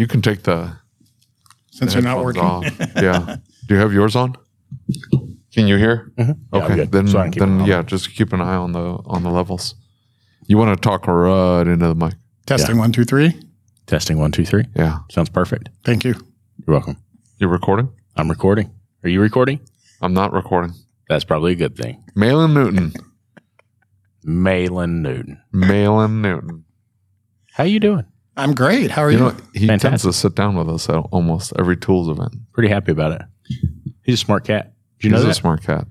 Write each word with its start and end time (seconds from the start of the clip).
You 0.00 0.06
can 0.06 0.22
take 0.22 0.44
the 0.44 0.72
Since 1.72 1.92
the 1.92 2.00
they're 2.00 2.10
not 2.14 2.24
working. 2.24 2.42
off. 2.42 2.64
yeah. 2.96 3.36
Do 3.68 3.74
you 3.74 3.80
have 3.80 3.92
yours 3.92 4.16
on? 4.16 4.34
Can 5.52 5.66
you 5.66 5.76
hear? 5.76 6.10
Mm-hmm. 6.16 6.32
Yeah, 6.32 6.58
I'm 6.58 6.62
Okay. 6.62 6.74
good. 6.76 6.92
Then, 6.92 7.06
So 7.08 7.18
I 7.18 7.24
can 7.24 7.32
keep 7.32 7.40
then 7.40 7.64
yeah, 7.66 7.82
just 7.82 8.14
keep 8.14 8.32
an 8.32 8.40
eye 8.40 8.54
on 8.56 8.72
the 8.72 8.98
on 9.04 9.22
the 9.24 9.30
levels. 9.30 9.74
You 10.46 10.56
want 10.56 10.74
to 10.74 10.80
talk 10.80 11.06
right 11.06 11.66
into 11.66 11.86
the 11.86 11.94
mic? 11.94 12.14
Testing 12.46 12.78
one, 12.78 12.92
two, 12.92 13.04
three. 13.04 13.38
Testing 13.86 14.16
one, 14.18 14.32
two, 14.32 14.46
three. 14.46 14.64
Yeah. 14.74 15.00
Sounds 15.10 15.28
perfect. 15.28 15.68
Thank 15.84 16.04
you. 16.04 16.14
You're 16.66 16.74
welcome. 16.76 16.96
You're 17.38 17.50
recording? 17.50 17.90
I'm 18.16 18.30
recording. 18.30 18.70
Are 19.04 19.10
you 19.10 19.20
recording? 19.20 19.60
I'm 20.00 20.14
not 20.14 20.32
recording. 20.32 20.72
That's 21.10 21.24
probably 21.24 21.52
a 21.52 21.56
good 21.56 21.76
thing. 21.76 22.02
Maylan 22.16 22.54
Newton. 22.54 22.94
Maylan 24.24 25.02
Newton. 25.02 25.42
Maylan 25.52 26.22
Newton. 26.22 26.64
How 27.52 27.64
you 27.64 27.80
doing? 27.80 28.06
I'm 28.36 28.54
great. 28.54 28.90
How 28.90 29.02
are 29.02 29.10
You 29.10 29.18
you? 29.18 29.24
know, 29.24 29.36
he 29.54 29.66
tends 29.78 30.02
to 30.02 30.12
sit 30.12 30.34
down 30.34 30.56
with 30.56 30.68
us 30.68 30.88
at 30.88 30.96
almost 31.10 31.52
every 31.58 31.76
tools 31.76 32.08
event. 32.08 32.34
Pretty 32.52 32.68
happy 32.68 32.92
about 32.92 33.12
it. 33.12 33.22
He's 34.02 34.14
a 34.14 34.24
smart 34.24 34.44
cat. 34.44 34.72
Did 35.00 35.08
you 35.10 35.16
He's 35.16 35.24
know 35.24 35.30
a 35.30 35.34
smart 35.34 35.62
cat. 35.62 35.86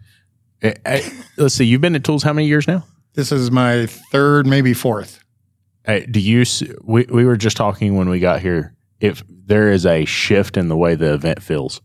Eh, 0.62 0.74
eh, 0.86 1.10
let's 1.38 1.56
see. 1.56 1.66
You've 1.66 1.82
been 1.82 1.96
at 1.96 2.04
Tools 2.04 2.24
how 2.24 2.34
many 2.34 2.48
years 2.48 2.68
now? 2.68 2.86
this 3.14 3.32
is 3.32 3.52
my 3.52 3.86
third, 4.12 4.46
maybe 4.48 4.74
fourth. 4.74 5.24
Hey, 5.86 6.06
do 6.06 6.20
you? 6.20 6.42
s- 6.42 6.64
We 6.84 7.06
we 7.10 7.26
were 7.26 7.38
just 7.38 7.58
talking 7.58 7.96
when 7.96 8.10
we 8.10 8.20
got 8.20 8.42
here. 8.42 8.76
If 9.00 9.24
there 9.30 9.72
is 9.72 9.86
a 9.86 10.06
shift 10.06 10.58
in 10.58 10.68
the 10.70 10.76
way 10.78 10.96
the 10.96 11.14
event 11.14 11.42
feels, 11.42 11.82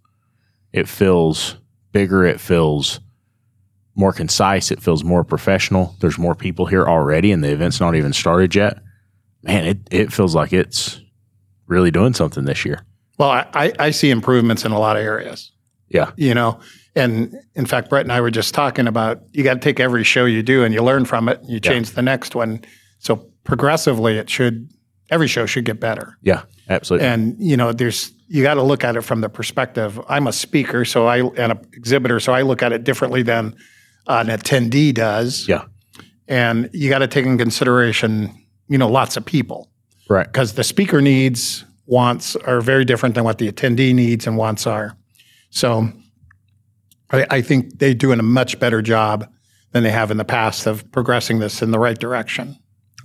it 0.73 0.89
feels 0.89 1.57
bigger. 1.93 2.25
It 2.25 2.41
feels 2.41 3.01
more 3.97 4.13
concise. 4.13 4.71
It 4.71 4.83
feels 4.83 5.03
more 5.05 5.25
professional. 5.25 5.95
There's 6.01 6.19
more 6.19 6.35
people 6.35 6.67
here 6.67 6.85
already, 6.87 7.31
and 7.33 7.43
the 7.43 7.53
event's 7.53 7.81
not 7.81 7.95
even 7.95 8.13
started 8.13 8.55
yet. 8.55 8.79
Man, 9.45 9.65
it 9.65 9.79
it 9.91 10.13
feels 10.13 10.35
like 10.35 10.53
it's 10.53 11.01
really 11.67 11.91
doing 11.91 12.15
something 12.15 12.45
this 12.45 12.65
year. 12.65 12.85
Well, 13.19 13.31
I, 13.31 13.73
I, 13.79 13.91
see 13.93 14.11
improvements 14.11 14.65
in 14.65 14.73
a 14.73 14.79
lot 14.79 14.97
of 14.97 15.05
areas. 15.05 15.53
Yeah. 15.89 16.11
You 16.17 16.35
know, 16.35 16.59
and 16.97 17.33
in 17.55 17.65
fact, 17.65 17.89
Brett 17.89 18.05
and 18.05 18.13
I 18.13 18.21
were 18.21 18.31
just 18.31 18.55
talking 18.55 18.89
about 18.89 19.23
you 19.33 19.45
got 19.45 19.55
to 19.55 19.61
take 19.61 19.79
every 19.79 20.03
show 20.03 20.25
you 20.25 20.43
do 20.43 20.65
and 20.65 20.75
you 20.75 20.83
learn 20.83 21.05
from 21.05 21.29
it. 21.29 21.39
and 21.41 21.49
You 21.49 21.61
change 21.61 21.93
the 21.93 22.03
next 22.03 22.35
one. 22.35 22.65
So 22.99 23.31
progressively, 23.45 24.19
it 24.19 24.29
should 24.29 24.69
every 25.11 25.29
show 25.29 25.47
should 25.47 25.65
get 25.65 25.79
better. 25.79 26.19
Yeah, 26.23 26.43
absolutely. 26.69 27.07
And 27.07 27.37
you 27.39 27.57
know, 27.57 27.73
there's 27.73 28.13
you 28.29 28.43
got 28.43 28.55
to 28.55 28.63
look 28.63 28.83
at 28.83 28.97
it 28.97 29.03
from 29.03 29.21
the 29.21 29.29
perspective. 29.29 30.01
I'm 30.09 30.27
a 30.27 30.33
speaker, 30.33 30.85
so 30.85 31.07
I 31.07 31.21
and 31.21 31.53
an 31.53 31.61
exhibitor, 31.73 32.19
so 32.19 32.33
I 32.33 32.43
look 32.43 32.63
at 32.63 32.73
it 32.73 32.83
differently 32.85 33.23
than 33.23 33.55
an 34.07 34.27
attendee 34.27 34.93
does. 34.93 35.49
yeah, 35.49 35.65
And 36.29 36.69
you 36.73 36.89
got 36.91 36.99
to 36.99 37.09
take 37.09 37.27
in 37.27 37.39
consideration, 37.39 38.35
you 38.69 38.79
know, 38.79 38.89
lots 38.89 39.17
of 39.17 39.25
people 39.25 39.71
right. 40.09 40.27
because 40.27 40.55
the 40.55 40.65
speaker 40.65 41.01
needs 41.01 41.65
wants 41.87 42.37
are 42.37 42.61
very 42.61 42.85
different 42.85 43.15
than 43.15 43.25
what 43.25 43.39
the 43.39 43.51
attendee 43.51 43.95
needs 43.95 44.27
and 44.27 44.37
wants 44.37 44.67
are. 44.67 44.97
So 45.51 45.89
I, 47.11 47.27
I 47.31 47.41
think 47.43 47.79
they're 47.79 47.95
doing 47.95 48.19
a 48.19 48.25
much 48.25 48.59
better 48.59 48.83
job 48.83 49.29
than 49.73 49.83
they 49.83 49.91
have 49.91 50.11
in 50.11 50.17
the 50.17 50.25
past 50.25 50.67
of 50.67 50.91
progressing 50.93 51.41
this 51.41 51.63
in 51.63 51.71
the 51.71 51.79
right 51.79 51.99
direction. 51.99 52.57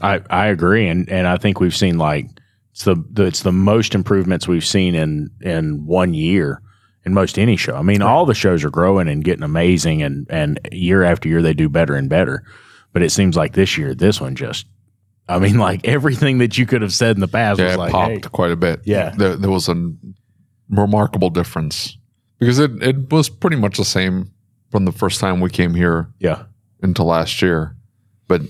I, 0.02 0.22
I 0.30 0.48
agree, 0.48 0.88
and 0.88 1.10
and 1.10 1.28
I 1.28 1.38
think 1.38 1.60
we've 1.60 1.76
seen 1.76 1.98
like 1.98 2.28
it's 2.72 2.86
the, 2.86 3.04
the 3.12 3.26
it's 3.26 3.44
the 3.44 3.52
most 3.52 3.96
improvements 3.96 4.48
we've 4.48 4.66
seen 4.66 4.96
in 4.96 5.30
in 5.42 5.86
one 5.86 6.14
year 6.14 6.62
in 7.06 7.14
most 7.14 7.38
any 7.38 7.58
show. 7.58 7.76
I 7.76 7.82
mean, 7.82 8.02
all 8.02 8.26
the 8.26 8.34
shows 8.34 8.64
are 8.64 8.70
growing 8.70 9.10
and 9.10 9.24
getting 9.24 9.44
amazing, 9.44 10.02
and 10.02 10.26
and 10.30 10.60
year 10.72 11.04
after 11.04 11.28
year 11.28 11.42
they 11.42 11.54
do 11.54 11.68
better 11.68 11.96
and 11.96 12.10
better. 12.10 12.44
But 12.94 13.04
it 13.04 13.12
seems 13.12 13.36
like 13.36 13.54
this 13.54 13.78
year, 13.78 13.94
this 13.94 14.20
one 14.20 14.36
just, 14.36 14.66
I 15.30 15.40
mean, 15.40 15.58
like 15.58 15.88
everything 15.88 16.40
that 16.40 16.58
you 16.58 16.66
could 16.66 16.82
have 16.82 16.94
said 16.94 17.16
in 17.16 17.22
the 17.22 17.28
past 17.28 17.60
Yeah, 17.60 17.66
was 17.66 17.76
it 17.76 17.78
like, 17.78 17.92
popped 17.92 18.12
hey, 18.12 18.20
quite 18.32 18.52
a 18.52 18.56
bit. 18.56 18.82
Yeah. 18.84 19.10
There, 19.12 19.36
there 19.36 19.50
was 19.52 19.70
a 19.70 19.94
remarkable 20.70 21.30
difference 21.30 21.98
because 22.40 22.60
it, 22.60 22.82
it 22.82 23.12
was 23.12 23.30
pretty 23.30 23.56
much 23.56 23.78
the 23.78 23.86
same 23.86 24.32
from 24.72 24.86
the 24.86 24.92
first 24.92 25.20
time 25.20 25.40
we 25.40 25.50
came 25.50 25.74
here 25.76 26.10
yeah, 26.20 26.44
into 26.82 27.04
last 27.04 27.42
year. 27.42 27.76
But 28.28 28.42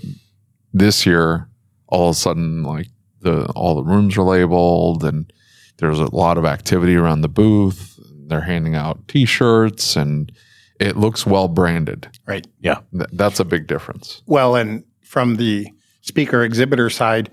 this 0.73 1.05
year, 1.05 1.49
all 1.87 2.09
of 2.09 2.15
a 2.15 2.19
sudden, 2.19 2.63
like 2.63 2.87
the 3.21 3.45
all 3.55 3.75
the 3.75 3.83
rooms 3.83 4.17
are 4.17 4.23
labeled 4.23 5.03
and 5.03 5.31
there's 5.77 5.99
a 5.99 6.13
lot 6.15 6.37
of 6.37 6.45
activity 6.45 6.95
around 6.95 7.21
the 7.21 7.29
booth. 7.29 7.99
They're 8.27 8.41
handing 8.41 8.75
out 8.75 9.07
T-shirts 9.07 9.95
and 9.95 10.31
it 10.79 10.95
looks 10.97 11.25
well 11.25 11.47
branded. 11.47 12.09
Right. 12.25 12.45
yeah, 12.61 12.81
Th- 12.93 13.09
that's 13.13 13.39
a 13.39 13.45
big 13.45 13.67
difference. 13.67 14.21
Well, 14.25 14.55
and 14.55 14.83
from 15.01 15.37
the 15.37 15.67
speaker 16.01 16.43
exhibitor 16.43 16.89
side, 16.89 17.29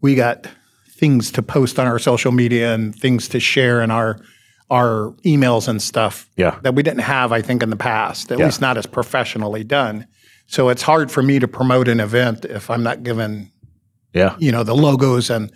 we 0.00 0.14
got 0.14 0.46
things 0.90 1.30
to 1.32 1.42
post 1.42 1.78
on 1.78 1.86
our 1.86 1.98
social 1.98 2.32
media 2.32 2.74
and 2.74 2.94
things 2.94 3.28
to 3.28 3.40
share 3.40 3.80
in 3.82 3.90
our 3.90 4.20
our 4.70 5.10
emails 5.26 5.68
and 5.68 5.82
stuff 5.82 6.30
yeah, 6.36 6.58
that 6.62 6.74
we 6.74 6.82
didn't 6.82 7.00
have, 7.02 7.30
I 7.30 7.42
think, 7.42 7.62
in 7.62 7.68
the 7.68 7.76
past, 7.76 8.32
at 8.32 8.38
Yeah. 8.38 8.46
least 8.46 8.60
not 8.62 8.78
as 8.78 8.86
professionally 8.86 9.64
done. 9.64 10.06
So 10.46 10.70
it's 10.70 10.80
hard 10.80 11.10
for 11.10 11.22
me 11.22 11.38
to 11.40 11.46
promote 11.48 11.88
an 11.88 12.00
event 12.00 12.46
if 12.46 12.70
I'm 12.70 12.82
not 12.82 13.02
given, 13.02 13.50
yeah, 14.14 14.34
you 14.38 14.50
know, 14.50 14.62
the 14.62 14.74
logos 14.74 15.28
and 15.28 15.52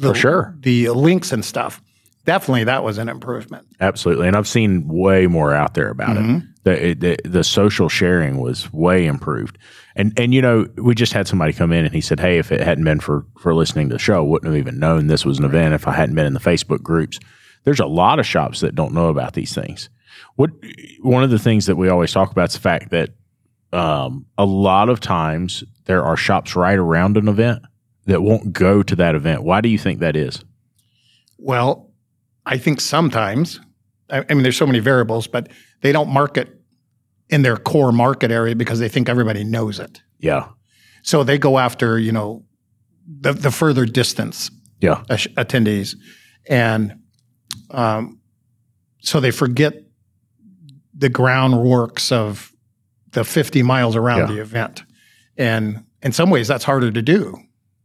the, 0.00 0.10
For 0.10 0.14
sure. 0.14 0.54
the 0.60 0.90
links 0.90 1.32
and 1.32 1.44
stuff. 1.44 1.82
Definitely, 2.26 2.64
that 2.64 2.84
was 2.84 2.98
an 2.98 3.08
improvement. 3.08 3.66
absolutely. 3.80 4.28
And 4.28 4.36
I've 4.36 4.46
seen 4.46 4.86
way 4.86 5.26
more 5.26 5.52
out 5.54 5.74
there 5.74 5.88
about 5.88 6.16
it. 6.16 6.20
Mm-hmm. 6.20 6.46
The, 6.68 6.94
the 6.94 7.16
the 7.28 7.44
social 7.44 7.88
sharing 7.88 8.38
was 8.38 8.72
way 8.72 9.06
improved. 9.06 9.58
And 9.96 10.18
and 10.18 10.34
you 10.34 10.42
know, 10.42 10.66
we 10.76 10.94
just 10.94 11.12
had 11.12 11.26
somebody 11.26 11.52
come 11.52 11.72
in 11.72 11.84
and 11.84 11.94
he 11.94 12.00
said, 12.00 12.20
"Hey, 12.20 12.38
if 12.38 12.52
it 12.52 12.60
hadn't 12.60 12.84
been 12.84 13.00
for 13.00 13.26
for 13.38 13.54
listening 13.54 13.88
to 13.88 13.94
the 13.94 13.98
show, 13.98 14.16
I 14.16 14.20
wouldn't 14.20 14.52
have 14.52 14.58
even 14.58 14.78
known 14.78 15.06
this 15.06 15.24
was 15.24 15.38
an 15.38 15.44
event 15.44 15.74
if 15.74 15.86
I 15.86 15.92
hadn't 15.92 16.14
been 16.14 16.26
in 16.26 16.34
the 16.34 16.40
Facebook 16.40 16.82
groups." 16.82 17.18
There's 17.64 17.80
a 17.80 17.86
lot 17.86 18.18
of 18.18 18.26
shops 18.26 18.60
that 18.60 18.74
don't 18.74 18.94
know 18.94 19.08
about 19.08 19.34
these 19.34 19.54
things. 19.54 19.90
What 20.36 20.50
one 21.00 21.24
of 21.24 21.30
the 21.30 21.38
things 21.38 21.66
that 21.66 21.76
we 21.76 21.88
always 21.88 22.12
talk 22.12 22.30
about 22.30 22.50
is 22.50 22.54
the 22.54 22.60
fact 22.60 22.90
that 22.90 23.10
um, 23.72 24.26
a 24.36 24.44
lot 24.44 24.88
of 24.88 25.00
times 25.00 25.64
there 25.84 26.04
are 26.04 26.16
shops 26.16 26.54
right 26.56 26.78
around 26.78 27.16
an 27.16 27.28
event 27.28 27.62
that 28.06 28.22
won't 28.22 28.52
go 28.52 28.82
to 28.82 28.96
that 28.96 29.14
event. 29.14 29.42
Why 29.42 29.60
do 29.60 29.68
you 29.68 29.78
think 29.78 30.00
that 30.00 30.16
is? 30.16 30.44
Well, 31.38 31.90
I 32.46 32.56
think 32.56 32.80
sometimes, 32.80 33.60
I, 34.10 34.24
I 34.28 34.34
mean, 34.34 34.42
there's 34.42 34.56
so 34.56 34.66
many 34.66 34.78
variables, 34.78 35.26
but 35.26 35.50
they 35.82 35.92
don't 35.92 36.08
market 36.08 36.57
in 37.30 37.42
their 37.42 37.56
core 37.56 37.92
market 37.92 38.30
area 38.30 38.54
because 38.56 38.78
they 38.78 38.88
think 38.88 39.08
everybody 39.08 39.44
knows 39.44 39.78
it. 39.78 40.00
Yeah, 40.18 40.48
So 41.02 41.22
they 41.24 41.38
go 41.38 41.58
after, 41.58 41.98
you 41.98 42.10
know, 42.12 42.44
the, 43.06 43.32
the 43.32 43.50
further 43.50 43.84
distance 43.86 44.50
yeah, 44.80 45.02
attendees. 45.08 45.94
And 46.48 47.00
um, 47.70 48.20
so 49.00 49.20
they 49.20 49.30
forget 49.30 49.74
the 50.96 51.10
groundworks 51.10 52.10
of 52.12 52.52
the 53.12 53.24
50 53.24 53.62
miles 53.62 53.94
around 53.96 54.20
Yeah. 54.20 54.26
the 54.36 54.40
event. 54.40 54.82
And 55.36 55.84
in 56.02 56.12
some 56.12 56.30
ways, 56.30 56.48
that's 56.48 56.64
harder 56.64 56.90
to 56.90 57.02
do, 57.02 57.36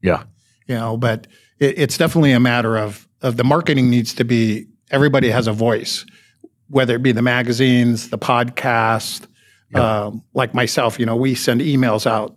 yeah, 0.02 0.24
you 0.68 0.76
know, 0.76 0.98
but 0.98 1.28
it, 1.60 1.78
it's 1.78 1.98
definitely 1.98 2.32
a 2.32 2.40
matter 2.40 2.78
of, 2.78 3.08
of 3.22 3.38
the 3.38 3.44
marketing 3.44 3.90
needs 3.90 4.14
to 4.16 4.24
be 4.24 4.68
everybody 4.90 5.30
has 5.30 5.48
a 5.48 5.54
voice, 5.54 6.06
whether 6.68 6.96
it 6.96 7.04
be 7.04 7.12
the 7.12 7.22
magazines, 7.22 8.10
the 8.10 8.18
podcast, 8.18 9.28
Yeah. 9.74 10.06
um, 10.06 10.24
like 10.34 10.54
myself, 10.54 11.00
you 11.00 11.06
know, 11.06 11.16
we 11.16 11.36
send 11.36 11.62
emails 11.62 12.06
out 12.06 12.36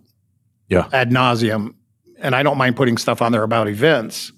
Yeah. 0.69 0.87
ad 0.93 1.11
nauseum, 1.11 1.73
and 2.19 2.35
I 2.35 2.43
don't 2.43 2.57
mind 2.57 2.75
putting 2.75 2.97
stuff 2.97 3.21
on 3.21 3.31
there 3.31 3.43
about 3.43 3.67
events, 3.67 4.31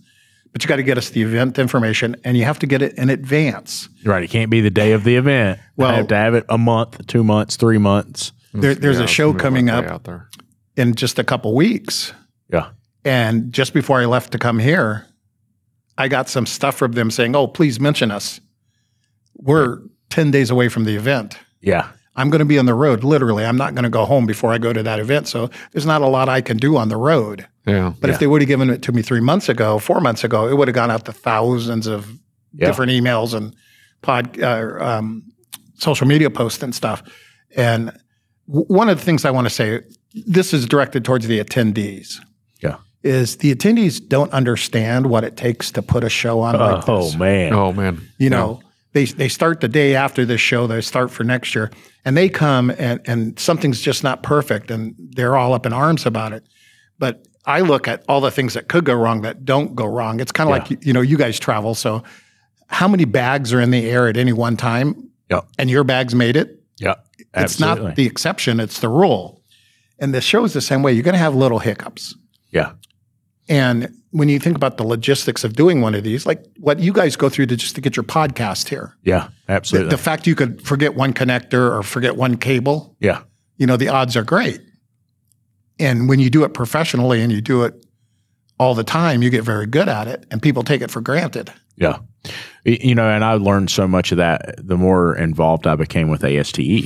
but 0.51 0.63
you 0.63 0.67
got 0.67 0.77
to 0.77 0.83
get 0.83 0.97
us 0.97 1.09
the 1.11 1.21
event 1.21 1.57
information 1.59 2.15
and 2.23 2.35
you 2.37 2.43
have 2.43 2.59
to 2.59 2.67
get 2.67 2.81
it 2.81 2.97
in 2.97 3.09
advance. 3.09 3.87
Right. 4.03 4.23
It 4.23 4.29
can't 4.29 4.49
be 4.49 4.61
the 4.61 4.69
day 4.71 4.91
of 4.93 5.03
the 5.03 5.15
event. 5.15 5.59
Well, 5.77 5.87
Well- 5.87 5.95
I 5.95 5.97
have 5.97 6.07
to 6.07 6.15
have 6.15 6.33
it 6.35 6.45
a 6.49 6.57
month, 6.57 7.05
two 7.07 7.23
months, 7.23 7.55
three 7.55 7.77
months. 7.77 8.31
There, 8.53 8.73
there's 8.75 8.97
Yeah, 8.97 9.03
a 9.05 9.07
show 9.07 9.33
coming 9.33 9.69
up 9.69 9.85
out 9.85 10.03
there. 10.05 10.27
in 10.75 10.95
just 10.95 11.19
a 11.19 11.23
couple 11.23 11.53
weeks. 11.55 12.13
Yeah. 12.51 12.69
And 13.05 13.53
just 13.53 13.73
before 13.73 14.01
I 14.01 14.05
left 14.05 14.31
to 14.31 14.37
come 14.39 14.57
here, 14.59 15.05
I 15.97 16.07
got 16.07 16.27
some 16.29 16.45
stuff 16.47 16.75
from 16.75 16.93
them 16.93 17.11
saying, 17.11 17.35
oh, 17.35 17.45
please 17.47 17.79
mention 17.79 18.09
us. 18.11 18.41
We're 19.35 19.79
10 20.09 20.31
days 20.31 20.49
away 20.49 20.67
from 20.69 20.85
the 20.85 20.95
event. 20.95 21.37
Yeah. 21.61 21.89
I'm 22.15 22.29
going 22.29 22.39
to 22.39 22.45
be 22.45 22.59
on 22.59 22.65
the 22.65 22.73
road, 22.73 23.03
literally. 23.03 23.45
I'm 23.45 23.55
not 23.57 23.75
going 23.75 23.83
to 23.83 23.89
go 23.89 24.05
home 24.05 24.25
before 24.25 24.51
I 24.51 24.57
go 24.57 24.73
to 24.73 24.83
that 24.83 24.99
event. 24.99 25.27
So 25.27 25.49
there's 25.71 25.85
not 25.85 26.01
a 26.01 26.07
lot 26.07 26.27
I 26.27 26.41
can 26.41 26.57
do 26.57 26.75
on 26.75 26.89
the 26.89 26.97
road. 26.97 27.47
Yeah. 27.65 27.93
But 27.99 28.07
Yeah. 28.09 28.13
if 28.15 28.19
they 28.19 28.27
would 28.27 28.41
have 28.41 28.47
given 28.47 28.69
it 28.69 28.81
to 28.83 28.91
me 28.91 29.01
three 29.01 29.21
months 29.21 29.47
ago, 29.47 29.79
four 29.79 30.01
months 30.01 30.23
ago, 30.23 30.47
it 30.47 30.57
would 30.57 30.67
have 30.67 30.75
gone 30.75 30.91
out 30.91 31.05
to 31.05 31.11
thousands 31.13 31.87
of 31.87 32.11
Yeah. 32.53 32.65
different 32.67 32.91
emails 32.91 33.33
and 33.33 33.53
pod, 34.01 34.41
uh, 34.41 34.73
um, 34.79 35.23
social 35.77 36.07
media 36.07 36.29
posts 36.29 36.61
and 36.63 36.73
stuff. 36.75 37.03
And 37.55 37.91
w- 38.47 38.65
one 38.67 38.89
of 38.89 38.97
the 38.97 39.05
things 39.05 39.23
I 39.23 39.31
want 39.31 39.45
to 39.47 39.53
say, 39.53 39.81
this 40.25 40.53
is 40.53 40.65
directed 40.65 41.05
towards 41.05 41.27
the 41.27 41.41
attendees, 41.41 42.15
Yeah. 42.61 42.77
is 43.03 43.37
the 43.37 43.53
attendees 43.55 44.05
don't 44.05 44.31
understand 44.33 45.05
what 45.05 45.23
it 45.23 45.37
takes 45.37 45.71
to 45.73 45.81
put 45.81 46.03
a 46.03 46.09
show 46.09 46.39
on 46.41 46.57
like 46.59 46.89
oh, 46.89 47.15
man. 47.17 47.53
Oh 47.53 47.71
man. 47.71 48.01
You 48.17 48.29
know, 48.31 48.61
they 48.93 49.05
they 49.05 49.29
start 49.29 49.61
the 49.61 49.67
day 49.67 49.95
after 49.95 50.25
this 50.25 50.41
show. 50.41 50.67
They 50.67 50.81
start 50.81 51.11
for 51.11 51.23
next 51.23 51.53
year, 51.55 51.71
and 52.05 52.15
they 52.17 52.29
come 52.29 52.71
and 52.77 52.99
and 53.05 53.37
something's 53.39 53.81
just 53.81 54.03
not 54.03 54.23
perfect, 54.23 54.71
and 54.71 54.95
they're 54.97 55.35
all 55.37 55.53
up 55.53 55.65
in 55.65 55.73
arms 55.73 56.05
about 56.05 56.33
it. 56.33 56.43
But 56.97 57.27
I 57.45 57.61
look 57.61 57.87
at 57.87 58.03
all 58.09 58.21
the 58.21 58.31
things 58.31 58.53
that 58.55 58.67
could 58.67 58.85
go 58.85 58.93
wrong 58.93 59.21
that 59.21 59.45
don't 59.45 59.75
go 59.75 59.85
wrong. 59.85 60.19
It's 60.19 60.31
kind 60.31 60.49
of 60.49 60.55
like 60.69 60.85
you 60.85 60.93
know, 60.93 61.01
you 61.01 61.17
guys 61.17 61.39
travel, 61.39 61.75
so 61.75 62.03
how 62.67 62.87
many 62.87 63.05
bags 63.05 63.53
are 63.53 63.61
in 63.61 63.71
the 63.71 63.89
air 63.89 64.07
at 64.07 64.17
any 64.17 64.33
one 64.33 64.57
time, 64.57 65.09
Yep. 65.29 65.47
and 65.57 65.69
your 65.69 65.83
bags 65.83 66.13
made 66.13 66.35
it? 66.35 66.61
Yep. 66.77 67.05
It's 67.35 67.59
not 67.59 67.95
the 67.95 68.05
exception; 68.05 68.59
it's 68.59 68.79
the 68.79 68.89
rule. 68.89 69.41
And 69.99 70.13
the 70.13 70.21
show 70.21 70.45
is 70.45 70.53
the 70.53 70.61
same 70.61 70.81
way. 70.81 70.93
You're 70.93 71.03
going 71.03 71.13
to 71.13 71.19
have 71.19 71.35
little 71.35 71.59
hiccups. 71.59 72.15
yeah. 72.51 72.71
And 73.49 73.93
when 74.11 74.29
you 74.29 74.39
think 74.39 74.55
about 74.55 74.77
the 74.77 74.83
logistics 74.83 75.43
of 75.43 75.53
doing 75.53 75.81
one 75.81 75.95
of 75.95 76.03
these, 76.03 76.25
like 76.25 76.45
what 76.59 76.79
you 76.79 76.93
guys 76.93 77.15
go 77.15 77.29
through 77.29 77.47
to 77.47 77.55
just 77.55 77.75
to 77.75 77.81
get 77.81 77.95
your 77.97 78.03
podcast 78.03 78.69
here, 78.69 78.95
Yeah. 79.03 79.29
Absolutely. 79.47 79.89
the 79.89 79.97
fact 79.97 80.27
you 80.27 80.35
could 80.35 80.61
forget 80.61 80.93
one 80.95 81.13
connector 81.13 81.75
or 81.75 81.81
forget 81.81 82.15
one 82.15 82.37
cable, 82.37 82.95
yeah. 82.99 83.21
you 83.57 83.65
know, 83.65 83.75
the 83.75 83.89
odds 83.89 84.15
are 84.15 84.23
great. 84.23 84.61
And 85.79 86.07
when 86.07 86.19
you 86.19 86.29
do 86.29 86.43
it 86.43 86.53
professionally 86.53 87.21
and 87.21 87.31
you 87.31 87.41
do 87.41 87.63
it 87.63 87.85
all 88.59 88.75
the 88.75 88.83
time, 88.83 89.23
you 89.23 89.29
get 89.31 89.43
very 89.43 89.65
good 89.65 89.89
at 89.89 90.07
it 90.07 90.25
and 90.29 90.41
people 90.41 90.61
take 90.63 90.81
it 90.81 90.91
for 90.91 91.01
granted. 91.01 91.51
Yeah. 91.75 91.99
You 92.65 92.93
know, 92.93 93.09
and 93.09 93.23
I 93.23 93.33
learned 93.33 93.71
so 93.71 93.87
much 93.87 94.11
of 94.11 94.17
that 94.17 94.55
the 94.57 94.77
more 94.77 95.15
involved 95.15 95.65
I 95.65 95.75
became 95.75 96.09
with 96.09 96.23
ASTA, 96.23 96.81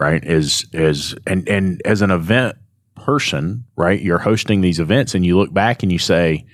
right? 0.00 0.22
Is 0.24 0.66
is 0.72 1.14
and 1.26 1.48
and 1.48 1.80
as 1.84 2.02
an 2.02 2.10
event 2.10 2.56
person, 3.04 3.64
right? 3.76 4.00
You're 4.00 4.18
hosting 4.18 4.60
these 4.60 4.80
events 4.80 5.14
and 5.14 5.24
you 5.26 5.36
look 5.38 5.52
back 5.52 5.82
and 5.82 5.92
you 5.92 5.98
say, 5.98 6.46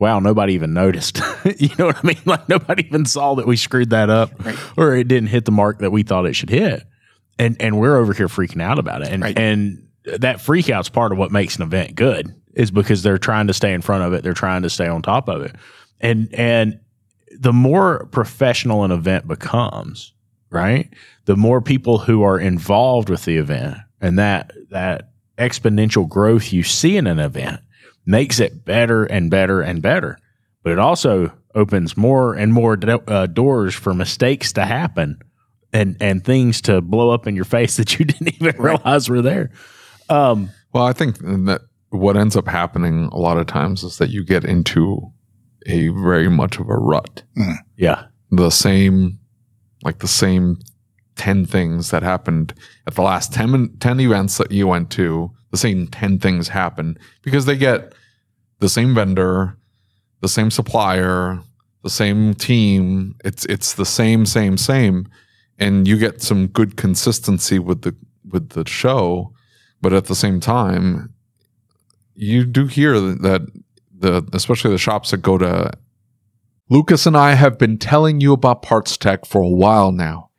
Wow, 0.00 0.20
nobody 0.20 0.52
even 0.54 0.74
noticed. 0.74 1.20
you 1.58 1.70
know 1.76 1.86
what 1.86 1.98
I 1.98 2.06
mean? 2.06 2.20
Like 2.24 2.48
nobody 2.48 2.86
even 2.86 3.04
saw 3.04 3.34
that 3.34 3.46
we 3.48 3.56
screwed 3.56 3.90
that 3.90 4.10
up 4.10 4.30
Right. 4.44 4.56
or 4.76 4.94
it 4.96 5.08
didn't 5.08 5.28
hit 5.28 5.44
the 5.44 5.50
mark 5.52 5.80
that 5.80 5.90
we 5.90 6.02
thought 6.04 6.26
it 6.26 6.34
should 6.36 6.50
hit. 6.50 6.84
And 7.38 7.56
and 7.60 7.78
we're 7.78 7.96
over 7.96 8.12
here 8.12 8.28
freaking 8.28 8.62
out 8.62 8.78
about 8.78 9.02
it. 9.02 9.08
And 9.08 9.22
Right. 9.22 9.38
and 9.38 9.86
that 10.04 10.40
freak 10.40 10.70
out's 10.70 10.88
part 10.88 11.12
of 11.12 11.18
what 11.18 11.32
makes 11.32 11.56
an 11.56 11.62
event 11.62 11.94
good 11.96 12.34
is 12.54 12.70
because 12.70 13.02
they're 13.02 13.18
trying 13.18 13.48
to 13.48 13.52
stay 13.54 13.72
in 13.72 13.82
front 13.82 14.04
of 14.04 14.12
it. 14.12 14.22
They're 14.22 14.34
trying 14.34 14.62
to 14.62 14.70
stay 14.70 14.86
on 14.88 15.02
top 15.02 15.28
of 15.28 15.42
it. 15.42 15.54
And 16.00 16.32
and 16.32 16.80
the 17.38 17.52
more 17.52 18.06
professional 18.06 18.84
an 18.84 18.90
event 18.92 19.26
becomes, 19.28 20.12
right? 20.50 20.88
The 21.26 21.36
more 21.36 21.60
people 21.60 21.98
who 21.98 22.22
are 22.22 22.38
involved 22.38 23.10
with 23.10 23.24
the 23.24 23.36
event 23.36 23.78
and 24.00 24.18
that 24.18 24.52
that 24.70 25.10
exponential 25.38 26.08
growth 26.08 26.52
you 26.52 26.62
see 26.62 26.96
in 26.96 27.06
an 27.06 27.18
event 27.18 27.60
makes 28.06 28.40
it 28.40 28.64
better 28.64 29.04
and 29.04 29.30
better 29.30 29.60
and 29.60 29.80
better. 29.82 30.18
But 30.62 30.72
it 30.72 30.78
also 30.78 31.32
opens 31.54 31.96
more 31.96 32.34
and 32.34 32.52
more 32.52 32.76
do- 32.76 33.02
uh, 33.06 33.26
doors 33.26 33.74
for 33.74 33.94
mistakes 33.94 34.52
to 34.54 34.64
happen 34.66 35.18
and 35.72 35.96
and 36.00 36.24
things 36.24 36.60
to 36.62 36.80
blow 36.80 37.10
up 37.10 37.26
in 37.26 37.36
your 37.36 37.44
face 37.44 37.76
that 37.78 37.98
you 37.98 38.04
didn't 38.04 38.34
even 38.40 38.56
realize 38.60 39.08
were 39.08 39.22
there. 39.22 39.50
Um, 40.08 40.50
Well, 40.72 40.84
I 40.84 40.92
think 40.92 41.18
that 41.18 41.62
what 41.90 42.16
ends 42.16 42.36
up 42.36 42.46
happening 42.48 43.08
a 43.12 43.18
lot 43.18 43.38
of 43.38 43.46
times 43.46 43.82
is 43.84 43.98
that 43.98 44.10
you 44.10 44.24
get 44.24 44.44
into 44.44 45.12
a 45.66 45.88
very 45.88 46.28
much 46.28 46.58
of 46.58 46.68
a 46.68 46.76
rut. 46.76 47.22
yeah, 47.76 48.04
The 48.30 48.50
same, 48.50 49.18
like 49.82 49.98
the 49.98 50.08
same 50.08 50.58
10 51.18 51.44
things 51.46 51.90
that 51.90 52.02
happened 52.02 52.54
at 52.86 52.94
the 52.94 53.02
last 53.02 53.32
10, 53.32 53.76
10 53.78 54.00
events 54.00 54.38
that 54.38 54.50
you 54.50 54.66
went 54.66 54.90
to, 54.92 55.30
the 55.50 55.56
same 55.56 55.86
10 55.86 56.18
things 56.18 56.48
happen 56.48 56.98
because 57.22 57.44
they 57.44 57.56
get 57.56 57.92
the 58.60 58.68
same 58.68 58.94
vendor, 58.94 59.56
the 60.20 60.28
same 60.28 60.50
supplier, 60.50 61.40
the 61.82 61.90
same 61.90 62.34
team. 62.34 63.14
It's, 63.24 63.44
it's 63.46 63.74
the 63.74 63.86
same, 63.86 64.24
same, 64.24 64.56
same. 64.56 65.08
And 65.58 65.86
you 65.86 65.98
get 65.98 66.22
some 66.22 66.46
good 66.46 66.76
consistency 66.76 67.58
with 67.58 67.82
the, 67.82 67.94
with 68.30 68.50
the 68.50 68.66
show. 68.68 69.32
But 69.80 69.92
at 69.92 70.06
the 70.06 70.14
same 70.14 70.40
time, 70.40 71.12
you 72.14 72.44
do 72.44 72.66
hear 72.66 72.98
that 73.00 73.46
the 73.96 74.28
especially 74.32 74.70
the 74.70 74.78
shops 74.78 75.10
that 75.10 75.18
go 75.18 75.38
to 75.38 75.70
Lucas 76.68 77.06
and 77.06 77.16
I 77.16 77.34
have 77.34 77.58
been 77.58 77.78
telling 77.78 78.20
you 78.20 78.32
about 78.32 78.62
Parts 78.62 78.96
Tech 78.96 79.24
for 79.24 79.40
a 79.40 79.48
while 79.48 79.92
now 79.92 80.27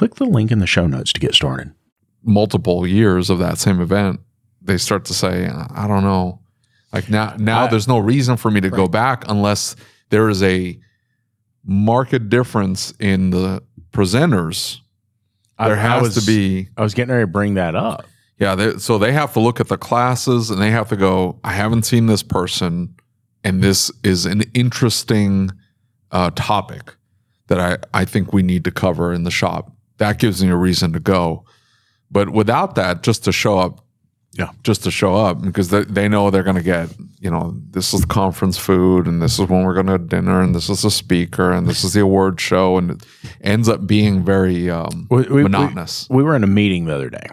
Click 0.00 0.14
the 0.14 0.24
link 0.24 0.50
in 0.50 0.60
the 0.60 0.66
show 0.66 0.86
notes 0.86 1.12
to 1.12 1.20
get 1.20 1.34
started. 1.34 1.74
Multiple 2.24 2.86
years 2.86 3.28
of 3.28 3.38
that 3.40 3.58
same 3.58 3.82
event, 3.82 4.18
they 4.62 4.78
start 4.78 5.04
to 5.04 5.12
say, 5.12 5.46
I 5.46 5.86
don't 5.86 6.04
know. 6.04 6.40
Like 6.90 7.10
now, 7.10 7.34
now 7.38 7.64
I- 7.64 7.66
there's 7.66 7.86
no 7.86 7.98
reason 7.98 8.38
for 8.38 8.50
me 8.50 8.62
to 8.62 8.70
go 8.70 8.88
back 8.88 9.24
unless 9.28 9.76
there 10.08 10.30
is 10.30 10.42
a 10.42 10.80
market 11.66 12.30
difference 12.30 12.94
in 12.98 13.28
the 13.28 13.62
presenters. 13.92 14.78
There 15.58 15.68
I- 15.68 15.72
I 15.72 15.74
has 15.76 16.02
was- 16.02 16.14
to 16.14 16.22
be 16.26 16.68
I 16.78 16.82
was 16.82 16.94
getting 16.94 17.12
ready 17.12 17.24
to 17.24 17.30
bring 17.30 17.52
that 17.56 17.74
up. 17.74 18.06
Yeah, 18.38 18.54
they, 18.54 18.78
so 18.78 18.96
they 18.96 19.12
have 19.12 19.34
to 19.34 19.40
look 19.40 19.60
at 19.60 19.68
the 19.68 19.76
classes 19.76 20.48
and 20.48 20.62
they 20.62 20.70
have 20.70 20.88
to 20.88 20.96
go. 20.96 21.38
I 21.44 21.52
haven't 21.52 21.82
seen 21.82 22.06
this 22.06 22.22
person, 22.22 22.94
and 23.44 23.62
this 23.62 23.90
is 24.02 24.24
an 24.24 24.44
interesting 24.54 25.50
uh, 26.10 26.30
topic. 26.34 26.94
that 27.48 27.60
I, 27.92 28.00
I 28.02 28.04
think 28.06 28.32
we 28.32 28.42
need 28.42 28.64
to 28.64 28.70
cover 28.70 29.12
in 29.12 29.24
the 29.24 29.30
shop. 29.30 29.72
That 30.00 30.18
gives 30.18 30.42
me 30.42 30.50
a 30.50 30.56
reason 30.56 30.92
to 30.94 31.00
go. 31.00 31.44
But 32.10 32.30
without 32.30 32.74
that, 32.74 33.02
just 33.02 33.22
to 33.24 33.32
show 33.32 33.58
up, 33.58 33.84
Yeah. 34.32 34.50
just 34.64 34.82
to 34.84 34.90
show 34.90 35.14
up 35.14 35.42
because 35.42 35.68
they, 35.68 35.84
they 35.84 36.08
know 36.08 36.30
they're 36.30 36.42
going 36.42 36.56
to 36.56 36.62
get, 36.62 36.88
you 37.20 37.30
know, 37.30 37.54
this 37.70 37.92
is 37.94 38.04
conference 38.06 38.56
food 38.58 39.06
and 39.06 39.20
this 39.22 39.38
is 39.38 39.48
when 39.48 39.62
we're 39.64 39.74
going 39.74 39.86
to 39.86 39.98
dinner 39.98 40.40
and 40.40 40.54
this 40.54 40.68
is 40.70 40.82
the 40.82 40.90
speaker 40.90 41.52
and 41.52 41.66
this 41.68 41.84
is 41.84 41.92
the 41.92 42.00
award 42.00 42.40
show. 42.40 42.78
And 42.78 42.90
it 42.92 43.04
ends 43.42 43.68
up 43.68 43.86
being 43.86 44.24
very 44.24 44.70
um, 44.70 45.06
We- 45.10 45.22
we- 45.28 45.42
monotonous. 45.44 46.06
We 46.10 46.22
were 46.22 46.34
in 46.34 46.42
a 46.44 46.48
meeting 46.48 46.86
the 46.86 46.94
other 46.94 47.10
day. 47.10 47.26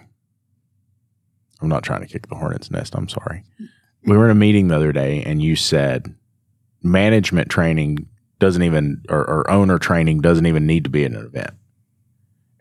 I'm 1.61 1.69
not 1.69 1.83
trying 1.83 2.01
to 2.01 2.07
kick 2.07 2.27
the 2.27 2.35
hornet's 2.35 2.69
nest. 2.69 2.95
I'm 2.95 3.07
sorry. 3.09 3.43
We 4.03 4.15
were 4.17 4.25
in 4.25 4.31
a 4.31 4.35
meeting 4.35 4.67
the 4.67 4.75
other 4.75 4.91
day, 4.91 5.23
and 5.23 5.41
you 5.41 5.55
said 5.55 6.13
management 6.83 7.49
training 7.49 8.07
doesn't 8.39 8.61
even, 8.61 9.01
or, 9.09 9.19
or 9.27 9.49
owner 9.49 9.79
training 9.79 10.21
doesn't 10.21 10.45
even 10.45 10.67
need 10.67 10.83
to 10.83 10.89
be 10.91 11.03
in 11.03 11.15
an 11.15 11.25
event. 11.25 11.51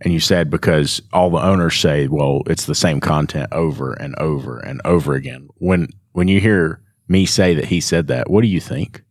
And 0.00 0.12
you 0.12 0.20
said 0.20 0.50
because 0.50 1.00
all 1.12 1.30
the 1.30 1.42
owners 1.42 1.76
say, 1.76 2.06
well, 2.08 2.42
it's 2.46 2.66
the 2.66 2.74
same 2.74 3.00
content 3.00 3.48
over 3.52 3.94
and 3.94 4.14
over 4.16 4.58
and 4.58 4.80
over 4.84 5.14
again. 5.14 5.48
When 5.56 5.88
when 6.12 6.28
you 6.28 6.40
hear 6.40 6.80
me 7.08 7.26
say 7.26 7.54
that 7.54 7.66
he 7.66 7.80
said 7.80 8.08
that, 8.08 8.30
what 8.30 8.42
do 8.42 8.48
you 8.48 8.60
think? 8.60 9.02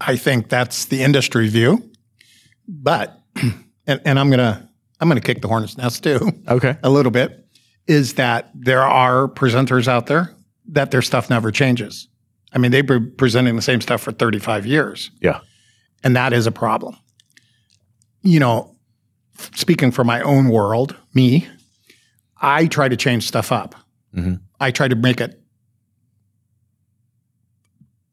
I 0.00 0.16
think 0.16 0.48
that's 0.48 0.86
the 0.86 1.02
industry 1.02 1.48
view. 1.48 1.90
But, 2.68 3.18
and, 3.86 4.00
and 4.04 4.18
I'm 4.18 4.30
gonna 4.30 4.68
I'm 5.00 5.08
gonna 5.08 5.20
kick 5.20 5.42
the 5.42 5.48
hornet's 5.48 5.76
nest 5.76 6.02
too 6.02 6.32
Okay. 6.48 6.76
a 6.82 6.90
little 6.90 7.12
bit. 7.12 7.44
Is 7.86 8.14
that 8.14 8.50
there 8.54 8.82
are 8.82 9.28
presenters 9.28 9.86
out 9.86 10.06
there 10.06 10.34
that 10.68 10.90
their 10.90 11.02
stuff 11.02 11.30
never 11.30 11.52
changes. 11.52 12.08
I 12.52 12.58
mean, 12.58 12.70
they've 12.72 12.86
been 12.86 13.12
presenting 13.16 13.54
the 13.54 13.62
same 13.62 13.80
stuff 13.80 14.00
for 14.00 14.12
35 14.12 14.66
years. 14.66 15.10
Yeah. 15.20 15.40
And 16.02 16.16
that 16.16 16.32
is 16.32 16.46
a 16.46 16.52
problem. 16.52 16.96
You 18.22 18.40
know, 18.40 18.75
speaking 19.54 19.90
for 19.90 20.04
my 20.04 20.20
own 20.22 20.48
world, 20.48 20.96
me, 21.14 21.46
I 22.40 22.66
try 22.66 22.88
to 22.88 22.96
change 22.96 23.26
stuff 23.26 23.52
up. 23.52 23.74
Mhm. 24.16 24.40
I 24.60 24.70
try 24.70 24.88
to 24.88 24.96
make 24.96 25.20
it, 25.20 25.40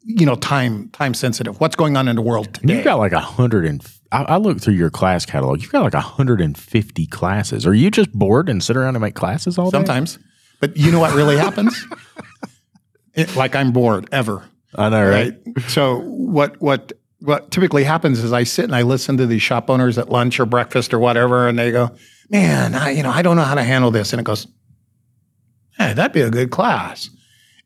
you 0.06 0.26
know, 0.26 0.36
time 0.36 0.90
time 0.90 1.14
sensitive. 1.14 1.60
What's 1.60 1.76
going 1.76 1.96
on 1.98 2.08
in 2.08 2.16
the 2.16 2.22
world 2.22 2.54
today? 2.54 2.76
you've 2.76 2.84
got 2.84 3.00
like 3.00 3.14
a 3.14 3.20
hundred 3.20 3.66
and 3.66 3.86
I, 4.12 4.24
I 4.24 4.38
looked 4.38 4.62
through 4.62 4.74
your 4.76 4.90
class 4.90 5.26
catalog. 5.26 5.62
You've 5.62 5.72
got 5.72 5.84
like 5.84 5.94
a 5.94 6.02
hundred 6.02 6.42
and 6.42 6.58
fifty 6.58 7.06
classes. 7.06 7.66
Are 7.66 7.74
you 7.74 7.90
just 7.90 8.12
bored 8.12 8.50
and 8.50 8.62
sit 8.62 8.76
around 8.76 8.96
and 8.96 9.02
make 9.02 9.16
classes 9.16 9.58
all 9.58 9.72
day? 9.72 9.78
Sometimes, 9.78 10.20
but 10.60 10.76
you 10.78 10.92
know 10.92 11.00
what 11.00 11.14
really 11.16 11.38
happens? 11.38 11.86
It, 13.16 13.36
like 13.36 13.56
I'm 13.56 13.72
bored 13.74 14.10
ever. 14.12 14.44
I 14.74 14.90
know, 14.90 15.08
right? 15.08 15.38
right? 15.46 15.66
So 15.68 16.00
what 16.00 16.60
what 16.60 16.94
what 17.24 17.52
typically 17.52 17.86
happens 17.86 18.22
is 18.22 18.34
I 18.34 18.44
sit 18.44 18.66
and 18.66 18.76
I 18.76 18.82
listen 18.82 19.16
to 19.16 19.26
these 19.26 19.42
shop 19.42 19.70
owners 19.70 19.98
at 19.98 20.10
lunch 20.10 20.42
or 20.42 20.46
breakfast 20.46 20.94
or 20.94 21.00
whatever, 21.00 21.48
and 21.48 21.58
they 21.58 21.72
go, 21.72 21.96
"Man, 22.30 22.76
I 22.76 22.92
you 22.92 23.02
know 23.02 23.12
I 23.12 23.22
don't 23.22 23.38
know 23.38 23.44
how 23.44 23.56
to 23.56 23.64
handle 23.64 23.92
this," 23.92 24.12
and 24.12 24.20
it 24.20 24.26
goes, 24.26 24.46
"Hey, 25.78 25.94
that'd 25.94 26.12
be 26.12 26.22
a 26.22 26.30
good 26.30 26.52
class." 26.52 27.10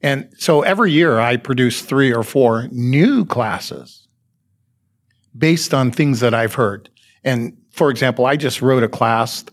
And 0.01 0.29
so 0.37 0.61
every 0.61 0.91
year 0.91 1.19
I 1.19 1.37
produce 1.37 1.81
three 1.81 2.13
or 2.13 2.21
four 2.21 2.67
new 2.71 3.25
classes 3.25 4.07
based 5.35 5.73
on 5.73 5.91
things 5.91 6.19
that 6.19 6.35
I've 6.35 6.53
heard. 6.53 6.89
And 7.23 7.57
for 7.71 7.89
example, 7.89 8.27
I 8.27 8.35
just 8.35 8.61
wrote 8.61 8.83
a 8.83 8.87
class 8.87 9.43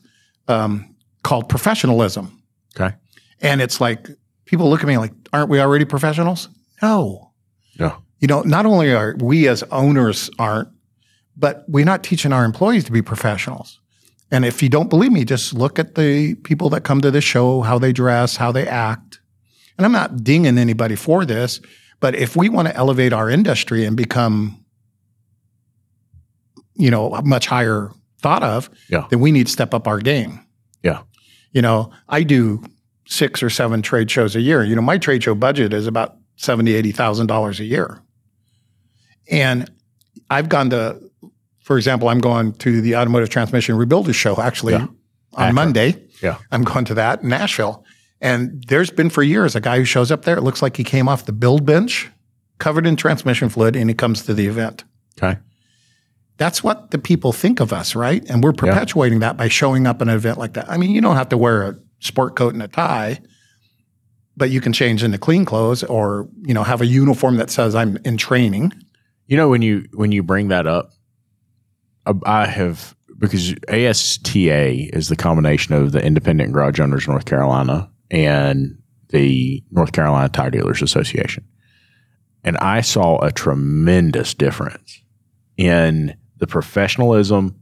um, 0.48 0.94
called 1.22 1.48
professionalism. 1.48 2.42
Okay. 2.76 2.94
And 3.40 3.62
it's 3.62 3.80
like 3.80 4.08
people 4.44 4.68
look 4.68 4.82
at 4.82 4.86
me 4.86 4.98
like, 4.98 5.12
aren't 5.32 5.48
we 5.48 5.60
already 5.60 5.86
professionals? 5.86 6.50
No. 6.82 7.32
Yeah. 7.78 7.96
You 8.20 8.28
know, 8.28 8.42
not 8.42 8.64
only 8.66 8.92
are 8.92 9.16
we 9.18 9.48
as 9.48 9.62
owners 9.64 10.30
aren't, 10.38 10.68
but 11.36 11.64
we're 11.68 11.84
not 11.84 12.02
teaching 12.02 12.32
our 12.32 12.44
employees 12.44 12.84
to 12.84 12.92
be 12.92 13.02
professionals. 13.02 13.80
And 14.30 14.44
if 14.44 14.62
you 14.62 14.68
don't 14.68 14.88
believe 14.88 15.12
me, 15.12 15.24
just 15.24 15.52
look 15.52 15.78
at 15.78 15.94
the 15.94 16.34
people 16.36 16.68
that 16.70 16.82
come 16.84 17.00
to 17.02 17.10
the 17.10 17.20
show, 17.20 17.60
how 17.60 17.78
they 17.78 17.92
dress, 17.92 18.36
how 18.36 18.50
they 18.52 18.66
act. 18.66 19.20
And 19.76 19.84
I'm 19.84 19.92
not 19.92 20.22
dinging 20.24 20.56
anybody 20.58 20.96
for 20.96 21.24
this, 21.24 21.60
but 22.00 22.14
if 22.14 22.34
we 22.36 22.48
want 22.48 22.68
to 22.68 22.76
elevate 22.76 23.12
our 23.12 23.28
industry 23.28 23.84
and 23.84 23.96
become, 23.96 24.64
you 26.76 26.90
know, 26.90 27.10
much 27.24 27.46
higher 27.46 27.90
thought 28.20 28.42
of, 28.42 28.70
Yeah. 28.88 29.06
then 29.10 29.20
we 29.20 29.30
need 29.32 29.46
to 29.46 29.52
step 29.52 29.74
up 29.74 29.86
our 29.86 29.98
game. 29.98 30.40
Yeah. 30.82 31.02
You 31.52 31.62
know, 31.62 31.90
I 32.08 32.22
do 32.22 32.62
six 33.06 33.42
or 33.42 33.50
seven 33.50 33.82
trade 33.82 34.10
shows 34.10 34.34
a 34.34 34.40
year. 34.40 34.64
You 34.64 34.74
know, 34.74 34.82
my 34.82 34.98
trade 34.98 35.22
show 35.22 35.34
budget 35.34 35.72
is 35.72 35.86
about 35.86 36.16
seventy, 36.36 36.74
eighty 36.74 36.90
thousand 36.92 37.26
dollars 37.26 37.60
a 37.60 37.64
year. 37.64 38.00
And 39.30 39.70
I've 40.30 40.48
gone 40.48 40.70
to, 40.70 41.00
for 41.60 41.76
example, 41.76 42.08
I'm 42.08 42.18
going 42.20 42.52
to 42.54 42.80
the 42.80 42.96
Automotive 42.96 43.30
Transmission 43.30 43.76
Rebuilders 43.76 44.14
Show 44.14 44.40
actually 44.40 44.74
Yeah. 44.74 44.86
on. 45.34 45.54
Monday. 45.54 46.02
Yeah. 46.22 46.38
I'm 46.52 46.62
going 46.62 46.84
to 46.86 46.94
that 46.94 47.22
in 47.22 47.28
Nashville. 47.28 47.84
And 48.20 48.64
there's 48.68 48.90
been 48.90 49.10
for 49.10 49.22
years 49.22 49.54
a 49.56 49.60
guy 49.60 49.78
who 49.78 49.84
shows 49.84 50.10
up 50.10 50.24
there. 50.24 50.36
It 50.36 50.42
looks 50.42 50.62
like 50.62 50.76
he 50.76 50.84
came 50.84 51.08
off 51.08 51.26
the 51.26 51.32
build 51.32 51.66
bench, 51.66 52.10
covered 52.58 52.86
in 52.86 52.96
transmission 52.96 53.48
fluid, 53.48 53.76
and 53.76 53.90
he 53.90 53.94
comes 53.94 54.22
to 54.24 54.34
the 54.34 54.46
event. 54.46 54.84
Okay. 55.20 55.38
That's 56.36 56.64
what 56.64 56.90
the 56.90 56.98
people 56.98 57.32
think 57.32 57.60
of 57.60 57.72
us, 57.72 57.94
right? 57.94 58.24
And 58.28 58.42
we're 58.42 58.52
perpetuating 58.52 59.20
that 59.20 59.36
by 59.36 59.48
showing 59.48 59.86
up 59.86 60.00
at 60.02 60.08
an 60.08 60.14
event 60.14 60.38
like 60.38 60.54
that. 60.54 60.68
I 60.68 60.76
mean, 60.78 60.90
you 60.90 61.00
don't 61.00 61.16
have 61.16 61.28
to 61.30 61.36
wear 61.36 61.62
a 61.62 61.76
sport 62.00 62.34
coat 62.36 62.54
and 62.54 62.62
a 62.62 62.68
tie, 62.68 63.20
but 64.36 64.50
you 64.50 64.60
can 64.60 64.72
change 64.72 65.04
into 65.04 65.18
clean 65.18 65.44
clothes 65.44 65.84
or, 65.84 66.28
you 66.42 66.52
know, 66.54 66.64
have 66.64 66.80
a 66.80 66.86
uniform 66.86 67.36
that 67.36 67.50
says 67.50 67.74
I'm 67.74 67.98
in 68.04 68.16
training. 68.16 68.72
You 69.26 69.36
know 69.36 69.48
when 69.48 69.62
you 69.62 69.86
when 69.94 70.12
you 70.12 70.22
bring 70.22 70.48
that 70.48 70.66
up, 70.66 70.90
I- 72.24 72.46
have 72.46 72.94
because 73.18 73.54
ASTA 73.68 74.94
is 74.94 75.08
the 75.08 75.16
combination 75.16 75.74
of 75.74 75.92
the 75.92 76.04
Independent 76.04 76.52
Garage 76.52 76.80
Owners 76.80 77.08
North 77.08 77.24
Carolina 77.24 77.90
and 78.10 78.76
the 79.10 79.62
North 79.70 79.92
Carolina 79.92 80.28
Tire 80.28 80.50
Dealers 80.50 80.82
Association, 80.82 81.44
and 82.42 82.56
I 82.58 82.80
saw 82.82 83.18
a 83.18 83.32
tremendous 83.32 84.34
difference 84.34 85.00
in 85.56 86.16
the 86.38 86.46
professionalism 86.46 87.56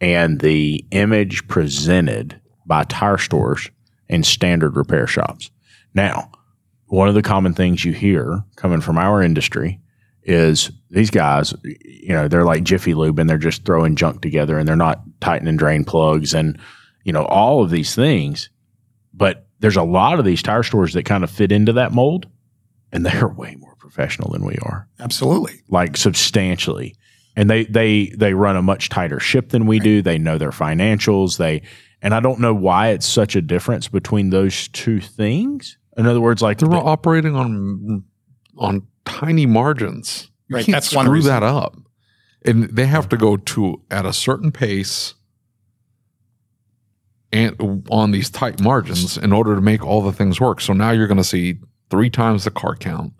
and 0.00 0.40
the 0.40 0.84
image 0.90 1.46
presented 1.46 2.40
by 2.66 2.84
tire 2.84 3.18
stores 3.18 3.70
and 4.08 4.24
standard 4.24 4.76
repair 4.76 5.06
shops. 5.06 5.50
Now, 5.94 6.30
one 6.86 7.08
of 7.08 7.14
the 7.14 7.22
common 7.22 7.52
things 7.52 7.84
you 7.84 7.92
hear 7.92 8.42
coming 8.56 8.80
from 8.80 8.96
our 8.98 9.22
industry 9.22 9.80
is 10.28 10.70
these 10.90 11.10
guys, 11.10 11.54
you 11.64 12.10
know, 12.10 12.28
they're 12.28 12.44
like 12.44 12.62
Jiffy 12.62 12.92
Lube 12.92 13.18
and 13.18 13.28
they're 13.28 13.38
just 13.38 13.64
throwing 13.64 13.96
junk 13.96 14.20
together 14.20 14.58
and 14.58 14.68
they're 14.68 14.76
not 14.76 15.00
tightening 15.20 15.56
drain 15.56 15.84
plugs 15.84 16.34
and, 16.34 16.58
you 17.02 17.12
know, 17.14 17.24
all 17.24 17.64
of 17.64 17.70
these 17.70 17.94
things. 17.94 18.50
But 19.14 19.46
there's 19.60 19.76
a 19.76 19.82
lot 19.82 20.18
of 20.18 20.26
these 20.26 20.42
tire 20.42 20.62
stores 20.62 20.92
that 20.92 21.04
kind 21.06 21.24
of 21.24 21.30
fit 21.30 21.50
into 21.50 21.72
that 21.72 21.92
mold 21.92 22.26
and 22.92 23.06
they're 23.06 23.26
way 23.26 23.56
more 23.58 23.74
professional 23.76 24.30
than 24.30 24.44
we 24.44 24.56
are, 24.62 24.86
Absolutely. 25.00 25.62
like 25.70 25.96
substantially. 25.96 26.94
And 27.34 27.48
they, 27.48 27.64
they, 27.64 28.12
they 28.16 28.34
run 28.34 28.56
a 28.56 28.62
much 28.62 28.90
tighter 28.90 29.20
ship 29.20 29.48
than 29.48 29.64
we 29.66 29.78
do. 29.78 30.02
They 30.02 30.18
know 30.18 30.36
their 30.36 30.50
financials. 30.50 31.38
They, 31.38 31.62
and 32.02 32.12
I 32.14 32.20
don't 32.20 32.40
know 32.40 32.54
why 32.54 32.88
it's 32.88 33.06
such 33.06 33.34
a 33.34 33.40
difference 33.40 33.88
between 33.88 34.28
those 34.28 34.68
two 34.68 35.00
things. 35.00 35.78
In 35.96 36.06
other 36.06 36.20
words, 36.20 36.42
like 36.42 36.58
They're 36.58 36.68
the- 36.68 36.76
operating 36.76 37.34
on 37.34 38.04
on 38.58 38.86
tiny 39.08 39.46
margins. 39.46 40.30
You 40.48 40.56
Right, 40.56 40.64
can't 40.64 40.74
that's 40.76 40.90
screw 40.90 41.10
reason. 41.10 41.30
that 41.30 41.42
up. 41.42 41.76
And 42.44 42.64
they 42.64 42.86
have 42.86 43.08
to 43.10 43.16
go 43.16 43.36
to 43.36 43.82
at 43.90 44.06
a 44.06 44.12
certain 44.12 44.52
pace 44.52 45.14
and 47.32 47.84
on 47.90 48.10
these 48.10 48.30
tight 48.30 48.60
margins 48.60 49.18
in 49.18 49.32
order 49.32 49.54
to 49.54 49.60
make 49.60 49.84
all 49.84 50.00
the 50.02 50.12
things 50.12 50.40
work. 50.40 50.60
So 50.60 50.72
now 50.72 50.90
you're 50.92 51.06
going 51.06 51.18
to 51.18 51.24
see 51.24 51.58
three 51.90 52.08
times 52.10 52.44
the 52.44 52.50
car 52.50 52.74
count. 52.76 53.12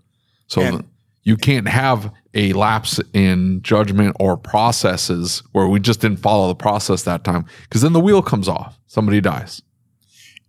So 0.46 0.62
And- 0.62 0.84
you 1.24 1.36
can't 1.36 1.68
have 1.68 2.10
a 2.32 2.54
lapse 2.54 3.00
in 3.12 3.60
judgment 3.60 4.16
or 4.18 4.38
processes 4.38 5.42
where 5.52 5.66
we 5.68 5.78
just 5.78 6.00
didn't 6.00 6.20
follow 6.20 6.48
the 6.48 6.54
process 6.54 7.02
that 7.02 7.22
time 7.22 7.44
because 7.62 7.82
then 7.82 7.92
the 7.92 8.00
wheel 8.00 8.22
comes 8.22 8.48
off. 8.48 8.78
Somebody 8.86 9.20
dies. 9.20 9.60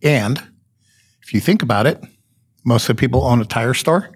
And 0.01 0.41
if 1.22 1.34
you 1.34 1.41
think 1.41 1.62
about 1.62 1.86
it, 1.86 2.01
most 2.63 2.84
of 2.89 2.96
the 2.96 3.00
people 3.00 3.25
own 3.25 3.41
a 3.41 3.46
tire 3.46 3.74
store 3.74 4.12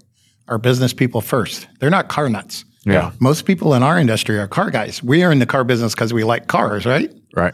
are 0.48 0.58
business 0.58 0.94
people 0.94 1.22
first. 1.22 1.68
They're 1.80 1.90
not 1.90 2.08
car 2.10 2.30
nuts. 2.30 2.66
yeah, 2.86 3.12
Most 3.20 3.46
people 3.46 3.74
in 3.74 3.84
our 3.84 3.98
industry 4.00 4.38
are 4.38 4.48
car 4.48 4.70
guys. 4.70 5.02
We 5.02 5.24
are 5.24 5.32
in 5.32 5.40
the 5.40 5.46
car 5.46 5.64
business 5.64 5.94
because 5.96 6.14
we 6.14 6.24
like 6.24 6.48
cars, 6.48 6.86
right? 6.86 7.12
right. 7.36 7.54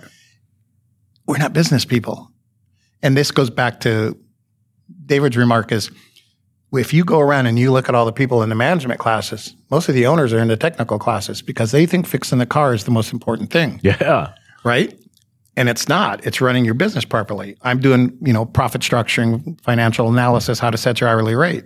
We're 1.28 1.38
not 1.38 1.54
business 1.54 1.86
people. 1.86 2.32
And 3.04 3.16
this 3.16 3.30
goes 3.32 3.50
back 3.50 3.80
to 3.82 4.18
David's 5.06 5.38
remark 5.38 5.72
is 5.72 5.92
if 6.74 6.94
you 6.94 7.04
go 7.06 7.20
around 7.20 7.46
and 7.46 7.58
you 7.60 7.72
look 7.72 7.88
at 7.90 7.96
all 7.96 8.06
the 8.06 8.12
people 8.12 8.42
in 8.44 8.50
the 8.50 8.56
management 8.56 9.00
classes, 9.00 9.56
most 9.72 9.88
of 9.90 9.96
the 9.96 10.06
owners 10.08 10.34
are 10.34 10.40
in 10.40 10.48
the 10.48 10.58
technical 10.58 10.98
classes 11.00 11.42
because 11.42 11.72
they 11.72 11.86
think 11.86 12.08
fixing 12.08 12.40
the 12.40 12.46
car 12.46 12.74
is 12.74 12.84
the 12.86 12.92
most 12.92 13.14
important 13.14 13.52
thing, 13.52 13.80
Yeah. 13.84 14.34
right? 14.64 14.94
And 15.56 15.68
it's 15.70 15.88
not. 15.90 16.26
It's 16.26 16.42
running 16.42 16.66
your 16.66 16.74
business 16.74 17.06
properly. 17.06 17.56
I'm 17.64 17.80
doing, 17.80 18.18
you 18.22 18.34
know, 18.34 18.46
profit 18.46 18.82
structuring, 18.82 19.60
financial 19.62 20.08
analysis, 20.10 20.58
how 20.60 20.70
to 20.70 20.78
set 20.78 21.00
your 21.02 21.10
hourly 21.10 21.36
rate. 21.36 21.66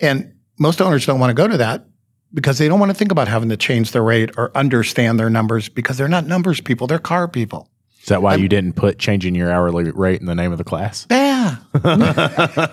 And 0.00 0.34
most 0.58 0.80
owners 0.80 1.06
don't 1.06 1.20
want 1.20 1.30
to 1.30 1.34
go 1.34 1.48
to 1.48 1.56
that 1.58 1.86
because 2.32 2.58
they 2.58 2.68
don't 2.68 2.80
want 2.80 2.90
to 2.90 2.94
think 2.94 3.12
about 3.12 3.28
having 3.28 3.48
to 3.48 3.56
change 3.56 3.92
their 3.92 4.02
rate 4.02 4.30
or 4.36 4.56
understand 4.56 5.18
their 5.18 5.30
numbers 5.30 5.68
because 5.68 5.98
they're 5.98 6.08
not 6.08 6.26
numbers 6.26 6.60
people, 6.60 6.86
they're 6.86 6.98
car 6.98 7.28
people. 7.28 7.68
Is 8.02 8.06
that 8.06 8.22
why 8.22 8.36
you 8.36 8.48
didn't 8.48 8.74
put 8.74 8.98
changing 8.98 9.34
your 9.34 9.50
hourly 9.52 9.90
rate 9.90 10.20
in 10.20 10.26
the 10.26 10.34
name 10.34 10.52
of 10.52 10.58
the 10.58 10.64
class? 10.64 11.06
Yeah. 11.10 11.56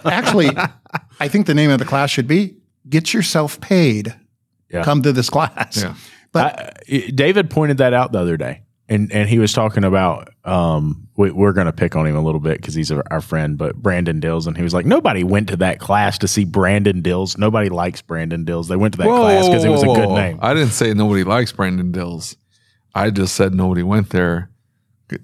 Actually, 0.06 0.52
I 1.20 1.28
think 1.28 1.48
the 1.48 1.54
name 1.54 1.70
of 1.70 1.80
the 1.80 1.86
class 1.86 2.10
should 2.10 2.28
be 2.28 2.56
Get 2.88 3.14
Yourself 3.14 3.60
Paid. 3.60 4.16
Yeah. 4.72 4.84
Come 4.84 5.02
to 5.02 5.12
this 5.12 5.30
class. 5.30 5.82
Yeah. 5.82 5.96
But 6.32 6.82
I, 6.90 7.12
David 7.14 7.50
pointed 7.50 7.78
that 7.80 7.94
out 7.94 8.14
the 8.14 8.20
other 8.20 8.38
day, 8.38 8.62
and 8.90 9.12
and 9.12 9.30
he 9.30 9.40
was 9.40 9.54
talking 9.54 9.84
about 9.84 10.30
um 10.46 11.08
we, 11.18 11.32
we're 11.32 11.54
going 11.54 11.66
to 11.66 11.74
pick 11.74 11.96
on 11.96 12.06
him 12.06 12.16
a 12.16 12.22
little 12.22 12.40
bit 12.40 12.58
because 12.62 12.76
he's 12.76 12.92
our, 12.92 13.04
our 13.10 13.22
friend, 13.22 13.58
but 13.58 13.76
Brandon 13.76 14.20
Dills, 14.20 14.46
and 14.46 14.56
he 14.56 14.64
was 14.64 14.74
like 14.74 14.86
nobody 14.86 15.24
went 15.24 15.50
to 15.50 15.58
that 15.58 15.80
class 15.80 16.18
to 16.20 16.28
see 16.28 16.46
Brandon 16.46 17.02
Dills. 17.02 17.38
Nobody 17.38 17.70
likes 17.70 18.02
Brandon 18.02 18.46
Dills. 18.46 18.68
They 18.68 18.76
went 18.76 18.94
to 18.94 18.98
that 19.00 19.08
class 19.08 19.48
because 19.48 19.64
it 19.64 19.70
was 19.70 19.84
a 19.84 19.88
good 19.88 20.10
name. 20.10 20.40
I 20.42 20.54
didn't 20.54 20.72
say 20.72 20.94
nobody 20.94 21.24
likes 21.24 21.52
Brandon 21.52 21.92
Dills. 21.92 22.38
I 22.94 23.10
just 23.10 23.36
said 23.36 23.54
nobody 23.54 23.84
went 23.84 24.10
there. 24.10 24.50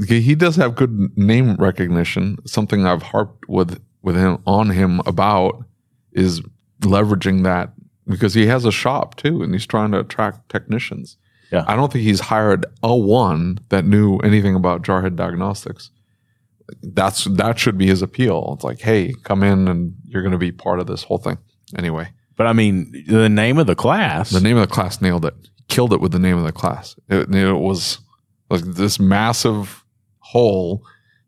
He 0.07 0.35
does 0.35 0.55
have 0.55 0.75
good 0.75 1.17
name 1.17 1.55
recognition. 1.55 2.37
Something 2.45 2.85
I've 2.85 3.03
harped 3.03 3.47
with 3.47 3.81
with 4.01 4.15
him 4.15 4.39
on 4.45 4.69
him 4.69 5.01
about 5.05 5.63
is 6.11 6.41
leveraging 6.81 7.43
that 7.43 7.71
because 8.07 8.33
he 8.33 8.47
has 8.47 8.65
a 8.65 8.71
shop 8.71 9.15
too, 9.15 9.41
and 9.41 9.53
he's 9.53 9.65
trying 9.65 9.91
to 9.91 9.99
attract 9.99 10.49
technicians. 10.49 11.17
Yeah. 11.53 11.63
I 11.67 11.75
don't 11.75 11.91
think 11.93 12.03
he's 12.03 12.19
hired 12.19 12.65
a 12.81 12.95
one 12.95 13.59
that 13.69 13.85
knew 13.85 14.17
anything 14.17 14.55
about 14.55 14.81
Jarhead 14.81 15.15
Diagnostics. 15.15 15.91
That's 16.81 17.25
that 17.25 17.59
should 17.59 17.77
be 17.77 17.85
his 17.85 18.01
appeal. 18.01 18.53
It's 18.55 18.63
like, 18.63 18.81
hey, 18.81 19.13
come 19.23 19.43
in 19.43 19.67
and 19.67 19.93
you're 20.05 20.23
going 20.23 20.31
to 20.31 20.37
be 20.39 20.51
part 20.51 20.79
of 20.79 20.87
this 20.87 21.03
whole 21.03 21.19
thing. 21.19 21.37
Anyway, 21.77 22.09
But 22.37 22.47
I 22.47 22.53
mean, 22.53 22.91
the 23.07 23.29
name 23.29 23.59
of 23.59 23.67
the 23.67 23.75
class. 23.75 24.31
the 24.31 24.41
name 24.41 24.57
of 24.57 24.67
the 24.67 24.73
class 24.73 24.99
nailed 24.99 25.25
it. 25.25 25.35
Killed 25.67 25.93
it 25.93 26.01
with 26.01 26.11
the 26.11 26.19
name 26.19 26.37
of 26.37 26.43
the 26.43 26.51
class. 26.51 26.95
It, 27.09 27.33
it 27.33 27.53
was 27.53 27.99
like 28.49 28.61
this 28.63 28.99
massive 28.99 29.83
hole. 30.19 30.83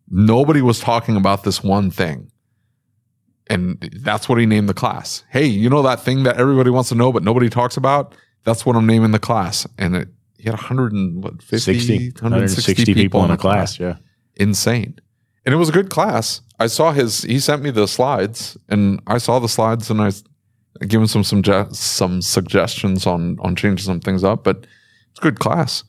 Nobody 0.10 0.62
was 0.62 0.80
talking 0.80 1.16
about 1.16 1.44
this 1.44 1.64
one 1.64 1.92
thing. 1.92 2.32
And 3.48 3.78
that's 4.02 4.28
what 4.28 4.40
he 4.40 4.46
named 4.48 4.70
the 4.70 4.74
class. 4.74 5.24
Hey, 5.30 5.46
you 5.46 5.70
know 5.70 5.84
that 5.84 6.02
thing 6.02 6.24
that 6.24 6.38
everybody 6.38 6.72
wants 6.72 6.90
to 6.90 6.96
know, 6.96 7.12
but 7.12 7.22
nobody 7.24 7.50
talks 7.50 7.78
about? 7.78 8.16
That's 8.44 8.66
what 8.66 8.76
I'm 8.76 8.86
naming 8.88 9.12
the 9.12 9.20
class. 9.20 9.68
And 9.78 9.96
it, 9.96 10.08
he 10.46 10.50
had 10.52 10.60
150, 10.60 11.58
60, 11.58 12.12
160, 12.12 12.22
160 12.22 12.94
people 12.94 13.26
in 13.26 13.32
a 13.32 13.38
class. 13.38 13.80
Yeah. 13.80 13.96
insane. 14.36 15.00
And 15.44 15.54
it 15.54 15.58
was 15.58 15.70
a 15.70 15.72
good 15.72 15.90
class. 15.90 16.42
I 16.60 16.68
saw 16.68 16.92
his. 16.92 17.24
He 17.24 17.40
sent 17.40 17.64
me 17.64 17.72
the 17.72 17.88
slides, 17.88 18.58
and 18.70 19.00
I 19.08 19.18
saw 19.18 19.40
the 19.40 19.50
slides, 19.50 19.90
and 19.90 20.00
I, 20.02 20.12
I 20.82 20.86
gave 20.86 21.00
him 21.02 21.08
some 21.08 21.24
some 21.24 21.44
some 21.74 22.22
suggestions 22.22 23.08
on 23.08 23.38
on 23.40 23.56
changing 23.56 23.86
some 23.86 24.00
things 24.00 24.24
up. 24.24 24.44
But 24.44 24.58
it's 25.10 25.20
a 25.20 25.22
good 25.22 25.40
class. 25.40 25.84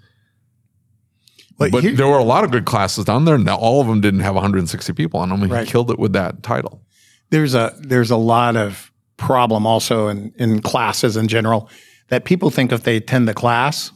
But 1.58 1.70
But 1.72 1.82
here- 1.84 1.94
there 1.94 2.06
were 2.06 2.18
a 2.18 2.24
lot 2.24 2.44
of 2.44 2.50
good 2.50 2.64
classes 2.66 3.04
down 3.04 3.24
there. 3.26 3.38
Now 3.38 3.56
all 3.56 3.80
of 3.80 3.86
them 3.86 4.00
didn't 4.00 4.20
have 4.20 4.34
160 4.34 4.92
people 4.94 5.20
on 5.20 5.28
them. 5.30 5.42
and 5.42 5.52
Right. 5.52 5.66
He 5.66 5.70
killed 5.72 5.90
it 5.90 5.98
with 5.98 6.12
that 6.14 6.42
title. 6.42 6.82
there's 7.30 7.54
a 7.54 7.74
there's 7.80 8.10
a 8.10 8.16
lot 8.16 8.56
of 8.56 8.90
problem 9.16 9.66
also 9.66 10.08
in, 10.08 10.32
in 10.38 10.60
classes 10.60 11.16
in 11.16 11.26
general 11.28 11.68
that 12.08 12.24
people 12.24 12.50
think 12.50 12.70
if 12.72 12.82
they 12.84 12.96
attend 12.96 13.26
the 13.26 13.34
class, 13.34 13.90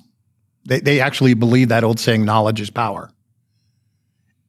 they, 0.70 0.78
they 0.78 1.00
actually 1.00 1.34
believe 1.34 1.68
that 1.68 1.82
old 1.82 1.98
saying 1.98 2.24
knowledge 2.24 2.60
is 2.60 2.70
power. 2.70 3.10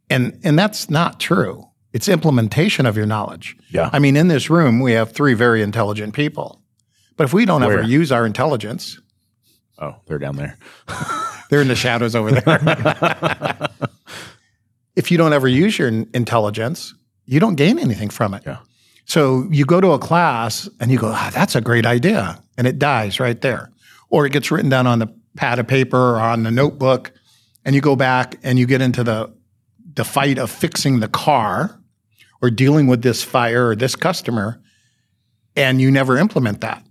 And 0.10 0.40
and 0.44 0.58
that's 0.58 0.90
not 0.90 1.20
true. 1.20 1.68
It's 1.94 2.08
implementation 2.08 2.86
of 2.86 2.96
your 2.96 3.08
knowledge. 3.08 3.58
Yeah. 3.72 3.90
I 3.92 4.00
mean, 4.00 4.16
in 4.16 4.28
this 4.28 4.50
room 4.50 4.80
we 4.80 4.92
have 4.94 5.12
three 5.12 5.34
very 5.34 5.64
intelligent 5.64 6.14
people. 6.14 6.62
But 7.18 7.24
if 7.24 7.34
we 7.34 7.46
don't 7.46 7.62
Where? 7.62 7.80
ever 7.80 7.88
use 7.88 8.12
our 8.12 8.26
intelligence, 8.26 9.00
Oh, 9.80 9.96
they're 10.06 10.20
down 10.20 10.36
there. 10.36 10.58
they're 11.50 11.62
in 11.62 11.68
the 11.68 11.76
shadows 11.76 12.16
over 12.16 12.30
there. 12.32 13.70
if 14.96 15.10
you 15.10 15.18
don't 15.18 15.34
ever 15.34 15.48
use 15.48 15.80
your 15.80 15.88
intelligence, 15.88 16.94
you 17.26 17.40
don't 17.40 17.56
gain 17.56 17.80
anything 17.80 18.12
from 18.12 18.36
it. 18.36 18.44
Yeah. 18.46 18.60
So 19.06 19.48
you 19.50 19.66
go 19.66 19.82
to 19.82 19.94
a 19.94 20.00
class 20.00 20.70
and 20.80 20.92
you 20.92 21.00
go, 21.00 21.08
ah, 21.08 21.32
that's 21.34 21.56
a 21.56 21.62
great 21.62 21.88
idea. 21.88 22.44
And 22.60 22.68
it 22.68 22.78
dies 22.78 23.20
right 23.20 23.42
there. 23.42 23.72
Or 24.10 24.28
it 24.28 24.34
gets 24.34 24.52
written 24.52 24.70
down 24.70 24.86
on 24.86 25.00
the 25.00 25.08
pad 25.36 25.60
of 25.60 25.68
paper 25.68 26.16
or 26.16 26.20
on 26.20 26.44
the 26.44 26.52
notebook. 26.52 27.12
And 27.64 27.76
you 27.76 27.82
go 27.82 27.96
back 27.96 28.38
and 28.44 28.58
you 28.58 28.66
get 28.66 28.82
into 28.82 29.04
the, 29.04 29.34
the 29.94 30.04
fight 30.04 30.38
of 30.38 30.50
fixing 30.50 31.00
the 31.00 31.08
car 31.08 31.80
or 32.42 32.50
dealing 32.50 32.88
with 32.88 33.02
this 33.02 33.24
fire 33.24 33.70
or 33.70 33.76
this 33.76 33.96
customer. 33.96 34.62
And 35.56 35.82
you 35.82 35.92
never 35.92 36.18
implement 36.18 36.62
that. 36.62 36.86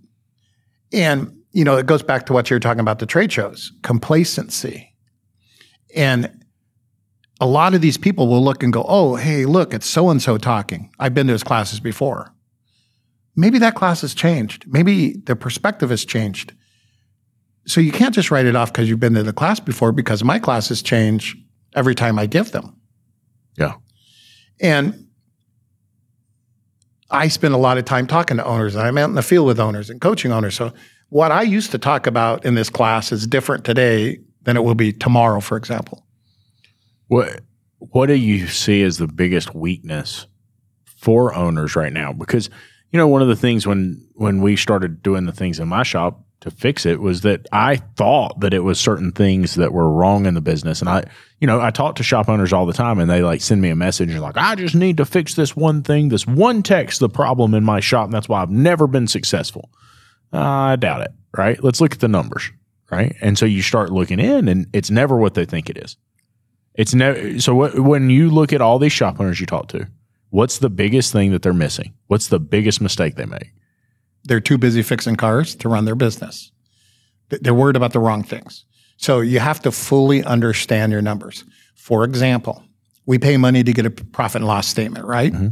And, 0.93 1.37
you 1.51 1.63
know, 1.63 1.77
it 1.77 1.85
goes 1.85 2.03
back 2.03 2.25
to 2.27 2.33
what 2.33 2.49
you're 2.49 2.59
talking 2.59 2.79
about 2.79 2.99
the 2.99 3.05
trade 3.05 3.31
shows 3.31 3.71
complacency. 3.81 4.93
And 5.95 6.41
a 7.39 7.47
lot 7.47 7.73
of 7.73 7.81
these 7.81 7.97
people 7.97 8.27
will 8.27 8.43
look 8.43 8.61
and 8.63 8.71
go, 8.71 8.85
oh, 8.87 9.15
hey, 9.15 9.45
look, 9.45 9.73
it's 9.73 9.87
so 9.87 10.09
and 10.09 10.21
so 10.21 10.37
talking. 10.37 10.91
I've 10.99 11.13
been 11.13 11.27
to 11.27 11.33
his 11.33 11.43
classes 11.43 11.79
before. 11.79 12.33
Maybe 13.35 13.57
that 13.59 13.75
class 13.75 14.01
has 14.01 14.13
changed. 14.13 14.65
Maybe 14.67 15.13
the 15.13 15.35
perspective 15.35 15.89
has 15.89 16.05
changed. 16.05 16.53
So 17.65 17.79
you 17.79 17.91
can't 17.91 18.13
just 18.13 18.31
write 18.31 18.45
it 18.45 18.55
off 18.55 18.71
because 18.71 18.89
you've 18.89 18.99
been 18.99 19.13
to 19.13 19.23
the 19.23 19.33
class 19.33 19.59
before 19.59 19.91
because 19.91 20.23
my 20.23 20.39
classes 20.39 20.81
change 20.81 21.37
every 21.75 21.95
time 21.95 22.17
I 22.17 22.25
give 22.25 22.51
them. 22.51 22.75
Yeah. 23.57 23.73
And 24.59 25.07
I 27.09 27.27
spend 27.27 27.53
a 27.53 27.57
lot 27.57 27.77
of 27.77 27.85
time 27.85 28.07
talking 28.07 28.37
to 28.37 28.45
owners, 28.45 28.75
and 28.75 28.87
I'm 28.87 28.97
out 28.97 29.09
in 29.09 29.15
the 29.15 29.21
field 29.21 29.47
with 29.47 29.59
owners 29.59 29.89
and 29.89 29.99
coaching 29.99 30.31
owners. 30.31 30.55
So 30.55 30.73
what 31.09 31.31
I 31.31 31.41
used 31.41 31.71
to 31.71 31.77
talk 31.77 32.07
about 32.07 32.45
in 32.45 32.55
this 32.55 32.69
class 32.69 33.11
is 33.11 33.27
different 33.27 33.65
today 33.65 34.19
than 34.43 34.55
it 34.55 34.63
will 34.63 34.75
be 34.75 34.93
tomorrow, 34.93 35.39
for 35.39 35.57
example. 35.57 36.05
What 37.07 37.41
What 37.79 38.07
do 38.07 38.15
you 38.15 38.47
see 38.47 38.81
as 38.83 38.97
the 38.97 39.07
biggest 39.07 39.53
weakness 39.53 40.25
for 40.85 41.35
owners 41.35 41.75
right 41.75 41.93
now? 41.93 42.13
Because 42.13 42.49
you 42.91 42.97
know, 42.97 43.07
one 43.07 43.21
of 43.21 43.27
the 43.27 43.35
things 43.35 43.67
when 43.67 44.07
when 44.13 44.41
we 44.41 44.55
started 44.55 45.03
doing 45.03 45.25
the 45.25 45.31
things 45.31 45.59
in 45.59 45.67
my 45.67 45.83
shop 45.83 46.25
to 46.41 46.51
fix 46.51 46.85
it 46.85 46.99
was 46.99 47.21
that 47.21 47.47
I 47.51 47.77
thought 47.77 48.39
that 48.41 48.53
it 48.53 48.59
was 48.59 48.79
certain 48.79 49.11
things 49.11 49.55
that 49.55 49.73
were 49.73 49.89
wrong 49.91 50.25
in 50.25 50.33
the 50.33 50.41
business, 50.41 50.81
and 50.81 50.89
I, 50.89 51.05
you 51.39 51.47
know, 51.47 51.61
I 51.61 51.71
talk 51.71 51.95
to 51.95 52.03
shop 52.03 52.29
owners 52.29 52.51
all 52.51 52.65
the 52.65 52.73
time, 52.73 52.99
and 52.99 53.09
they 53.09 53.21
like 53.21 53.41
send 53.41 53.61
me 53.61 53.69
a 53.69 53.75
message 53.75 54.09
and 54.09 54.21
like, 54.21 54.37
I 54.37 54.55
just 54.55 54.75
need 54.75 54.97
to 54.97 55.05
fix 55.05 55.35
this 55.35 55.55
one 55.55 55.83
thing, 55.83 56.09
this 56.09 56.27
one 56.27 56.63
text, 56.63 56.99
the 56.99 57.09
problem 57.09 57.53
in 57.53 57.63
my 57.63 57.79
shop, 57.79 58.05
and 58.05 58.13
that's 58.13 58.27
why 58.27 58.41
I've 58.41 58.51
never 58.51 58.87
been 58.87 59.07
successful. 59.07 59.69
Uh, 60.33 60.39
I 60.39 60.75
doubt 60.75 61.01
it. 61.01 61.11
Right? 61.37 61.63
Let's 61.63 61.79
look 61.79 61.93
at 61.93 61.99
the 61.99 62.07
numbers. 62.07 62.51
Right? 62.91 63.15
And 63.21 63.37
so 63.37 63.45
you 63.45 63.61
start 63.61 63.89
looking 63.89 64.19
in, 64.19 64.49
and 64.49 64.67
it's 64.73 64.91
never 64.91 65.15
what 65.15 65.33
they 65.33 65.45
think 65.45 65.69
it 65.69 65.77
is. 65.77 65.95
It's 66.73 66.93
never 66.93 67.39
so. 67.39 67.55
What, 67.55 67.79
when 67.79 68.09
you 68.09 68.29
look 68.29 68.51
at 68.51 68.61
all 68.61 68.79
these 68.79 68.91
shop 68.91 69.19
owners 69.19 69.39
you 69.39 69.45
talk 69.45 69.67
to, 69.69 69.87
what's 70.29 70.57
the 70.57 70.69
biggest 70.69 71.13
thing 71.13 71.31
that 71.31 71.41
they're 71.41 71.53
missing? 71.53 71.93
What's 72.07 72.27
the 72.27 72.39
biggest 72.39 72.81
mistake 72.81 73.15
they 73.15 73.25
make? 73.25 73.53
They're 74.23 74.39
too 74.39 74.57
busy 74.57 74.81
fixing 74.81 75.15
cars 75.15 75.55
to 75.55 75.69
run 75.69 75.85
their 75.85 75.95
business. 75.95 76.51
They're 77.29 77.53
worried 77.53 77.75
about 77.75 77.93
the 77.93 77.99
wrong 77.99 78.23
things. 78.23 78.65
So 78.97 79.21
you 79.21 79.39
have 79.39 79.61
to 79.61 79.71
fully 79.71 80.23
understand 80.23 80.91
your 80.91 81.01
numbers. 81.01 81.43
For 81.75 82.03
example, 82.03 82.63
we 83.05 83.17
pay 83.17 83.37
money 83.37 83.63
to 83.63 83.73
get 83.73 83.85
a 83.85 83.89
profit 83.89 84.41
and 84.41 84.47
loss 84.47 84.67
statement, 84.67 85.05
right? 85.05 85.33
Mm-hmm. 85.33 85.47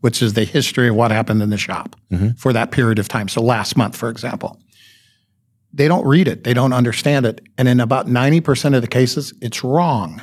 Which 0.00 0.22
is 0.22 0.34
the 0.34 0.44
history 0.44 0.88
of 0.88 0.96
what 0.96 1.10
happened 1.10 1.42
in 1.42 1.50
the 1.50 1.58
shop 1.58 1.96
mm-hmm. 2.12 2.30
for 2.36 2.52
that 2.52 2.70
period 2.70 2.98
of 2.98 3.08
time. 3.08 3.28
So 3.28 3.42
last 3.42 3.76
month, 3.76 3.96
for 3.96 4.10
example, 4.10 4.60
they 5.72 5.88
don't 5.88 6.06
read 6.06 6.28
it, 6.28 6.44
they 6.44 6.54
don't 6.54 6.72
understand 6.72 7.26
it. 7.26 7.40
And 7.58 7.66
in 7.66 7.80
about 7.80 8.06
90% 8.06 8.76
of 8.76 8.82
the 8.82 8.88
cases, 8.88 9.34
it's 9.40 9.64
wrong. 9.64 10.22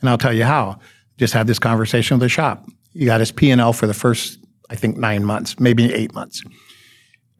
And 0.00 0.08
I'll 0.08 0.18
tell 0.18 0.32
you 0.32 0.44
how. 0.44 0.78
Just 1.18 1.34
had 1.34 1.46
this 1.46 1.58
conversation 1.58 2.16
with 2.16 2.22
the 2.22 2.28
shop. 2.28 2.64
You 2.92 3.06
got 3.06 3.20
his 3.20 3.32
P&L 3.32 3.72
for 3.72 3.86
the 3.86 3.94
first 3.94 4.38
I 4.70 4.76
think 4.76 4.96
nine 4.96 5.24
months, 5.24 5.58
maybe 5.58 5.92
eight 5.92 6.14
months. 6.14 6.42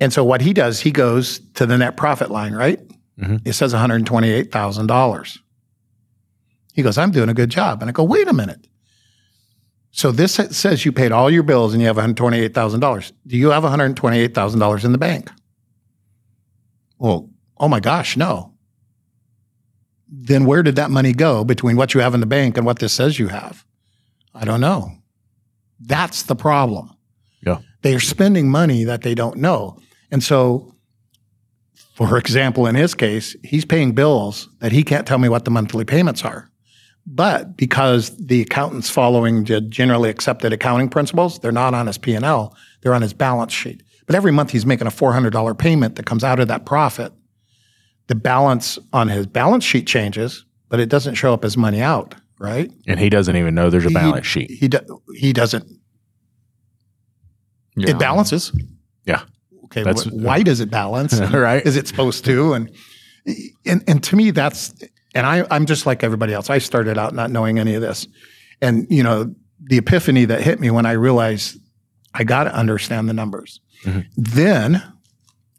And 0.01 0.13
so 0.13 0.25
what 0.25 0.41
he 0.41 0.53
does, 0.53 0.81
he 0.81 0.91
goes 0.91 1.41
to 1.55 1.65
the 1.65 1.79
net 1.79 1.97
profit 1.97 2.31
line, 2.31 2.53
right? 2.53 2.81
Mm-hmm. 3.19 3.37
It 3.45 3.53
says 3.53 3.73
$128,000. 3.73 5.39
He 6.75 6.83
goes, 6.83 6.99
I'm 6.99 7.11
doing 7.11 7.29
a 7.29 7.35
good 7.35 7.51
job. 7.51 7.83
And 7.83 7.89
I 7.89 7.93
go, 7.93 8.05
wait 8.05 8.27
a 8.29 8.33
minute. 8.33 8.67
So 9.93 10.13
this 10.13 10.35
says 10.35 10.85
you 10.85 10.93
paid 10.93 11.13
all 11.13 11.31
your 11.31 11.43
bills 11.43 11.73
and 11.73 11.81
you 11.81 11.89
have 11.89 11.97
$128,000. 11.97 13.13
Do 13.27 13.37
you 13.37 13.51
have 13.51 13.65
$128,000 13.65 14.85
in 14.85 14.93
the 14.93 14.99
bank? 14.99 15.31
Well, 16.99 17.31
oh 17.59 17.69
my 17.69 17.81
gosh, 17.81 18.17
no. 18.17 18.55
Then 20.09 20.45
where 20.45 20.63
did 20.63 20.77
that 20.77 20.91
money 20.91 21.13
go 21.13 21.45
between 21.45 21.77
what 21.77 21.95
you 21.95 22.01
have 22.01 22.15
in 22.15 22.21
the 22.21 22.27
bank 22.27 22.57
and 22.57 22.67
what 22.67 22.79
this 22.79 22.93
says 22.93 23.19
you 23.19 23.29
have? 23.29 23.65
I 24.35 24.45
don't 24.45 24.61
know. 24.61 24.93
That's 25.81 26.23
the 26.23 26.37
problem. 26.37 26.97
Yeah. 27.45 27.59
They 27.83 27.95
are 27.95 28.01
spending 28.01 28.51
money 28.51 28.85
that 28.85 29.03
they 29.03 29.15
don't 29.15 29.39
know. 29.39 29.79
And 30.11 30.23
so, 30.23 30.75
for 31.95 32.19
example, 32.19 32.67
in 32.67 32.75
his 32.75 32.95
case, 32.95 33.37
he's 33.43 33.65
paying 33.65 33.93
bills 33.93 34.49
that 34.61 34.73
he 34.73 34.83
can't 34.83 35.07
tell 35.07 35.19
me 35.19 35.29
what 35.29 35.45
the 35.45 35.51
monthly 35.51 35.85
payments 35.85 36.25
are. 36.25 36.51
But 37.07 37.57
because 37.57 38.15
the 38.17 38.43
accountant's 38.43 38.91
following 38.91 39.45
the 39.45 39.61
generally 39.61 40.11
accepted 40.11 40.53
accounting 40.53 40.89
principles, 40.89 41.39
they're 41.39 41.53
not 41.53 41.75
on 41.75 41.87
his 41.87 41.99
P&L, 41.99 42.57
they're 42.83 42.95
on 42.95 43.03
his 43.03 43.15
balance 43.15 43.53
sheet. 43.53 43.83
but 44.07 44.17
every 44.17 44.33
month 44.33 44.51
he's 44.51 44.67
making 44.67 44.87
a 44.87 44.91
$400 44.91 45.57
payment 45.57 45.95
that 45.97 46.05
comes 46.05 46.25
out 46.25 46.41
of 46.41 46.49
that 46.49 46.67
profit. 46.67 47.13
The 48.09 48.17
balance 48.17 48.79
on 48.93 49.09
his 49.09 49.27
balance 49.27 49.63
sheet 49.65 49.87
changes, 49.87 50.45
but 50.69 50.81
it 50.81 50.89
doesn't 50.89 51.15
show 51.15 51.33
up 51.33 51.45
as 51.45 51.57
money 51.57 51.81
out, 51.81 52.17
right? 52.39 52.71
And 52.89 52.99
he 52.99 53.09
doesn't 53.09 53.37
even 53.37 53.55
know 53.55 53.71
there's 53.71 53.87
a 53.87 53.91
balance 53.91 54.27
he, 54.27 54.47
sheet. 54.47 54.51
He 54.51 54.69
do, 54.69 55.03
he 55.15 55.33
doesn't. 55.33 55.65
Yeah. 57.77 57.91
It 57.91 57.99
balances. 57.99 58.53
Yeah. 59.07 59.23
Okay. 59.65 59.83
That's- 59.83 60.05
wh- 60.05 60.13
why 60.15 60.43
does 60.43 60.61
it 60.61 60.71
balance? 60.71 61.19
Right. 61.33 61.65
Is 61.65 61.77
it 61.77 61.87
supposed 61.89 62.25
to? 62.27 62.53
And 62.55 62.71
and 63.67 63.83
and 63.87 64.03
to 64.05 64.17
me, 64.17 64.31
that's 64.33 64.75
and 65.15 65.27
I 65.27 65.47
I'm 65.51 65.67
just 65.67 65.87
like 65.87 66.03
everybody 66.03 66.33
else. 66.33 66.51
I 66.51 66.59
started 66.59 66.99
out 66.99 67.15
not 67.15 67.31
knowing 67.31 67.59
any 67.59 67.75
of 67.75 67.83
this, 67.83 68.07
and 68.61 68.87
you 68.91 69.03
know 69.03 69.35
the 69.63 69.77
epiphany 69.79 70.25
that 70.25 70.41
hit 70.43 70.59
me 70.61 70.71
when 70.71 70.87
I 70.87 70.93
realized 70.93 71.59
I 72.15 72.25
got 72.25 72.45
to 72.45 72.55
understand 72.55 73.09
the 73.09 73.13
numbers. 73.13 73.61
Mhm. 73.85 74.07
Then 74.17 74.83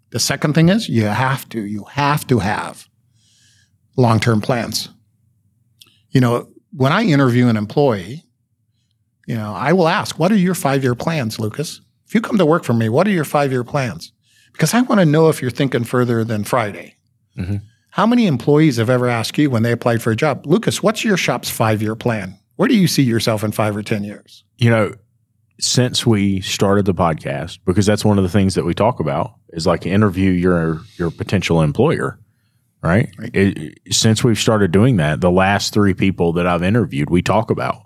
the 0.09 0.19
second 0.19 0.53
thing 0.53 0.69
is 0.69 0.89
you 0.89 1.05
have 1.05 1.47
to 1.49 1.61
you 1.65 1.85
have 1.91 2.25
to 2.27 2.39
have 2.39 2.87
long 3.95 4.19
term 4.19 4.41
plans. 4.41 4.89
You 6.09 6.19
know, 6.19 6.49
when 6.73 6.91
I 6.91 7.03
interview 7.03 7.47
an 7.47 7.55
employee, 7.57 8.25
you 9.27 9.35
know, 9.35 9.53
I 9.53 9.71
will 9.73 9.87
ask, 9.87 10.17
"What 10.19 10.31
are 10.31 10.35
your 10.37 10.55
five 10.55 10.83
year 10.83 10.95
plans, 10.95 11.39
Lucas?" 11.39 11.79
If 12.11 12.15
you 12.15 12.19
come 12.19 12.37
to 12.39 12.45
work 12.45 12.65
for 12.65 12.73
me, 12.73 12.89
what 12.89 13.07
are 13.07 13.11
your 13.11 13.23
five 13.23 13.53
year 13.53 13.63
plans? 13.63 14.11
Because 14.51 14.73
I 14.73 14.81
want 14.81 14.99
to 14.99 15.05
know 15.05 15.29
if 15.29 15.41
you're 15.41 15.49
thinking 15.49 15.85
further 15.85 16.25
than 16.25 16.43
Friday. 16.43 16.97
Mhm. 17.39 17.61
How 17.91 18.05
many 18.05 18.27
employees 18.27 18.75
have 18.75 18.89
ever 18.89 19.07
asked 19.07 19.37
you 19.37 19.49
when 19.49 19.63
they 19.63 19.71
applied 19.71 20.01
for 20.01 20.11
a 20.11 20.15
job, 20.17 20.45
Lucas, 20.45 20.83
what's 20.83 21.05
your 21.05 21.15
shop's 21.15 21.49
five 21.49 21.81
year 21.81 21.95
plan? 21.95 22.35
Where 22.57 22.67
do 22.67 22.75
you 22.75 22.87
see 22.87 23.01
yourself 23.03 23.45
in 23.45 23.53
five 23.53 23.77
or 23.77 23.81
10 23.81 24.03
years? 24.03 24.43
you 24.57 24.69
know, 24.69 24.93
since 25.61 26.05
we 26.05 26.41
started 26.41 26.83
the 26.85 26.93
podcast, 26.93 27.59
because 27.65 27.85
that's 27.85 28.03
one 28.03 28.17
of 28.17 28.25
the 28.25 28.29
things 28.29 28.55
that 28.55 28.65
we 28.65 28.73
talk 28.73 28.99
about 28.99 29.35
is 29.53 29.65
like 29.65 29.85
interview 29.85 30.31
your 30.31 30.81
your 30.97 31.11
potential 31.11 31.61
employer, 31.61 32.19
right? 32.83 33.09
Right. 33.17 33.31
It- 33.33 33.79
since 33.93 34.21
we've 34.21 34.37
started 34.37 34.71
doing 34.73 34.97
that, 34.97 35.21
the 35.21 35.31
last 35.31 35.73
three 35.73 35.93
people 35.93 36.33
that 36.33 36.45
I've 36.45 36.61
interviewed, 36.61 37.09
we 37.09 37.21
talk 37.21 37.49
about, 37.49 37.83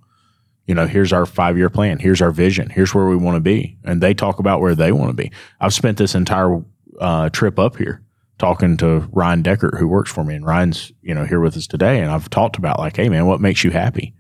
you 0.66 0.76
know, 0.76 0.88
here's 0.88 1.14
our 1.14 1.26
five 1.26 1.58
year 1.58 1.70
plan, 1.70 2.00
here's 2.00 2.22
our 2.22 2.32
vision, 2.32 2.70
here's 2.70 2.94
where 2.94 3.08
we 3.08 3.16
want 3.16 3.36
to 3.36 3.42
be, 3.42 3.78
and 3.84 4.02
they 4.02 4.14
talk 4.14 4.40
about 4.40 4.62
where 4.62 4.76
they 4.76 4.92
want 4.92 5.10
to 5.10 5.16
be. 5.16 5.32
I've 5.60 5.74
spent 5.74 5.98
this 5.98 6.16
entire 6.16 6.64
uh, 7.00 7.30
trip 7.30 7.60
up 7.60 7.78
here 7.78 8.02
talking 8.38 8.78
to 8.78 9.08
Ryan 9.12 9.44
Deckert, 9.44 9.80
who 9.80 9.88
works 9.88 10.12
for 10.12 10.24
me, 10.24 10.36
and 10.36 10.46
Ryan's 10.46 10.92
you 11.02 11.14
know 11.14 11.26
here 11.26 11.40
with 11.40 11.58
us 11.58 11.68
today, 11.68 12.00
and 12.00 12.12
I've 12.12 12.30
talked 12.30 12.58
about 12.58 12.80
like, 12.80 12.98
hey 12.98 13.10
man, 13.10 13.26
what 13.26 13.42
makes 13.42 13.64
you 13.64 13.72
happy, 13.72 14.14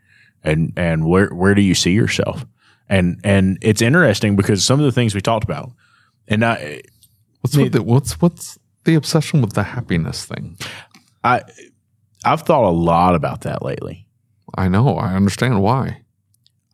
and 0.43 0.73
and 0.75 1.07
where 1.07 1.27
where 1.29 1.55
do 1.55 1.61
you 1.61 1.75
see 1.75 1.91
yourself? 1.91 2.45
and 2.87 3.19
and 3.23 3.57
it's 3.61 3.81
interesting 3.81 4.35
because 4.35 4.63
some 4.63 4.79
of 4.79 4.85
the 4.85 4.91
things 4.91 5.15
we 5.15 5.21
talked 5.21 5.43
about, 5.43 5.71
and 6.27 6.45
I 6.45 6.81
What's 7.45 7.55
the, 7.55 7.83
what's 7.83 8.21
what's 8.21 8.59
the 8.85 8.95
obsession 8.95 9.41
with 9.41 9.53
the 9.53 9.61
happiness 9.61 10.25
thing? 10.25 10.57
I 11.23 11.43
I've 12.23 12.41
thought 12.41 12.67
a 12.67 12.73
lot 12.73 13.13
about 13.13 13.41
that 13.41 13.61
lately. 13.61 14.07
I 14.57 14.67
know. 14.67 14.97
I 14.97 15.13
understand 15.13 15.61
why. 15.61 16.01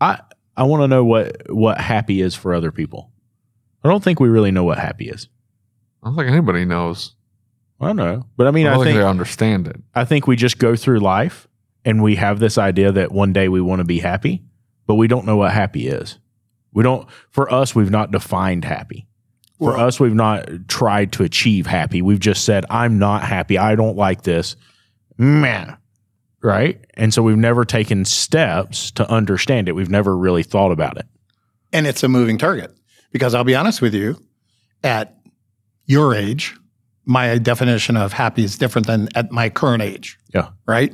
I 0.01 0.19
I 0.57 0.63
want 0.63 0.83
to 0.83 0.87
know 0.89 1.05
what 1.05 1.49
what 1.49 1.79
happy 1.79 2.19
is 2.21 2.35
for 2.35 2.53
other 2.53 2.71
people. 2.71 3.11
I 3.83 3.87
don't 3.87 4.03
think 4.03 4.19
we 4.19 4.27
really 4.27 4.51
know 4.51 4.63
what 4.65 4.77
happy 4.79 5.07
is. 5.07 5.29
I 6.03 6.07
don't 6.07 6.17
think 6.17 6.29
anybody 6.29 6.65
knows. 6.65 7.15
I 7.79 7.87
don't 7.87 7.95
know, 7.95 8.25
but 8.37 8.47
I 8.47 8.51
mean, 8.51 8.67
I 8.67 8.71
I 8.71 8.73
don't 8.73 8.83
think 8.83 8.95
think 8.95 9.03
they 9.03 9.09
understand 9.09 9.67
it. 9.67 9.77
I 9.95 10.03
think 10.05 10.27
we 10.27 10.35
just 10.35 10.59
go 10.59 10.75
through 10.75 10.99
life 10.99 11.47
and 11.85 12.03
we 12.03 12.15
have 12.15 12.39
this 12.39 12.57
idea 12.57 12.91
that 12.91 13.11
one 13.11 13.33
day 13.33 13.47
we 13.49 13.61
want 13.61 13.79
to 13.79 13.85
be 13.85 13.99
happy, 13.99 14.43
but 14.85 14.95
we 14.95 15.07
don't 15.07 15.25
know 15.25 15.37
what 15.37 15.51
happy 15.51 15.87
is. 15.87 16.19
We 16.73 16.83
don't. 16.83 17.07
For 17.29 17.51
us, 17.51 17.73
we've 17.73 17.89
not 17.89 18.11
defined 18.11 18.65
happy. 18.65 19.07
For 19.57 19.73
Well- 19.73 19.87
us, 19.87 19.99
we've 19.99 20.13
not 20.13 20.67
tried 20.67 21.11
to 21.13 21.23
achieve 21.23 21.65
happy. 21.67 22.01
We've 22.01 22.19
just 22.19 22.45
said, 22.45 22.65
I'm 22.69 22.97
not 22.99 23.23
happy. 23.23 23.57
I 23.57 23.75
don't 23.75 23.97
like 23.97 24.23
this. 24.23 24.55
Man. 25.17 25.77
Right. 26.43 26.83
And 26.95 27.13
so 27.13 27.21
we've 27.21 27.37
never 27.37 27.65
taken 27.65 28.05
steps 28.05 28.91
to 28.91 29.09
understand 29.09 29.69
it. 29.69 29.73
We've 29.73 29.89
never 29.89 30.17
really 30.17 30.43
thought 30.43 30.71
about 30.71 30.97
it. 30.97 31.05
And 31.71 31.85
it's 31.85 32.03
a 32.03 32.07
moving 32.07 32.37
target 32.37 32.75
because 33.11 33.33
I'll 33.33 33.43
be 33.43 33.55
honest 33.55 33.81
with 33.81 33.93
you, 33.93 34.17
at 34.83 35.17
your 35.85 36.15
age, 36.15 36.55
my 37.05 37.37
definition 37.37 37.97
of 37.97 38.13
happy 38.13 38.43
is 38.43 38.57
different 38.57 38.87
than 38.87 39.09
at 39.15 39.31
my 39.31 39.49
current 39.49 39.83
age. 39.83 40.17
Yeah. 40.33 40.49
Right. 40.65 40.93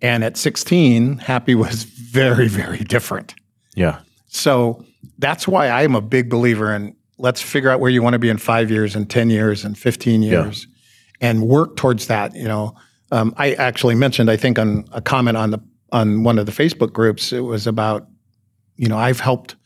And 0.00 0.22
at 0.22 0.36
16, 0.36 1.18
happy 1.18 1.54
was 1.54 1.84
very, 1.84 2.48
very 2.48 2.78
different. 2.78 3.34
Yeah. 3.74 4.00
So 4.28 4.84
that's 5.18 5.48
why 5.48 5.70
I'm 5.70 5.94
a 5.94 6.00
big 6.00 6.28
believer 6.28 6.74
in 6.74 6.94
let's 7.18 7.42
figure 7.42 7.70
out 7.70 7.80
where 7.80 7.90
you 7.90 8.02
want 8.02 8.14
to 8.14 8.18
be 8.18 8.28
in 8.28 8.38
five 8.38 8.70
years 8.70 8.94
and 8.94 9.10
10 9.10 9.30
years 9.30 9.64
and 9.64 9.76
15 9.76 10.22
years 10.22 10.68
and 11.20 11.42
work 11.42 11.76
towards 11.76 12.06
that. 12.06 12.34
You 12.36 12.46
know, 12.46 12.76
um, 13.10 13.34
I 13.36 13.52
actually 13.54 13.94
mentioned, 13.94 14.30
I 14.30 14.36
think 14.36 14.58
on 14.58 14.84
a 14.92 15.00
comment 15.00 15.36
on 15.36 15.50
the, 15.50 15.60
on 15.92 16.22
one 16.24 16.38
of 16.38 16.46
the 16.46 16.52
Facebook 16.52 16.92
groups, 16.92 17.32
it 17.32 17.40
was 17.40 17.66
about, 17.66 18.06
you 18.76 18.88
know, 18.88 18.98
I've 18.98 19.20
helped 19.20 19.56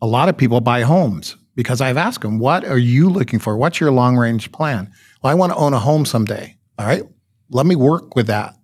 a 0.00 0.06
lot 0.06 0.28
of 0.28 0.36
people 0.36 0.60
buy 0.60 0.82
homes 0.82 1.36
because 1.54 1.80
I've 1.80 1.96
asked 1.96 2.22
them, 2.22 2.38
what 2.38 2.64
are 2.64 2.78
you 2.78 3.08
looking 3.08 3.38
for? 3.38 3.56
What's 3.56 3.80
your 3.80 3.90
long 3.90 4.16
range 4.16 4.52
plan? 4.52 4.92
Well, 5.22 5.30
I 5.30 5.34
want 5.34 5.52
to 5.52 5.58
own 5.58 5.72
a 5.74 5.78
home 5.78 6.04
someday. 6.04 6.56
All 6.78 6.86
right. 6.86 7.04
Let 7.50 7.66
me 7.66 7.76
work 7.76 8.16
with 8.16 8.26
that 8.26 8.54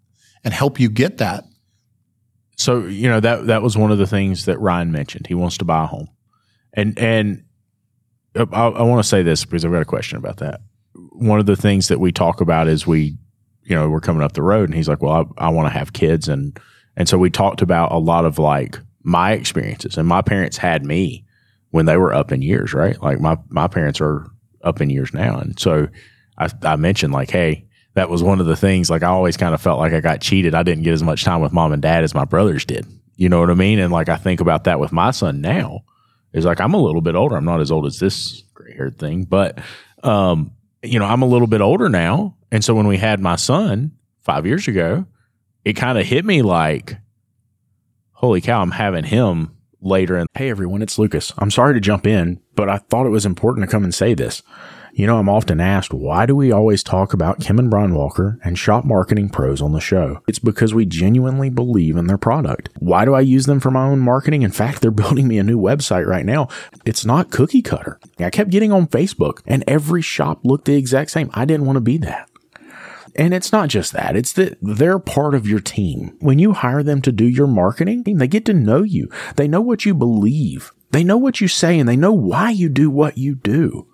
and 0.45 0.53
help 0.53 0.81
you 0.81 0.89
get 0.89 1.19
that. 1.19 1.45
so 2.57 2.87
you 2.87 3.09
know 3.09 3.21
that 3.21 3.47
that 3.47 3.63
was 3.63 3.77
one 3.77 3.93
of 3.93 3.99
the 3.99 4.07
things 4.07 4.45
that 4.47 4.59
Ryan 4.59 4.93
mentioned. 4.93 5.27
He 5.27 5.35
wants 5.35 5.59
to 5.59 5.65
buy 5.65 5.85
a 5.85 5.87
home, 5.87 6.09
and 6.75 6.99
and 6.99 7.45
uh, 8.37 8.47
I, 8.53 8.69
I 8.69 8.83
want 8.83 9.03
to 9.03 9.09
say 9.09 9.23
this 9.23 9.45
because 9.45 9.65
I've 9.65 9.73
got 9.73 9.83
a 9.83 9.87
question 9.87 10.19
about 10.19 10.39
that. 10.39 10.61
One 11.13 11.41
of 11.41 11.47
the 11.47 11.57
things 11.57 11.89
that 11.89 12.01
we 12.01 12.13
talk 12.13 12.41
about 12.41 12.69
is 12.69 12.87
we, 12.87 13.17
you 13.65 13.77
know, 13.77 13.89
we're 13.89 14.01
coming 14.01 14.23
up 14.23 14.33
the 14.33 14.43
road, 14.43 14.69
and 14.69 14.75
he's 14.75 14.89
like, 14.89 15.03
"Well, 15.03 15.33
I, 15.39 15.47
I 15.47 15.49
want 15.51 15.67
to 15.67 15.79
have 15.79 15.93
kids," 15.93 16.29
and 16.29 16.59
and 16.97 17.09
so 17.09 17.19
we 17.19 17.31
talked 17.31 17.63
about 17.63 17.93
a 17.93 17.99
lot 17.99 18.25
of 18.25 18.39
like 18.39 18.79
my 19.03 19.33
experiences, 19.33 19.97
and 19.97 20.09
my 20.09 20.23
parents 20.23 20.57
had 20.57 20.85
me 20.85 21.25
when 21.71 21.87
they 21.87 21.97
were 21.97 22.15
up 22.15 22.33
in 22.33 22.43
years, 22.43 22.75
right? 22.75 23.01
Like 23.03 23.21
my 23.21 23.39
my 23.49 23.69
parents 23.69 24.01
are 24.01 24.27
up 24.63 24.81
in 24.81 24.91
years 24.91 25.13
now, 25.13 25.39
and 25.39 25.59
so 25.59 25.89
I, 26.39 26.49
I 26.63 26.77
mentioned 26.77 27.13
like, 27.13 27.31
hey, 27.31 27.67
that 27.95 28.11
was 28.11 28.23
one 28.23 28.41
of 28.41 28.47
the 28.47 28.57
things. 28.57 28.91
Like 28.91 29.03
I 29.03 29.09
always 29.09 29.37
kind 29.37 29.55
of 29.55 29.61
felt 29.61 29.79
like 29.79 29.93
I 29.93 30.01
got 30.01 30.21
cheated. 30.21 30.55
I 30.55 30.63
didn't 30.63 30.85
get 30.85 30.95
as 30.95 31.03
much 31.03 31.25
time 31.25 31.41
with 31.41 31.53
mom 31.53 31.73
and 31.73 31.83
dad 31.83 32.05
as 32.05 32.15
my 32.15 32.25
brothers 32.25 32.65
did. 32.65 32.87
You 33.17 33.29
know 33.29 33.41
what 33.41 33.51
I 33.51 33.55
mean? 33.55 33.79
And 33.79 33.93
like 33.93 34.09
I 34.09 34.17
think 34.17 34.41
about 34.41 34.65
that 34.65 34.81
with 34.81 34.93
my 34.93 35.11
son 35.11 35.41
now. 35.41 35.85
Is 36.33 36.47
like 36.47 36.61
I'm 36.61 36.73
a 36.73 36.83
little 36.83 37.03
bit 37.03 37.15
older. 37.15 37.37
I'm 37.37 37.45
not 37.45 37.61
as 37.61 37.71
old 37.71 37.85
as 37.85 37.99
this 37.99 38.43
gray 38.55 38.75
haired 38.75 38.99
thing, 38.99 39.25
but 39.25 39.59
um, 40.03 40.53
you 40.83 40.99
know, 40.99 41.05
I'm 41.05 41.23
a 41.23 41.27
little 41.27 41.47
bit 41.47 41.61
older 41.61 41.89
now. 41.89 42.37
And 42.51 42.65
so 42.65 42.75
when 42.75 42.87
we 42.87 42.99
had 42.99 43.21
my 43.21 43.37
son 43.37 43.93
five 44.21 44.47
years 44.47 44.69
ago, 44.69 45.07
it 45.65 45.75
kind 45.75 45.99
of 45.99 46.07
hit 46.07 46.25
me 46.25 46.43
like, 46.43 46.97
holy 48.13 48.41
cow, 48.41 48.61
I'm 48.61 48.71
having 48.73 49.05
him 49.05 49.57
later. 49.81 50.17
And 50.17 50.29
hey, 50.35 50.51
everyone, 50.51 50.83
it's 50.83 50.99
Lucas. 50.99 51.33
I'm 51.39 51.51
sorry 51.51 51.75
to 51.75 51.81
jump 51.81 52.07
in, 52.07 52.41
but 52.55 52.69
I 52.69 52.79
thought 52.79 53.07
it 53.07 53.11
was 53.11 53.27
important 53.27 53.67
to 53.67 53.71
come 53.71 53.85
and 53.85 53.95
say 53.95 54.15
this. 54.15 54.43
You 54.95 55.07
know, 55.07 55.19
I'm 55.19 55.29
often 55.29 55.59
asked, 55.59 55.95
why 55.95 56.27
do 56.27 56.37
we 56.37 56.53
always 56.53 56.83
talk 56.83 57.15
about 57.15 57.41
Kim 57.41 57.59
and 57.59 57.71
Brian 57.71 57.95
Walker 57.95 58.39
and 58.45 58.59
shop 58.59 58.85
marketing 58.85 59.31
pros 59.31 59.63
on 59.63 59.73
the 59.73 59.81
show? 59.81 60.23
It's 60.29 60.39
because 60.39 60.75
we 60.75 60.85
genuinely 60.85 61.49
believe 61.49 61.97
in 61.97 62.09
their 62.09 62.19
product. 62.19 62.69
Why 62.79 63.07
do 63.07 63.15
I 63.15 63.23
use 63.23 63.47
them 63.47 63.59
for 63.59 63.71
my 63.71 63.87
own 63.87 64.01
marketing? 64.01 64.43
In 64.43 64.53
fact, 64.53 64.83
they're 64.83 64.91
building 65.03 65.27
me 65.27 65.39
a 65.39 65.43
new 65.43 65.59
website 65.59 66.07
right 66.07 66.27
now. 66.27 66.49
It's 66.85 67.07
not 67.07 67.31
cookie 67.31 67.63
cutter. 67.63 67.99
I 68.19 68.29
kept 68.29 68.51
getting 68.51 68.71
on 68.71 68.87
Facebook 68.87 69.41
and 69.47 69.65
every 69.67 70.03
shop 70.03 70.41
looked 70.45 70.67
the 70.67 70.77
exact 70.77 71.11
same. 71.11 71.31
I 71.33 71.47
didn't 71.47 71.67
want 71.67 71.77
to 71.77 71.81
be 71.81 71.97
that. 71.99 72.29
And 73.17 73.33
it's 73.33 73.53
not 73.53 73.69
just 73.69 73.93
that, 73.93 74.17
it's 74.17 74.33
that 74.35 74.59
they're 74.61 74.99
part 74.99 75.35
of 75.35 75.47
your 75.47 75.61
team. 75.61 76.17
When 76.21 76.39
you 76.39 76.53
hire 76.53 76.83
them 76.83 77.03
to 77.03 77.13
do 77.13 77.27
your 77.27 77.47
marketing, 77.47 78.05
they 78.05 78.29
get 78.29 78.45
to 78.47 78.55
know 78.55 78.83
you. 78.83 79.11
They 79.37 79.49
know 79.49 79.61
what 79.61 79.85
you 79.85 79.95
believe. 79.95 80.73
They 80.91 81.05
know 81.05 81.17
what 81.17 81.41
you 81.41 81.49
say 81.49 81.79
and 81.79 81.89
they 81.89 81.97
know 81.97 82.13
why 82.13 82.51
you 82.51 82.69
do 82.69 82.91
what 82.91 83.17
you 83.17 83.35
do. 83.35 83.87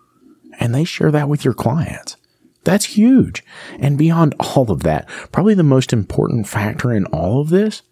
And 0.59 0.75
they 0.75 0.85
share 0.85 1.11
that 1.11 1.29
with 1.29 1.45
your 1.45 1.55
clients. 1.55 2.17
That's 2.65 2.85
huge. 2.85 3.45
And 3.79 3.97
beyond 3.97 4.35
all 4.41 4.71
of 4.71 4.83
that, 4.83 5.09
probably 5.33 5.55
the 5.55 5.63
most 5.63 5.93
important 5.93 6.47
factor 6.47 6.93
in 6.93 7.07
all 7.07 7.41
of 7.41 7.49
this 7.49 7.83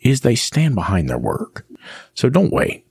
is 0.00 0.20
they 0.20 0.34
stand 0.34 0.74
behind 0.74 1.08
their 1.08 1.18
work. 1.18 1.66
So 2.14 2.30
don't 2.30 2.52
wait. 2.52 2.86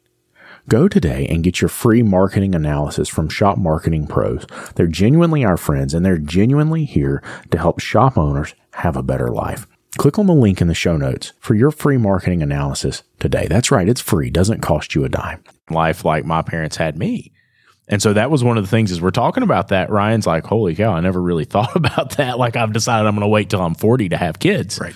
Go 0.70 0.90
today 0.90 1.26
and 1.30 1.46
get 1.46 1.62
your 1.62 1.70
free 1.70 2.04
marketing 2.04 2.54
analysis 2.54 3.08
from 3.08 3.30
Shop 3.30 3.58
Marketing 3.58 4.06
Pros. 4.06 4.46
They're 4.76 4.88
genuinely 4.88 5.46
our 5.46 5.56
friends 5.56 5.94
and 5.94 6.06
they're 6.06 6.18
genuinely 6.18 6.84
here 6.84 7.24
to 7.52 7.58
help 7.58 7.80
shop 7.80 8.18
owners 8.18 8.54
have 8.74 8.98
a 8.98 9.04
better 9.04 9.30
life. 9.30 9.66
Click 9.98 10.20
on 10.20 10.28
the 10.28 10.34
link 10.34 10.60
in 10.62 10.68
the 10.68 10.76
show 10.76 10.98
notes 10.98 11.32
for 11.40 11.56
your 11.56 11.72
free 11.72 11.98
marketing 11.98 12.44
analysis 12.44 13.04
today. 13.20 13.48
That's 13.48 13.72
right, 13.72 13.88
it's 13.88 14.02
free, 14.02 14.30
doesn't 14.30 14.62
cost 14.62 14.94
you 14.94 15.06
a 15.06 15.10
dime. 15.10 15.42
Life 15.70 16.04
like 16.04 16.26
my 16.26 16.42
parents 16.42 16.76
had 16.76 16.98
me. 16.98 17.32
And 17.90 18.02
so 18.02 18.14
that 18.14 18.30
was 18.30 18.44
one 18.44 18.58
of 18.58 18.64
the 18.64 18.70
things 18.70 18.92
as 18.92 19.00
we're 19.02 19.12
talking 19.12 19.44
about 19.44 19.70
that. 19.70 19.90
Ryan's 19.90 20.28
like, 20.28 20.46
holy 20.46 20.76
cow, 20.76 20.94
I 20.94 21.00
never 21.00 21.22
really 21.22 21.46
thought 21.54 21.76
about 21.76 22.18
that. 22.18 22.38
Like 22.38 22.56
I've 22.56 22.74
decided 22.74 23.08
I'm 23.08 23.16
going 23.16 23.22
to 23.22 23.28
wait 23.30 23.50
till 23.50 23.62
I'm 23.62 23.76
40 23.76 24.10
to 24.10 24.18
have 24.18 24.40
kids. 24.40 24.80
Right. 24.80 24.94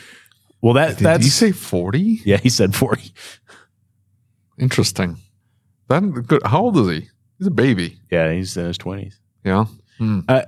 Well, 0.62 0.74
that 0.76 0.98
Did 0.98 1.06
that's 1.06 1.24
you 1.26 1.32
say 1.32 1.52
40? 1.52 2.22
yeah, 2.26 2.38
he 2.38 2.50
said 2.50 2.76
40. 2.76 3.14
Interesting. 4.60 5.18
That 5.88 6.02
good. 6.28 6.42
How 6.46 6.62
old 6.62 6.78
is 6.78 6.88
he? 6.88 7.10
He's 7.38 7.48
a 7.48 7.52
baby. 7.52 7.98
Yeah, 8.12 8.32
he's 8.32 8.56
in 8.56 8.66
his 8.66 8.78
twenties. 8.78 9.20
Yeah. 9.44 9.66
Uh, 10.28 10.42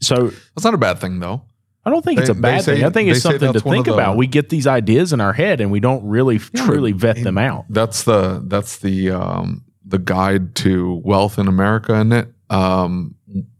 so 0.00 0.28
That's 0.54 0.64
not 0.64 0.74
a 0.74 0.78
bad 0.78 0.98
thing 0.98 1.20
though. 1.20 1.42
I 1.84 1.90
don't 1.90 2.04
think 2.04 2.16
They- 2.18 2.22
it's 2.22 2.30
a 2.30 2.34
bad 2.34 2.64
say- 2.64 2.76
thing. 2.76 2.84
I 2.84 2.90
think 2.90 3.08
it's 3.10 3.22
something 3.22 3.52
to 3.52 3.60
think 3.60 3.86
the- 3.86 3.94
about. 3.94 4.16
We 4.16 4.26
get 4.26 4.48
these 4.50 4.66
ideas 4.66 5.12
in 5.12 5.20
our 5.20 5.32
head 5.32 5.60
and 5.60 5.70
we 5.70 5.80
don't 5.80 6.04
really 6.06 6.38
truly 6.38 6.92
vet 6.92 7.22
them 7.22 7.38
out. 7.38 7.64
That's 7.70 8.04
the 8.04 8.42
that's 8.46 8.78
the 8.78 9.10
um 9.10 9.64
the 9.90 9.98
guide 9.98 10.54
to 10.56 11.00
wealth 11.04 11.38
in 11.38 11.46
America, 11.48 11.94
isn't 11.94 12.12
it? 12.12 12.28
Um 12.48 13.14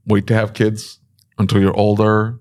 wait 0.06 0.26
to 0.28 0.34
have 0.34 0.54
kids 0.54 0.98
until 1.38 1.60
you're 1.60 1.76
older 1.76 2.38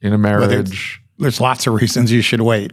in 0.00 0.12
a 0.12 0.18
Whether 0.18 0.36
it's- 0.36 0.50
marriage. 0.68 1.00
There's 1.18 1.40
lots 1.40 1.66
of 1.66 1.72
reasons 1.74 2.12
you 2.12 2.20
should 2.20 2.42
wait 2.42 2.72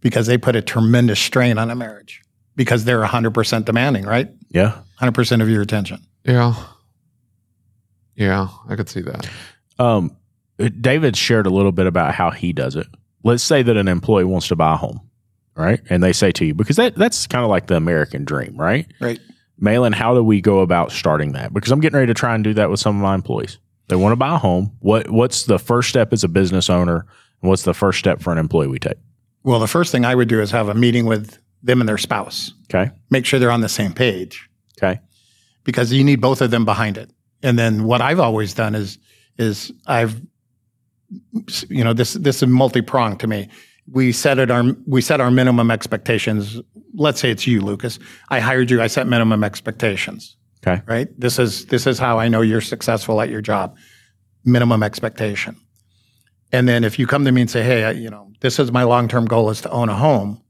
because 0.00 0.26
they 0.26 0.36
put 0.36 0.56
a 0.56 0.60
tremendous 0.62 1.20
strain 1.20 1.58
on 1.58 1.70
a 1.70 1.76
marriage 1.76 2.22
because 2.56 2.84
they're 2.84 3.02
100% 3.04 3.64
demanding, 3.64 4.04
right? 4.04 4.28
Yeah. 4.50 4.78
100% 5.00 5.40
of 5.40 5.48
your 5.48 5.62
attention. 5.62 6.00
Yeah. 6.24 6.54
Yeah, 8.16 8.48
I 8.68 8.76
could 8.76 8.88
see 8.88 9.00
that. 9.02 9.28
Um, 9.78 10.16
David 10.80 11.16
shared 11.16 11.46
a 11.46 11.50
little 11.50 11.72
bit 11.72 11.86
about 11.86 12.14
how 12.14 12.30
he 12.30 12.52
does 12.52 12.76
it. 12.76 12.86
Let's 13.22 13.42
say 13.42 13.62
that 13.62 13.76
an 13.76 13.88
employee 13.88 14.24
wants 14.24 14.48
to 14.48 14.56
buy 14.56 14.74
a 14.74 14.76
home, 14.76 15.00
right? 15.56 15.80
And 15.90 16.02
they 16.02 16.12
say 16.12 16.30
to 16.32 16.44
you, 16.44 16.54
because 16.54 16.76
that, 16.76 16.94
that's 16.96 17.26
kind 17.26 17.44
of 17.44 17.50
like 17.50 17.66
the 17.68 17.76
American 17.76 18.24
dream, 18.24 18.56
right? 18.56 18.86
Right. 19.00 19.20
Maylan, 19.60 19.94
how 19.94 20.14
do 20.14 20.22
we 20.22 20.40
go 20.40 20.60
about 20.60 20.90
starting 20.92 21.32
that? 21.32 21.52
Because 21.54 21.70
I'm 21.70 21.80
getting 21.80 21.96
ready 21.96 22.08
to 22.08 22.14
try 22.14 22.34
and 22.34 22.42
do 22.44 22.54
that 22.54 22.70
with 22.70 22.80
some 22.80 22.96
of 22.96 23.02
my 23.02 23.14
employees. 23.14 23.58
They 23.88 23.96
want 23.96 24.12
to 24.12 24.16
buy 24.16 24.34
a 24.34 24.38
home. 24.38 24.72
What 24.80 25.10
What's 25.10 25.44
the 25.44 25.58
first 25.58 25.88
step 25.88 26.12
as 26.12 26.24
a 26.24 26.28
business 26.28 26.68
owner? 26.70 27.06
And 27.42 27.48
what's 27.50 27.62
the 27.62 27.74
first 27.74 27.98
step 27.98 28.20
for 28.22 28.32
an 28.32 28.38
employee 28.38 28.66
we 28.68 28.78
take? 28.78 28.96
Well, 29.42 29.60
the 29.60 29.66
first 29.68 29.92
thing 29.92 30.04
I 30.04 30.14
would 30.14 30.28
do 30.28 30.40
is 30.40 30.50
have 30.50 30.68
a 30.68 30.74
meeting 30.74 31.04
with 31.06 31.38
them 31.62 31.80
and 31.80 31.88
their 31.88 31.98
spouse. 31.98 32.52
Okay. 32.70 32.90
Make 33.10 33.26
sure 33.26 33.38
they're 33.38 33.50
on 33.50 33.60
the 33.60 33.68
same 33.68 33.92
page 33.92 34.48
Okay. 34.82 35.00
because 35.64 35.92
you 35.92 36.02
need 36.02 36.20
both 36.20 36.40
of 36.40 36.50
them 36.50 36.64
behind 36.64 36.96
it. 36.98 37.10
And 37.42 37.58
then 37.58 37.84
what 37.84 38.00
I've 38.00 38.20
always 38.20 38.54
done 38.54 38.74
is 38.74 38.98
is 39.38 39.70
I've 39.86 40.20
you 41.68 41.84
know 41.84 41.92
this 41.92 42.14
this 42.14 42.42
is 42.42 42.48
multi 42.48 42.80
pronged 42.80 43.20
to 43.20 43.26
me. 43.26 43.48
We 43.86 44.12
set 44.12 44.38
it 44.38 44.50
our 44.50 44.64
we 44.86 45.00
set 45.00 45.20
our 45.20 45.30
minimum 45.30 45.70
expectations. 45.70 46.60
Let's 46.94 47.20
say 47.20 47.30
it's 47.30 47.46
you, 47.46 47.60
Lucas. 47.60 47.98
I 48.30 48.40
hired 48.40 48.70
you. 48.70 48.80
I 48.80 48.86
set 48.86 49.06
minimum 49.06 49.44
expectations. 49.44 50.36
Okay. 50.66 50.82
Right. 50.86 51.08
This 51.18 51.38
is 51.38 51.66
this 51.66 51.86
is 51.86 51.98
how 51.98 52.18
I 52.18 52.28
know 52.28 52.40
you're 52.40 52.62
successful 52.62 53.20
at 53.20 53.28
your 53.28 53.42
job. 53.42 53.76
Minimum 54.44 54.82
expectation. 54.82 55.56
And 56.52 56.68
then 56.68 56.84
if 56.84 56.98
you 56.98 57.06
come 57.06 57.24
to 57.24 57.32
me 57.32 57.42
and 57.42 57.50
say, 57.50 57.62
"Hey, 57.62 57.84
I, 57.84 57.90
you 57.90 58.08
know, 58.08 58.30
this 58.40 58.58
is 58.58 58.72
my 58.72 58.84
long 58.84 59.08
term 59.08 59.26
goal 59.26 59.50
is 59.50 59.60
to 59.62 59.70
own 59.70 59.88
a 59.88 59.94
home," 59.94 60.40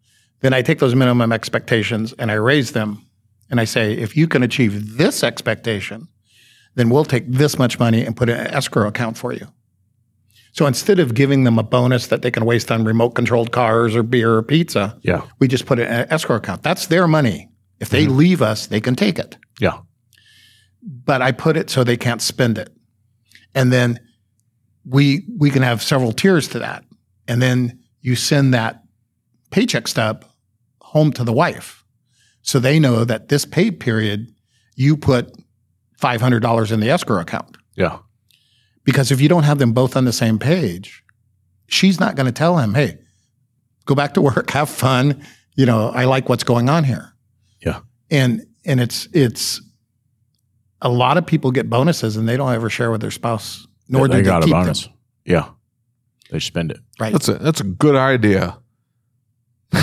then 0.41 0.53
I 0.53 0.63
take 0.63 0.79
those 0.79 0.95
minimum 0.95 1.33
expectations 1.33 2.13
and 2.19 2.31
I 2.31 2.35
raise 2.35 2.73
them, 2.73 3.05
and 3.51 3.61
I 3.61 3.65
say, 3.65 3.95
"If 3.95 4.17
you 4.17 4.29
can 4.29 4.43
achieve 4.43 4.97
this 4.97 5.25
expectation, 5.25 6.09
then 6.75 6.91
we'll 6.91 7.05
take 7.05 7.31
this 7.31 7.59
much 7.59 7.79
money 7.79 8.05
and 8.05 8.17
put 8.17 8.29
it 8.29 8.39
in 8.39 8.47
an 8.47 8.55
escrow 8.55 8.87
account 8.87 9.17
for 9.19 9.33
you." 9.33 9.49
So 10.55 10.67
instead 10.67 11.01
of 11.01 11.15
giving 11.15 11.43
them 11.43 11.59
a 11.59 11.65
bonus 11.65 12.07
that 12.07 12.23
they 12.23 12.31
can 12.31 12.45
waste 12.45 12.71
on 12.71 12.85
remote 12.85 13.11
controlled 13.11 13.51
cars 13.51 13.97
or 13.97 14.05
beer 14.05 14.37
or 14.37 14.43
pizza, 14.43 14.97
Yeah. 15.03 15.23
we 15.41 15.49
just 15.49 15.67
put 15.67 15.81
it 15.81 15.89
in 15.89 15.95
an 15.95 16.07
escrow 16.11 16.37
account. 16.37 16.63
That's 16.63 16.87
their 16.87 17.09
money. 17.09 17.49
If 17.81 17.89
they 17.89 18.07
mm-hmm. 18.07 18.17
leave 18.17 18.41
us, 18.41 18.69
they 18.69 18.81
can 18.81 18.95
take 18.95 19.19
it. 19.19 19.37
Yeah. 19.59 19.81
But 20.81 21.23
I 21.23 21.33
put 21.33 21.57
it 21.57 21.71
so 21.71 21.83
they 21.83 21.97
can't 21.97 22.23
spend 22.23 22.57
it. 22.57 22.73
And 23.53 23.73
then 23.73 23.99
we 24.85 25.27
we 25.39 25.51
can 25.51 25.63
have 25.63 25.83
several 25.83 26.13
tiers 26.13 26.47
to 26.49 26.61
that. 26.61 26.85
And 27.27 27.43
then 27.43 27.81
you 28.01 28.15
send 28.15 28.55
that 28.55 28.85
paycheck 29.51 29.89
stub 29.89 30.25
home 30.81 31.13
to 31.15 31.25
the 31.25 31.33
wife. 31.33 31.85
So 32.43 32.61
they 32.61 32.79
know 32.79 33.05
that 33.05 33.29
this 33.29 33.45
pay 33.45 33.73
period 33.73 34.33
you 34.77 34.97
put 34.97 35.35
$500 36.01 36.71
in 36.71 36.81
the 36.81 36.91
escrow 36.91 37.21
account. 37.21 37.57
Yeah. 37.75 37.99
Because 38.85 39.11
if 39.11 39.21
you 39.21 39.29
don't 39.29 39.45
have 39.45 39.59
them 39.59 39.73
both 39.73 39.97
on 39.97 40.05
the 40.05 40.13
same 40.13 40.39
page, 40.39 41.03
she's 41.67 41.99
not 41.99 42.17
going 42.17 42.27
to 42.27 42.33
tell 42.33 42.59
him, 42.59 42.75
hey, 42.75 42.99
go 43.87 43.95
back 43.95 44.15
to 44.15 44.23
work, 44.23 44.51
have 44.51 44.69
fun. 44.69 45.23
You 45.57 45.67
know, 45.67 45.89
I 45.89 46.05
like 46.05 46.29
what's 46.29 46.45
going 46.45 46.69
on 46.69 46.85
here. 46.85 47.15
Yeah. 47.65 47.81
And 48.11 48.47
and 48.67 48.81
it's 48.81 49.09
it's 49.13 49.61
a 50.83 50.89
lot 50.89 51.17
of 51.17 51.25
people 51.27 51.51
get 51.51 51.71
bonuses 51.71 52.17
and 52.17 52.29
they 52.29 52.37
don't 52.37 52.53
ever 52.53 52.69
share 52.69 52.91
with 52.91 53.01
their 53.01 53.11
spouse, 53.11 53.67
nor 53.89 54.07
they 54.09 54.17
do 54.17 54.23
they 54.23 54.27
got 54.27 54.43
a 54.43 54.47
keep 54.47 54.53
bonus. 54.55 54.83
them. 54.85 54.93
Yeah. 55.25 55.49
They 56.31 56.41
spend 56.41 56.71
it. 56.73 56.81
Right. 57.01 57.13
That's 57.13 57.29
a 57.29 57.35
that's 57.35 57.61
a 57.61 57.65
good 57.65 57.97
idea. 57.97 58.59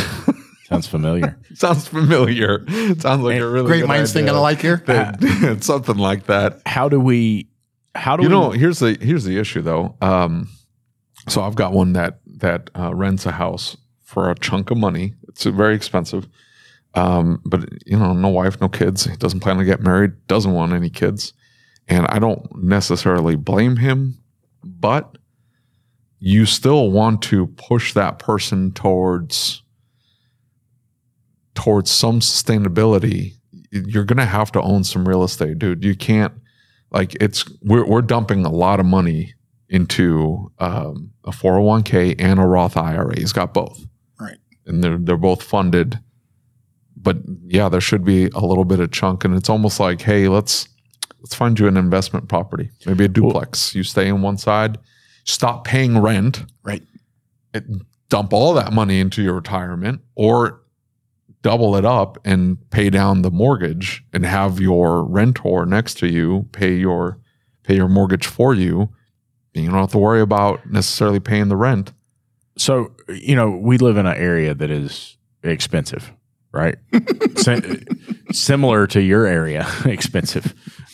Sounds 0.69 0.87
familiar. 0.87 1.37
Sounds 1.53 1.87
familiar. 1.87 2.65
Sounds 2.99 3.23
like 3.23 3.39
a 3.39 3.47
really 3.49 3.67
Great 3.67 3.79
good 3.81 3.87
minds 3.87 4.13
think 4.13 4.27
idea. 4.27 4.39
alike 4.39 4.61
here. 4.61 4.83
That- 4.85 5.57
something 5.63 5.97
like 5.97 6.25
that. 6.27 6.61
how 6.65 6.87
do 6.89 6.99
we 6.99 7.47
how 7.95 8.15
do 8.15 8.23
you 8.23 8.29
we 8.29 8.35
know 8.35 8.51
here's 8.51 8.79
the 8.79 8.97
here's 9.01 9.23
the 9.23 9.37
issue 9.37 9.61
though. 9.61 9.95
Um 10.01 10.49
so 11.27 11.41
i've 11.43 11.55
got 11.55 11.73
one 11.73 11.93
that 11.93 12.19
that 12.25 12.69
uh, 12.75 12.93
rents 12.95 13.25
a 13.25 13.31
house 13.31 13.77
for 14.01 14.29
a 14.29 14.35
chunk 14.35 14.71
of 14.71 14.77
money. 14.77 15.13
It's 15.27 15.43
very 15.43 15.75
expensive. 15.75 16.27
Um 16.93 17.41
but 17.45 17.67
you 17.85 17.97
know 17.97 18.13
no 18.13 18.29
wife 18.29 18.59
no 18.61 18.69
kids. 18.69 19.05
He 19.05 19.15
doesn't 19.15 19.39
plan 19.41 19.57
to 19.57 19.65
get 19.65 19.81
married 19.81 20.11
doesn't 20.27 20.53
want 20.53 20.73
any 20.73 20.89
kids. 20.89 21.33
And 21.87 22.05
i 22.07 22.19
don't 22.19 22.47
necessarily 22.55 23.35
blame 23.35 23.77
him 23.77 24.21
but 24.63 25.17
you 26.19 26.45
still 26.45 26.91
want 26.91 27.23
to 27.23 27.47
push 27.47 27.93
that 27.93 28.19
person 28.19 28.71
towards 28.71 29.63
towards 31.55 31.89
some 31.89 32.19
sustainability. 32.19 33.33
You're 33.71 34.05
going 34.05 34.17
to 34.17 34.25
have 34.25 34.51
to 34.53 34.61
own 34.61 34.83
some 34.83 35.07
real 35.07 35.23
estate 35.23 35.57
dude. 35.59 35.83
You 35.83 35.95
can't 35.95 36.33
like 36.91 37.15
it's 37.21 37.45
we're 37.61 37.85
we're 37.85 38.01
dumping 38.01 38.45
a 38.45 38.51
lot 38.51 38.79
of 38.79 38.85
money 38.85 39.33
into 39.69 40.51
um, 40.59 41.11
a 41.23 41.31
401k 41.31 42.15
and 42.19 42.39
a 42.39 42.45
Roth 42.45 42.75
IRA. 42.75 43.17
He's 43.17 43.31
got 43.33 43.53
both, 43.53 43.85
Right. 44.19 44.37
And 44.65 44.83
they're 44.83 44.97
they're 44.97 45.17
both 45.17 45.41
funded. 45.43 45.99
But 46.97 47.17
yeah, 47.47 47.69
there 47.69 47.81
should 47.81 48.03
be 48.03 48.25
a 48.27 48.39
little 48.41 48.65
bit 48.65 48.79
of 48.79 48.91
chunk, 48.91 49.23
and 49.25 49.33
it's 49.35 49.49
almost 49.49 49.79
like, 49.79 50.01
hey, 50.01 50.27
let's 50.27 50.67
let's 51.19 51.33
find 51.33 51.57
you 51.59 51.67
an 51.67 51.77
investment 51.77 52.27
property, 52.29 52.69
maybe 52.85 53.05
a 53.05 53.07
duplex. 53.07 53.73
You 53.73 53.83
stay 53.83 54.07
in 54.07 54.21
one 54.21 54.37
side, 54.37 54.77
stop 55.23 55.65
paying 55.65 55.97
rent, 55.99 56.45
Right. 56.63 56.83
it, 57.53 57.63
dump 58.09 58.33
all 58.33 58.53
that 58.55 58.73
money 58.73 58.99
into 58.99 59.23
your 59.23 59.33
retirement, 59.33 60.01
or 60.15 60.60
double 61.41 61.75
it 61.75 61.85
up 61.85 62.17
and 62.25 62.57
pay 62.69 62.89
down 62.89 63.21
the 63.23 63.31
mortgage 63.31 64.03
and 64.13 64.25
have 64.25 64.59
your 64.59 65.03
rentor 65.03 65.65
next 65.65 65.95
to 65.99 66.07
you 66.07 66.47
pay 66.51 66.73
your 66.75 67.17
pay 67.63 67.75
your 67.75 67.87
mortgage 67.89 68.25
for 68.27 68.53
you. 68.53 68.89
You 69.53 69.65
don't 69.69 69.73
have 69.79 69.91
to 69.91 69.97
worry 69.97 70.21
about 70.21 70.69
necessarily 70.71 71.19
paying 71.19 71.49
the 71.49 71.55
rent. 71.57 71.91
so 72.57 72.91
you 73.09 73.35
know 73.35 73.49
we 73.51 73.77
live 73.77 73.97
in 73.97 74.05
an 74.05 74.15
area 74.17 74.53
that 74.53 74.69
is 74.71 75.17
expensive 75.43 76.11
right 76.53 76.75
Si- 77.37 77.83
similar 78.31 78.85
to 78.87 79.01
your 79.01 79.25
area 79.25 79.65
expensive 79.85 80.53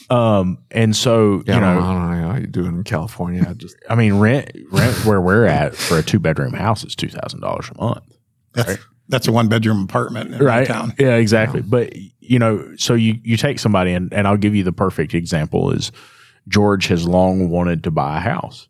um 0.10 0.60
and 0.72 0.96
so 0.96 1.44
Yeah, 1.46 1.60
you 1.60 1.66
I, 1.66 1.74
know 1.74 1.80
don't, 1.82 1.90
I 1.90 1.94
don't 1.94 2.22
know 2.22 2.32
how 2.32 2.38
you 2.38 2.48
do 2.48 2.66
it 2.66 2.70
in 2.70 2.84
California. 2.84 3.46
I 3.50 3.54
just 3.54 3.76
i 3.90 3.96
mean 3.96 4.16
rent 4.20 4.52
rent 4.72 5.06
where 5.06 5.20
we're 5.22 5.46
at 5.46 5.76
for 5.76 5.98
a 5.98 6.04
two 6.04 6.20
bedroom 6.20 6.54
house 6.54 6.84
is 6.84 6.96
$2000 6.96 7.72
a 7.72 7.82
month 7.84 8.18
That's 8.54 8.78
that's 9.10 9.28
a 9.28 9.32
one 9.32 9.48
bedroom 9.48 9.84
apartment 9.84 10.34
in 10.34 10.44
right. 10.44 10.68
town. 10.68 10.94
yeah 11.00 11.16
exactly. 11.16 11.62
But 11.62 11.94
you 12.20 12.40
know 12.40 12.76
so 12.78 12.94
you 12.94 13.20
you 13.24 13.38
take 13.38 13.60
somebody 13.60 13.94
and, 13.94 14.14
and 14.14 14.28
i'll 14.28 14.38
give 14.38 14.54
you 14.54 14.64
the 14.64 14.74
perfect 14.74 15.14
example 15.14 15.72
is 15.72 15.92
george 16.48 16.88
has 16.88 17.08
long 17.08 17.50
wanted 17.50 17.84
to 17.84 17.92
buy 17.92 18.18
a 18.18 18.22
house. 18.22 18.68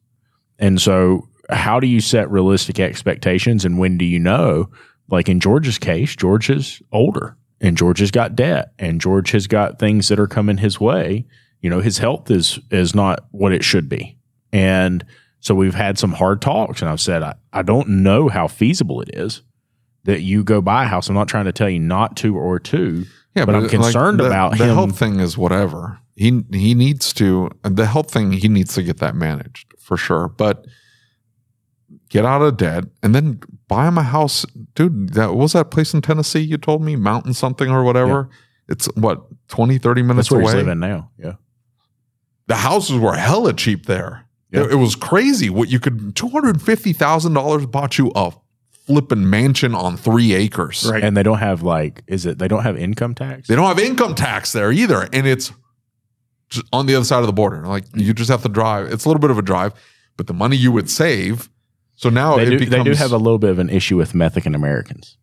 And 0.59 0.81
so 0.81 1.27
how 1.49 1.79
do 1.79 1.87
you 1.87 2.01
set 2.01 2.29
realistic 2.29 2.79
expectations 2.79 3.63
and 3.63 3.77
when 3.77 3.97
do 3.97 4.05
you 4.05 4.19
know? 4.19 4.69
Like 5.09 5.29
in 5.29 5.39
george's 5.39 5.77
case 5.77 6.15
george 6.15 6.49
is 6.49 6.81
older 6.91 7.37
and 7.59 7.77
george 7.77 7.99
has 7.99 8.11
got 8.11 8.35
debt 8.35 8.73
and 8.77 9.01
george 9.01 9.31
has 9.31 9.47
got 9.47 9.79
things 9.79 10.07
that 10.09 10.19
are 10.19 10.27
coming 10.27 10.57
his 10.57 10.79
way. 10.79 11.25
You 11.61 11.69
know 11.69 11.81
his 11.81 11.97
health 11.97 12.29
is 12.29 12.59
is 12.71 12.93
not 12.93 13.25
what 13.31 13.53
it 13.53 13.63
should 13.63 13.89
be. 13.89 14.17
And 14.53 15.03
so 15.39 15.55
we've 15.55 15.75
had 15.75 15.97
some 15.97 16.11
hard 16.11 16.41
talks 16.41 16.81
and 16.81 16.89
i've 16.89 16.99
said 16.99 17.23
i, 17.23 17.35
I 17.53 17.61
don't 17.61 17.87
know 17.87 18.27
how 18.27 18.47
feasible 18.47 19.01
it 19.01 19.09
is 19.13 19.43
that 20.07 20.21
you 20.23 20.43
go 20.43 20.61
buy 20.61 20.83
a 20.85 20.87
house. 20.87 21.07
I'm 21.07 21.15
not 21.15 21.27
trying 21.27 21.45
to 21.45 21.51
tell 21.53 21.69
you 21.69 21.79
not 21.79 22.17
to 22.17 22.35
or 22.35 22.59
to. 22.59 23.05
yeah, 23.35 23.45
But 23.45 23.53
I'm 23.55 23.61
like, 23.61 23.71
concerned 23.71 24.19
the, 24.19 24.25
about 24.25 24.57
the 24.57 24.65
him- 24.65 24.73
health 24.75 24.97
thing 24.97 25.19
is 25.19 25.37
whatever. 25.37 25.99
He 26.15 26.41
he 26.51 26.73
needs 26.73 27.13
to 27.13 27.49
the 27.61 27.85
health 27.85 28.09
thing. 28.11 28.31
He 28.31 28.47
needs 28.47 28.73
to 28.73 28.81
get 28.83 28.97
that 28.97 29.13
managed 29.15 29.73
for 29.79 29.95
sure. 29.97 30.27
But 30.27 30.65
get 32.09 32.25
out 32.25 32.41
of 32.41 32.57
debt 32.57 32.85
and 33.03 33.13
then 33.13 33.39
buy 33.67 33.87
him 33.87 33.97
a 33.99 34.03
house, 34.03 34.43
dude. 34.75 35.09
That 35.13 35.27
what 35.29 35.37
was 35.37 35.53
that 35.53 35.69
place 35.71 35.93
in 35.93 36.01
Tennessee 36.01 36.39
you 36.39 36.57
told 36.57 36.81
me, 36.81 36.95
Mountain 36.95 37.33
something 37.35 37.69
or 37.69 37.83
whatever. 37.83 38.29
It's 38.67 38.87
what 38.95 39.25
20, 39.49 39.77
30 39.77 40.01
minutes 40.01 40.27
That's 40.27 40.31
where 40.31 40.41
away. 40.41 40.53
he's 40.57 40.63
living 40.65 40.79
now. 40.79 41.11
Yeah. 41.17 41.33
the 42.47 42.55
houses 42.55 42.97
were 42.97 43.15
hella 43.15 43.53
cheap 43.53 43.85
there. 43.85 44.25
Yeah. 44.51 44.61
It, 44.63 44.71
it 44.71 44.75
was 44.75 44.95
crazy 44.95 45.49
what 45.49 45.69
you 45.69 45.79
could 45.79 46.15
two 46.15 46.29
hundred 46.29 46.61
fifty 46.61 46.93
thousand 46.93 47.33
dollars 47.33 47.65
bought 47.67 47.97
you 47.97 48.11
a 48.15 48.31
flipping 48.87 49.29
mansion 49.29 49.75
on 49.75 49.97
three 49.97 50.33
acres. 50.33 50.87
Right. 50.89 51.03
And 51.03 51.15
they 51.15 51.23
don't 51.23 51.37
have 51.39 51.61
like, 51.61 52.03
is 52.07 52.25
it, 52.25 52.39
they 52.39 52.47
don't 52.47 52.63
have 52.63 52.77
income 52.77 53.13
tax? 53.13 53.47
They 53.47 53.55
don't 53.55 53.67
have 53.67 53.79
income 53.79 54.15
tax 54.15 54.53
there 54.53 54.71
either, 54.71 55.07
and 55.13 55.27
it's 55.27 55.51
just 56.49 56.65
on 56.73 56.85
the 56.87 56.95
other 56.95 57.05
side 57.05 57.19
of 57.19 57.27
the 57.27 57.33
border. 57.33 57.61
Like 57.65 57.83
you 57.93 58.13
just 58.13 58.29
have 58.31 58.41
to 58.43 58.49
drive. 58.49 58.91
It's 58.91 59.05
a 59.05 59.09
little 59.09 59.19
bit 59.21 59.29
of 59.31 59.37
a 59.37 59.41
drive, 59.41 59.73
but 60.15 60.27
the 60.27 60.33
money 60.33 60.55
you 60.57 60.71
would 60.71 60.89
save. 60.89 61.49
So 61.95 62.09
now 62.09 62.37
They 62.37 62.43
it 62.43 62.49
do, 62.51 62.59
becomes 62.59 62.83
they 62.85 62.91
do 62.91 62.95
have 62.97 63.11
a 63.11 63.17
little 63.17 63.39
bit 63.39 63.49
of 63.49 63.59
an 63.59 63.69
issue 63.69 63.97
with 63.97 64.15
Mexican 64.15 64.55
Americans. 64.55 65.17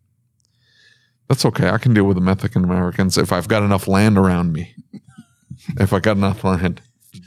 That's 1.27 1.45
okay. 1.45 1.69
I 1.69 1.77
can 1.79 1.93
deal 1.93 2.03
with 2.03 2.15
the 2.15 2.21
Mexican 2.21 2.63
Americans 2.63 3.17
if 3.17 3.31
I've 3.31 3.47
got 3.47 3.63
enough 3.63 3.87
land 3.87 4.17
around 4.17 4.53
me. 4.53 4.75
if 5.79 5.91
I 5.93 5.99
got 5.99 6.17
enough 6.17 6.43
land. 6.43 6.81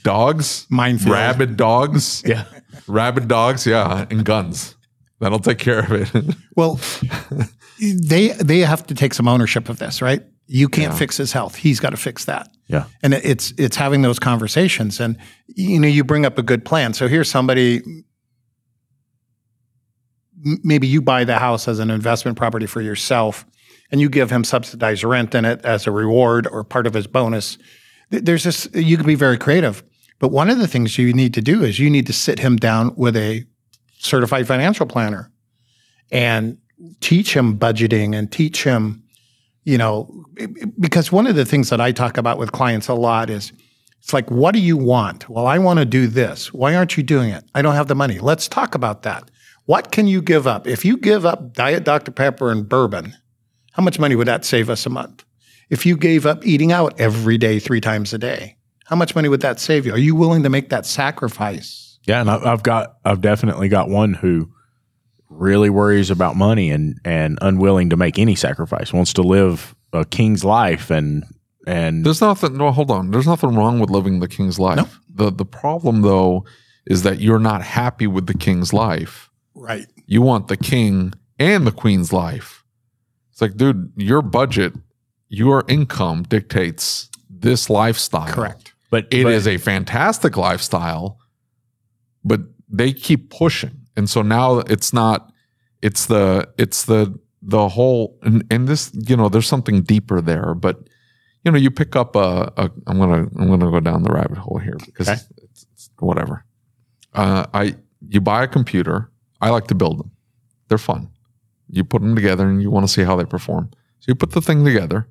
Dogs, 0.04 0.66
Minefield. 0.70 1.10
rabid 1.12 1.56
dogs, 1.56 2.22
Yeah. 2.26 2.44
rabid 2.86 3.26
dogs, 3.26 3.66
yeah, 3.66 4.06
and 4.10 4.24
guns. 4.24 4.76
That'll 5.20 5.40
take 5.40 5.58
care 5.58 5.80
of 5.80 5.92
it. 5.92 6.36
Well, 6.56 6.80
they 7.80 8.28
they 8.32 8.58
have 8.60 8.84
to 8.88 8.94
take 8.94 9.14
some 9.14 9.28
ownership 9.28 9.68
of 9.68 9.78
this, 9.78 10.02
right? 10.02 10.22
You 10.48 10.68
can't 10.68 10.92
Yeah. 10.92 10.98
fix 10.98 11.16
his 11.16 11.30
health. 11.32 11.54
He's 11.54 11.78
got 11.78 11.90
to 11.90 11.96
fix 11.96 12.24
that. 12.24 12.48
Yeah. 12.66 12.84
And 13.02 13.14
it's 13.14 13.52
it's 13.58 13.76
having 13.76 14.02
those 14.02 14.18
conversations, 14.18 14.98
and 15.00 15.16
you 15.46 15.78
know, 15.78 15.86
you 15.88 16.02
bring 16.04 16.26
up 16.26 16.36
a 16.38 16.42
good 16.42 16.64
plan. 16.64 16.94
So 16.94 17.06
here's 17.06 17.30
somebody. 17.30 17.82
Maybe 20.64 20.86
you 20.86 21.02
buy 21.02 21.24
the 21.24 21.38
house 21.38 21.66
as 21.66 21.78
an 21.80 21.90
investment 21.90 22.36
property 22.36 22.66
for 22.66 22.80
yourself, 22.80 23.44
and 23.90 24.00
you 24.00 24.08
give 24.08 24.30
him 24.30 24.44
subsidized 24.44 25.02
rent 25.04 25.34
in 25.34 25.44
it 25.44 25.64
as 25.64 25.86
a 25.86 25.90
reward 25.90 26.46
or 26.46 26.62
part 26.64 26.86
of 26.86 26.94
his 26.94 27.06
bonus. 27.08 27.58
There's 28.10 28.44
this. 28.44 28.68
You 28.72 28.96
can 28.96 29.06
be 29.06 29.16
very 29.16 29.36
creative, 29.38 29.82
but 30.18 30.30
one 30.30 30.48
of 30.48 30.58
the 30.58 30.68
things 30.68 30.96
you 30.98 31.12
need 31.12 31.34
to 31.34 31.42
do 31.42 31.62
is 31.64 31.78
you 31.78 31.90
need 31.90 32.06
to 32.06 32.12
sit 32.12 32.38
him 32.38 32.56
down 32.56 32.94
with 32.96 33.16
a 33.16 33.44
certified 33.98 34.46
financial 34.46 34.86
planner 34.86 35.30
and 36.10 36.58
teach 37.00 37.34
him 37.34 37.58
budgeting 37.58 38.14
and 38.14 38.30
teach 38.30 38.64
him, 38.64 39.02
you 39.64 39.76
know, 39.76 40.24
because 40.78 41.12
one 41.12 41.26
of 41.26 41.36
the 41.36 41.44
things 41.44 41.70
that 41.70 41.80
I 41.80 41.92
talk 41.92 42.16
about 42.16 42.38
with 42.38 42.52
clients 42.52 42.88
a 42.88 42.94
lot 42.94 43.30
is 43.30 43.52
it's 44.00 44.12
like, 44.12 44.30
what 44.30 44.54
do 44.54 44.60
you 44.60 44.76
want? 44.76 45.28
Well, 45.28 45.46
I 45.46 45.58
want 45.58 45.80
to 45.80 45.84
do 45.84 46.06
this. 46.06 46.52
Why 46.52 46.74
aren't 46.74 46.96
you 46.96 47.02
doing 47.02 47.30
it? 47.30 47.44
I 47.54 47.62
don't 47.62 47.74
have 47.74 47.88
the 47.88 47.94
money. 47.94 48.18
Let's 48.18 48.48
talk 48.48 48.74
about 48.74 49.02
that. 49.02 49.30
What 49.66 49.90
can 49.92 50.06
you 50.06 50.22
give 50.22 50.46
up? 50.46 50.66
If 50.66 50.84
you 50.84 50.96
give 50.96 51.26
up 51.26 51.52
Diet 51.52 51.84
Dr. 51.84 52.10
Pepper 52.10 52.50
and 52.50 52.66
bourbon, 52.66 53.14
how 53.72 53.82
much 53.82 53.98
money 53.98 54.16
would 54.16 54.28
that 54.28 54.44
save 54.44 54.70
us 54.70 54.86
a 54.86 54.90
month? 54.90 55.24
If 55.68 55.84
you 55.84 55.96
gave 55.96 56.24
up 56.24 56.46
eating 56.46 56.72
out 56.72 56.98
every 56.98 57.36
day, 57.36 57.58
three 57.58 57.80
times 57.80 58.14
a 58.14 58.18
day, 58.18 58.56
how 58.86 58.96
much 58.96 59.14
money 59.14 59.28
would 59.28 59.42
that 59.42 59.60
save 59.60 59.84
you? 59.84 59.92
Are 59.92 59.98
you 59.98 60.14
willing 60.14 60.42
to 60.42 60.48
make 60.48 60.70
that 60.70 60.86
sacrifice? 60.86 61.87
Yeah, 62.08 62.20
and 62.20 62.30
I- 62.30 62.52
I've 62.52 62.62
got 62.62 62.96
I've 63.04 63.20
definitely 63.20 63.68
got 63.68 63.88
one 63.88 64.14
who 64.14 64.50
really 65.28 65.70
worries 65.70 66.10
about 66.10 66.36
money 66.36 66.70
and 66.70 66.98
and 67.04 67.38
unwilling 67.42 67.90
to 67.90 67.96
make 67.96 68.18
any 68.18 68.34
sacrifice. 68.34 68.92
Wants 68.92 69.12
to 69.14 69.22
live 69.22 69.74
a 69.92 70.04
king's 70.04 70.44
life 70.44 70.90
and 70.90 71.24
and 71.66 72.04
There's 72.06 72.20
nothing. 72.22 72.56
No, 72.56 72.70
hold 72.72 72.90
on. 72.90 73.10
There's 73.10 73.26
nothing 73.26 73.54
wrong 73.54 73.78
with 73.78 73.90
living 73.90 74.20
the 74.20 74.28
king's 74.28 74.58
life. 74.58 74.98
The 75.14 75.30
the 75.30 75.44
problem 75.44 76.02
though 76.02 76.44
is 76.86 77.02
that 77.02 77.20
you're 77.20 77.38
not 77.38 77.62
happy 77.62 78.06
with 78.06 78.26
the 78.26 78.34
king's 78.34 78.72
life. 78.72 79.28
Right. 79.54 79.86
You 80.06 80.22
want 80.22 80.48
the 80.48 80.56
king 80.56 81.12
and 81.38 81.66
the 81.66 81.72
queen's 81.72 82.12
life. 82.12 82.64
It's 83.32 83.42
like, 83.42 83.56
dude, 83.56 83.92
your 83.96 84.22
budget, 84.22 84.72
your 85.28 85.64
income 85.68 86.22
dictates 86.22 87.10
this 87.28 87.68
lifestyle. 87.68 88.32
Correct. 88.32 88.72
but 88.90 89.06
It 89.10 89.24
but- 89.24 89.32
is 89.34 89.46
a 89.46 89.58
fantastic 89.58 90.36
lifestyle, 90.38 91.18
but 92.28 92.40
they 92.68 92.92
keep 92.92 93.30
pushing. 93.30 93.74
And 93.96 94.08
so 94.08 94.22
now 94.22 94.58
it's 94.60 94.92
not 94.92 95.32
it's 95.82 96.06
the 96.06 96.48
it's 96.58 96.84
the 96.84 97.18
the 97.42 97.68
whole 97.68 98.18
and, 98.22 98.44
and 98.50 98.68
this, 98.68 98.90
you 98.94 99.16
know, 99.16 99.28
there's 99.28 99.46
something 99.48 99.82
deeper 99.82 100.20
there, 100.20 100.54
but 100.54 100.76
you 101.44 101.52
know, 101.52 101.58
you 101.58 101.70
pick 101.70 101.96
up 101.96 102.14
a, 102.16 102.52
a 102.56 102.70
I'm 102.86 102.98
gonna 102.98 103.26
I'm 103.38 103.48
gonna 103.48 103.70
go 103.70 103.80
down 103.80 104.02
the 104.02 104.12
rabbit 104.12 104.38
hole 104.38 104.58
here 104.58 104.76
because 104.86 105.08
Okay. 105.08 105.20
it's, 105.44 105.66
it's 105.72 105.90
whatever. 105.98 106.44
Uh, 107.14 107.46
I 107.54 107.74
you 108.08 108.20
buy 108.20 108.42
a 108.44 108.48
computer. 108.48 109.10
I 109.40 109.50
like 109.50 109.66
to 109.68 109.74
build 109.74 109.98
them. 109.98 110.10
They're 110.68 110.78
fun. 110.78 111.08
You 111.70 111.84
put 111.84 112.02
them 112.02 112.14
together 112.14 112.46
and 112.48 112.60
you 112.62 112.70
want 112.70 112.86
to 112.86 112.92
see 112.92 113.02
how 113.04 113.16
they 113.16 113.24
perform. 113.24 113.70
So 114.00 114.06
you 114.08 114.14
put 114.14 114.32
the 114.32 114.40
thing 114.40 114.64
together, 114.64 115.08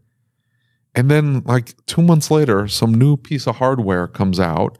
and 0.96 1.10
then 1.12 1.42
like 1.46 1.74
two 1.86 2.02
months 2.02 2.30
later, 2.32 2.68
some 2.68 2.94
new 2.94 3.18
piece 3.18 3.48
of 3.48 3.56
hardware 3.58 4.08
comes 4.08 4.40
out. 4.40 4.78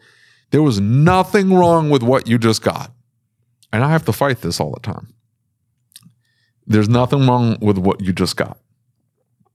There 0.52 0.62
was 0.64 0.80
nothing 0.80 1.54
wrong 1.54 1.90
with 1.90 2.04
what 2.04 2.28
you 2.28 2.38
just 2.38 2.62
got, 2.62 2.94
and 3.74 3.84
I 3.84 3.90
have 3.90 4.06
to 4.06 4.14
fight 4.14 4.42
this 4.42 4.60
all 4.60 4.72
the 4.72 4.80
time. 4.80 5.14
There's 6.66 6.90
nothing 6.90 7.28
wrong 7.28 7.58
with 7.62 7.78
what 7.78 8.02
you 8.02 8.14
just 8.14 8.38
got. 8.38 8.60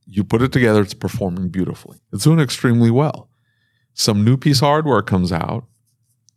You 0.07 0.24
put 0.24 0.42
it 0.42 0.52
together, 0.52 0.83
it's 0.83 0.94
performing 0.94 1.48
beautifully. 1.48 1.98
It's 2.12 2.24
doing 2.24 2.40
extremely 2.40 2.90
well. 2.90 3.31
Some 3.94 4.24
new 4.24 4.37
piece 4.37 4.59
of 4.59 4.66
hardware 4.66 5.02
comes 5.02 5.33
out, 5.33 5.64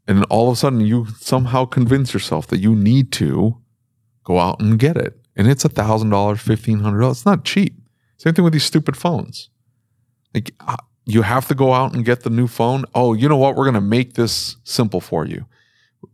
and 0.08 0.24
all 0.26 0.50
of 0.50 0.54
a 0.54 0.56
sudden 0.58 0.82
you 0.82 1.08
somehow 1.20 1.66
convince 1.66 2.14
yourself 2.14 2.48
that 2.48 2.60
you 2.60 2.76
need 2.76 3.12
to 3.14 3.58
go 4.24 4.40
out 4.40 4.60
and 4.60 4.80
get 4.80 4.98
it. 4.98 5.18
And 5.36 5.48
it's 5.50 5.66
a 5.66 5.70
thousand 5.70 6.10
dollars, 6.12 6.40
fifteen 6.42 6.80
hundred 6.80 7.02
dollars. 7.02 7.18
It's 7.18 7.26
not 7.26 7.44
cheap. 7.44 7.78
Same 8.18 8.34
thing 8.34 8.44
with 8.44 8.54
these 8.54 8.64
stupid 8.64 8.96
phones. 8.96 9.50
Like 10.34 10.54
you 11.06 11.22
have 11.22 11.48
to 11.48 11.56
go 11.56 11.74
out 11.74 11.94
and 11.94 12.04
get 12.06 12.22
the 12.24 12.30
new 12.30 12.48
phone. 12.48 12.86
Oh, 12.94 13.14
you 13.14 13.30
know 13.30 13.38
what? 13.38 13.56
We're 13.56 13.66
gonna 13.66 13.82
make 13.82 14.14
this 14.14 14.58
simple 14.64 15.02
for 15.02 15.26
you. 15.26 15.46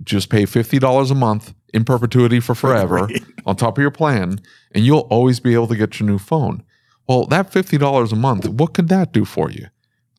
Just 0.04 0.30
pay 0.30 0.46
fifty 0.46 0.80
dollars 0.80 1.12
a 1.12 1.16
month 1.16 1.54
in 1.74 1.86
perpetuity 1.86 2.40
for 2.40 2.54
forever 2.56 3.10
on 3.46 3.56
top 3.56 3.78
of 3.78 3.82
your 3.82 3.92
plan, 3.92 4.40
and 4.74 4.86
you'll 4.86 5.08
always 5.10 5.40
be 5.40 5.54
able 5.54 5.68
to 5.68 5.76
get 5.76 6.00
your 6.00 6.08
new 6.10 6.18
phone. 6.20 6.64
Well, 7.08 7.26
that 7.28 7.52
fifty 7.52 7.78
dollars 7.78 8.12
a 8.12 8.16
month, 8.16 8.48
what 8.48 8.74
could 8.74 8.90
that 8.90 9.12
do 9.14 9.26
for 9.26 9.50
you? 9.50 9.68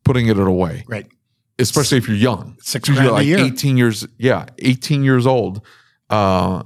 Putting 0.04 0.26
it 0.26 0.38
away 0.38 0.84
Right. 0.88 1.06
especially 1.58 1.98
if 1.98 2.08
you're 2.08 2.16
young. 2.16 2.56
Six 2.60 2.88
grand 2.88 3.04
you're 3.06 3.18
a 3.18 3.22
year. 3.22 3.38
18 3.38 3.76
years, 3.76 4.06
yeah, 4.18 4.46
18 4.58 5.04
years 5.04 5.26
old. 5.26 5.64
Uh, 6.10 6.64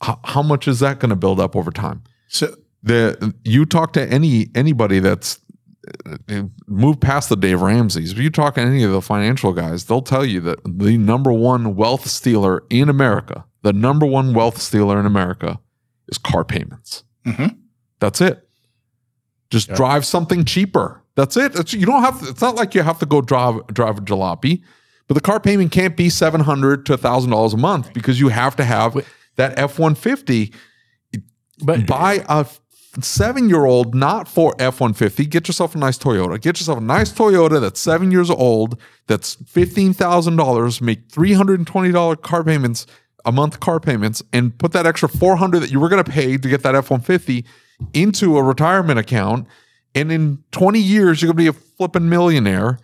how, 0.00 0.18
how 0.24 0.42
much 0.42 0.66
is 0.66 0.80
that 0.80 0.98
going 0.98 1.10
to 1.10 1.16
build 1.16 1.38
up 1.38 1.54
over 1.54 1.70
time? 1.70 2.02
So 2.28 2.54
The 2.82 3.34
you 3.44 3.66
talk 3.66 3.92
to 3.92 4.02
any 4.10 4.48
anybody 4.54 4.98
that's 5.00 5.38
uh, 6.06 6.42
moved 6.66 7.00
past 7.00 7.28
the 7.28 7.36
Dave 7.36 7.60
Ramsey's. 7.60 8.12
If 8.12 8.18
you 8.18 8.30
talk 8.30 8.54
to 8.54 8.60
any 8.60 8.82
of 8.84 8.92
the 8.92 9.02
financial 9.02 9.52
guys, 9.52 9.84
they'll 9.86 10.02
tell 10.02 10.24
you 10.24 10.40
that 10.40 10.58
the 10.64 10.96
number 10.96 11.32
one 11.32 11.74
wealth 11.76 12.06
stealer 12.08 12.62
in 12.70 12.88
America, 12.88 13.44
the 13.62 13.72
number 13.72 14.06
one 14.06 14.32
wealth 14.34 14.60
stealer 14.60 14.98
in 15.00 15.06
America, 15.06 15.58
is 16.08 16.18
car 16.18 16.44
payments. 16.44 17.04
Mhm. 17.26 17.56
That's 18.00 18.20
it. 18.20 18.48
Just 19.50 19.68
Yeah. 19.68 19.74
drive 19.76 20.04
something 20.04 20.44
cheaper. 20.44 21.02
That's 21.14 21.36
it. 21.36 21.54
It's, 21.58 21.72
you 21.74 21.84
don't 21.86 22.02
have. 22.02 22.20
To, 22.20 22.28
it's 22.30 22.40
not 22.40 22.54
like 22.54 22.74
you 22.74 22.82
have 22.82 22.98
to 23.00 23.06
go 23.06 23.20
drive 23.20 23.66
drive 23.68 23.98
a 23.98 24.00
jalopy, 24.00 24.62
but 25.08 25.14
the 25.14 25.20
car 25.20 25.40
payment 25.40 25.70
can't 25.72 25.96
be 25.96 26.08
seven 26.08 26.40
hundred 26.40 26.86
to 26.86 26.96
thousand 26.96 27.30
dollars 27.30 27.52
a 27.52 27.58
month 27.58 27.92
because 27.92 28.18
you 28.18 28.28
have 28.28 28.56
to 28.56 28.64
have 28.64 28.96
that 29.36 29.58
F 29.58 29.78
one 29.78 29.94
fifty. 29.94 30.52
but 31.62 31.86
Buy 31.86 32.24
a 32.28 32.46
seven 33.00 33.48
year 33.48 33.64
old, 33.64 33.94
not 33.94 34.28
for 34.28 34.54
F 34.58 34.80
one 34.80 34.92
fifty. 34.92 35.24
Get 35.26 35.48
yourself 35.48 35.74
a 35.74 35.78
nice 35.78 35.98
Toyota. 35.98 36.40
Get 36.40 36.58
yourself 36.60 36.78
a 36.78 36.82
nice 36.82 37.12
Toyota 37.12 37.60
that's 37.60 37.80
seven 37.80 38.10
years 38.10 38.30
old. 38.30 38.80
That's 39.06 39.34
fifteen 39.46 39.92
thousand 39.94 40.36
dollars. 40.36 40.80
Make 40.80 41.10
three 41.10 41.32
hundred 41.32 41.60
and 41.60 41.66
twenty 41.66 41.90
dollar 41.92 42.16
car 42.16 42.44
payments 42.44 42.86
a 43.24 43.32
month. 43.32 43.60
Car 43.60 43.80
payments 43.80 44.22
and 44.32 44.56
put 44.58 44.72
that 44.72 44.86
extra 44.86 45.08
four 45.08 45.36
hundred 45.36 45.60
that 45.60 45.70
you 45.70 45.80
were 45.80 45.88
going 45.88 46.02
to 46.04 46.10
pay 46.10 46.36
to 46.36 46.48
get 46.48 46.62
that 46.62 46.74
F 46.74 46.90
one 46.90 47.00
fifty 47.00 47.44
into 47.94 48.36
a 48.36 48.42
retirement 48.42 48.98
account. 48.98 49.46
And 49.94 50.10
in 50.12 50.42
twenty 50.52 50.80
years, 50.80 51.20
you're 51.22 51.32
going 51.32 51.46
to 51.46 51.52
be 51.52 51.58
a 51.58 51.60
flipping 51.76 52.08
millionaire. 52.08 52.78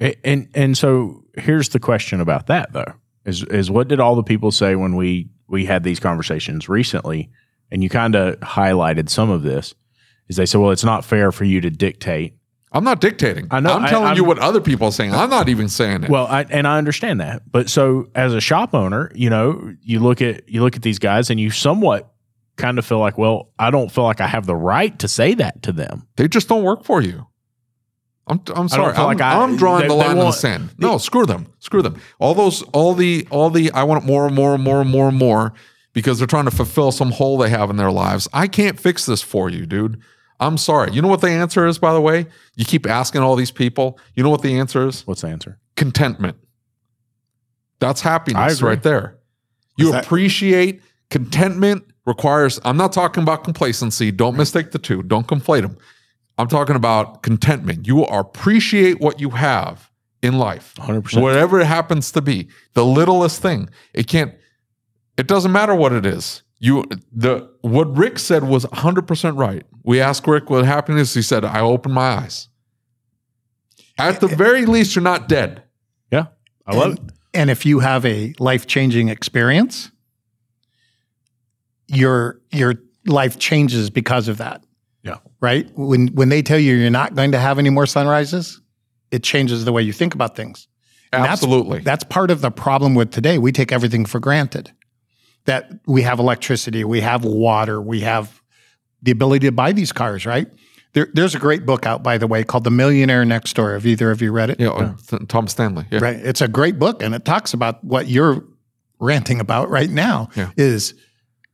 A- 0.00 0.14
And 0.26 0.48
and 0.54 0.76
so 0.76 1.24
here's 1.36 1.70
the 1.70 1.80
question 1.80 2.20
about 2.20 2.46
that 2.48 2.72
though. 2.72 2.92
Is 3.24 3.42
is 3.44 3.70
what 3.70 3.88
did 3.88 4.00
all 4.00 4.14
the 4.16 4.22
people 4.22 4.50
say 4.50 4.74
when 4.76 4.96
we 4.96 5.30
we 5.48 5.64
had 5.64 5.82
these 5.84 6.00
conversations 6.00 6.68
recently 6.68 7.30
and 7.70 7.82
you 7.82 7.88
kind 7.88 8.14
of 8.14 8.38
highlighted 8.40 9.08
some 9.08 9.30
of 9.30 9.42
this 9.42 9.74
is 10.28 10.36
they 10.36 10.46
said 10.46 10.60
well 10.60 10.70
it's 10.70 10.84
not 10.84 11.04
fair 11.04 11.32
for 11.32 11.44
you 11.44 11.60
to 11.60 11.70
dictate. 11.70 12.34
I'm 12.72 12.82
not 12.82 13.00
dictating. 13.00 13.46
I 13.52 13.60
know, 13.60 13.72
I'm 13.74 13.84
I- 13.84 13.88
telling 13.88 14.06
I'm- 14.08 14.16
you 14.16 14.24
what 14.24 14.38
other 14.40 14.60
people 14.60 14.88
are 14.88 14.92
saying. 14.92 15.14
I'm 15.14 15.30
not 15.30 15.48
even 15.48 15.68
saying 15.68 16.02
it. 16.04 16.10
Well, 16.10 16.26
I, 16.26 16.42
and 16.50 16.66
I 16.66 16.76
understand 16.78 17.20
that. 17.20 17.42
But 17.48 17.70
so 17.70 18.08
as 18.16 18.34
a 18.34 18.40
shop 18.40 18.74
owner, 18.74 19.12
you 19.14 19.30
know, 19.30 19.72
you 19.80 20.00
look 20.00 20.20
at 20.20 20.48
you 20.48 20.60
look 20.60 20.74
at 20.74 20.82
these 20.82 20.98
guys 20.98 21.30
and 21.30 21.38
you 21.38 21.50
somewhat 21.50 22.10
kind 22.56 22.78
of 22.78 22.84
feel 22.84 22.98
like, 22.98 23.16
well, 23.16 23.52
I 23.60 23.70
don't 23.70 23.92
feel 23.92 24.02
like 24.04 24.20
I 24.20 24.26
have 24.26 24.46
the 24.46 24.56
right 24.56 24.96
to 24.98 25.06
say 25.08 25.34
that 25.34 25.62
to 25.62 25.72
them. 25.72 26.08
They 26.16 26.26
just 26.26 26.48
don't 26.48 26.64
work 26.64 26.84
for 26.84 27.00
you. 27.00 27.26
I'm, 28.26 28.40
I'm 28.54 28.68
sorry. 28.68 28.94
I'm, 28.94 29.04
like 29.04 29.20
I- 29.20 29.42
I'm 29.42 29.56
drawing 29.56 29.82
they- 29.82 29.88
the 29.88 29.94
line 29.94 30.12
in 30.12 30.24
the 30.24 30.32
sand. 30.32 30.70
No, 30.78 30.98
screw 30.98 31.26
them. 31.26 31.46
Screw 31.60 31.82
them. 31.82 32.00
All 32.18 32.34
those, 32.34 32.62
all 32.72 32.94
the, 32.94 33.26
all 33.30 33.50
the, 33.50 33.70
I 33.72 33.84
want 33.84 34.04
more 34.04 34.26
and 34.26 34.34
more 34.34 34.54
and 34.54 34.64
more 34.64 34.80
and 34.80 34.90
more 34.90 35.08
and 35.08 35.16
more 35.18 35.52
because 35.94 36.18
they're 36.18 36.26
trying 36.26 36.44
to 36.44 36.50
fulfill 36.50 36.92
some 36.92 37.12
hole 37.12 37.38
they 37.38 37.48
have 37.48 37.70
in 37.70 37.76
their 37.76 37.90
lives. 37.90 38.28
I 38.34 38.46
can't 38.46 38.78
fix 38.78 39.06
this 39.06 39.22
for 39.22 39.48
you, 39.48 39.64
dude. 39.64 40.00
I'm 40.40 40.58
sorry. 40.58 40.92
You 40.92 41.00
know 41.00 41.08
what 41.08 41.22
the 41.22 41.30
answer 41.30 41.66
is, 41.66 41.78
by 41.78 41.94
the 41.94 42.00
way? 42.00 42.26
You 42.56 42.66
keep 42.66 42.86
asking 42.86 43.22
all 43.22 43.36
these 43.36 43.52
people. 43.52 43.98
You 44.14 44.22
know 44.22 44.30
what 44.30 44.42
the 44.42 44.58
answer 44.58 44.86
is? 44.86 45.06
What's 45.06 45.22
the 45.22 45.28
answer? 45.28 45.58
Contentment. 45.76 46.36
That's 47.78 48.02
happiness 48.02 48.60
right 48.60 48.82
there. 48.82 49.16
You 49.78 49.92
that- 49.92 50.04
appreciate 50.04 50.82
contentment 51.10 51.84
requires, 52.06 52.60
I'm 52.64 52.76
not 52.76 52.92
talking 52.92 53.22
about 53.22 53.44
complacency. 53.44 54.10
Don't 54.10 54.36
mistake 54.36 54.72
the 54.72 54.78
two. 54.78 55.02
Don't 55.02 55.26
conflate 55.26 55.62
them. 55.62 55.78
I'm 56.36 56.48
talking 56.48 56.74
about 56.76 57.22
contentment. 57.22 57.86
You 57.86 58.04
appreciate 58.04 59.00
what 59.00 59.20
you 59.20 59.30
have 59.30 59.90
in 60.22 60.38
life. 60.38 60.74
100%. 60.78 61.22
Whatever 61.22 61.60
it 61.60 61.66
happens 61.66 62.10
to 62.12 62.20
be, 62.20 62.48
the 62.72 62.84
littlest 62.84 63.40
thing. 63.40 63.70
It 63.92 64.08
can't. 64.08 64.34
It 65.16 65.26
doesn't 65.28 65.52
matter 65.52 65.74
what 65.74 65.92
it 65.92 66.04
is. 66.06 66.42
You 66.58 66.84
the 67.12 67.50
what 67.60 67.96
Rick 67.96 68.18
said 68.18 68.44
was 68.44 68.64
100% 68.66 69.36
right. 69.38 69.64
We 69.82 70.00
asked 70.00 70.26
Rick 70.26 70.50
what 70.50 70.64
happiness. 70.64 71.14
He 71.14 71.22
said, 71.22 71.44
"I 71.44 71.60
opened 71.60 71.94
my 71.94 72.16
eyes." 72.18 72.48
At 73.98 74.20
the 74.20 74.28
very 74.28 74.66
least, 74.66 74.94
you're 74.96 75.02
not 75.02 75.28
dead. 75.28 75.62
Yeah. 76.10 76.26
I 76.66 76.74
love 76.74 76.92
it. 76.94 76.98
and, 77.00 77.12
and 77.34 77.50
if 77.50 77.64
you 77.66 77.80
have 77.80 78.04
a 78.06 78.34
life 78.38 78.66
changing 78.66 79.08
experience, 79.08 79.90
your 81.88 82.40
your 82.50 82.74
life 83.06 83.38
changes 83.38 83.90
because 83.90 84.28
of 84.28 84.38
that. 84.38 84.64
Yeah. 85.02 85.18
Right? 85.40 85.70
When 85.76 86.08
when 86.08 86.28
they 86.28 86.42
tell 86.42 86.58
you 86.58 86.74
you're 86.74 86.90
not 86.90 87.14
going 87.14 87.32
to 87.32 87.38
have 87.38 87.58
any 87.58 87.70
more 87.70 87.86
sunrises, 87.86 88.60
it 89.10 89.22
changes 89.22 89.64
the 89.64 89.72
way 89.72 89.82
you 89.82 89.92
think 89.92 90.14
about 90.14 90.34
things. 90.36 90.66
And 91.12 91.22
that's- 91.22 91.42
Absolutely. 91.42 91.80
That's 91.80 92.04
part 92.04 92.30
of 92.30 92.40
the 92.40 92.50
problem 92.50 92.94
with 92.94 93.10
today. 93.12 93.38
We 93.38 93.52
take 93.52 93.70
everything 93.70 94.04
for 94.06 94.18
granted. 94.18 94.72
That 95.46 95.70
we 95.86 96.02
have 96.02 96.18
electricity, 96.18 96.84
we 96.84 97.00
have 97.02 97.24
water, 97.24 97.80
we 97.80 98.00
have 98.00 98.40
the 99.02 99.10
ability 99.10 99.46
to 99.46 99.52
buy 99.52 99.72
these 99.72 99.92
cars, 99.92 100.24
right? 100.24 100.46
There, 100.94 101.08
there's 101.12 101.34
a 101.34 101.38
great 101.38 101.66
book 101.66 101.84
out, 101.86 102.02
by 102.02 102.16
the 102.18 102.26
way, 102.26 102.44
called 102.44 102.64
The 102.64 102.70
Millionaire 102.70 103.24
Next 103.24 103.54
Door. 103.54 103.72
Have 103.74 103.84
either 103.84 104.10
of 104.10 104.22
you 104.22 104.32
read 104.32 104.50
it? 104.50 104.60
yeah, 104.60 104.94
Tom 105.28 105.48
Stanley. 105.48 105.84
Yeah. 105.90 105.98
Right. 106.00 106.16
It's 106.16 106.40
a 106.40 106.48
great 106.48 106.78
book 106.78 107.02
and 107.02 107.14
it 107.14 107.24
talks 107.24 107.52
about 107.52 107.82
what 107.84 108.06
you're 108.08 108.44
ranting 109.00 109.40
about 109.40 109.68
right 109.68 109.90
now 109.90 110.28
Yeah. 110.36 110.50
is 110.56 110.94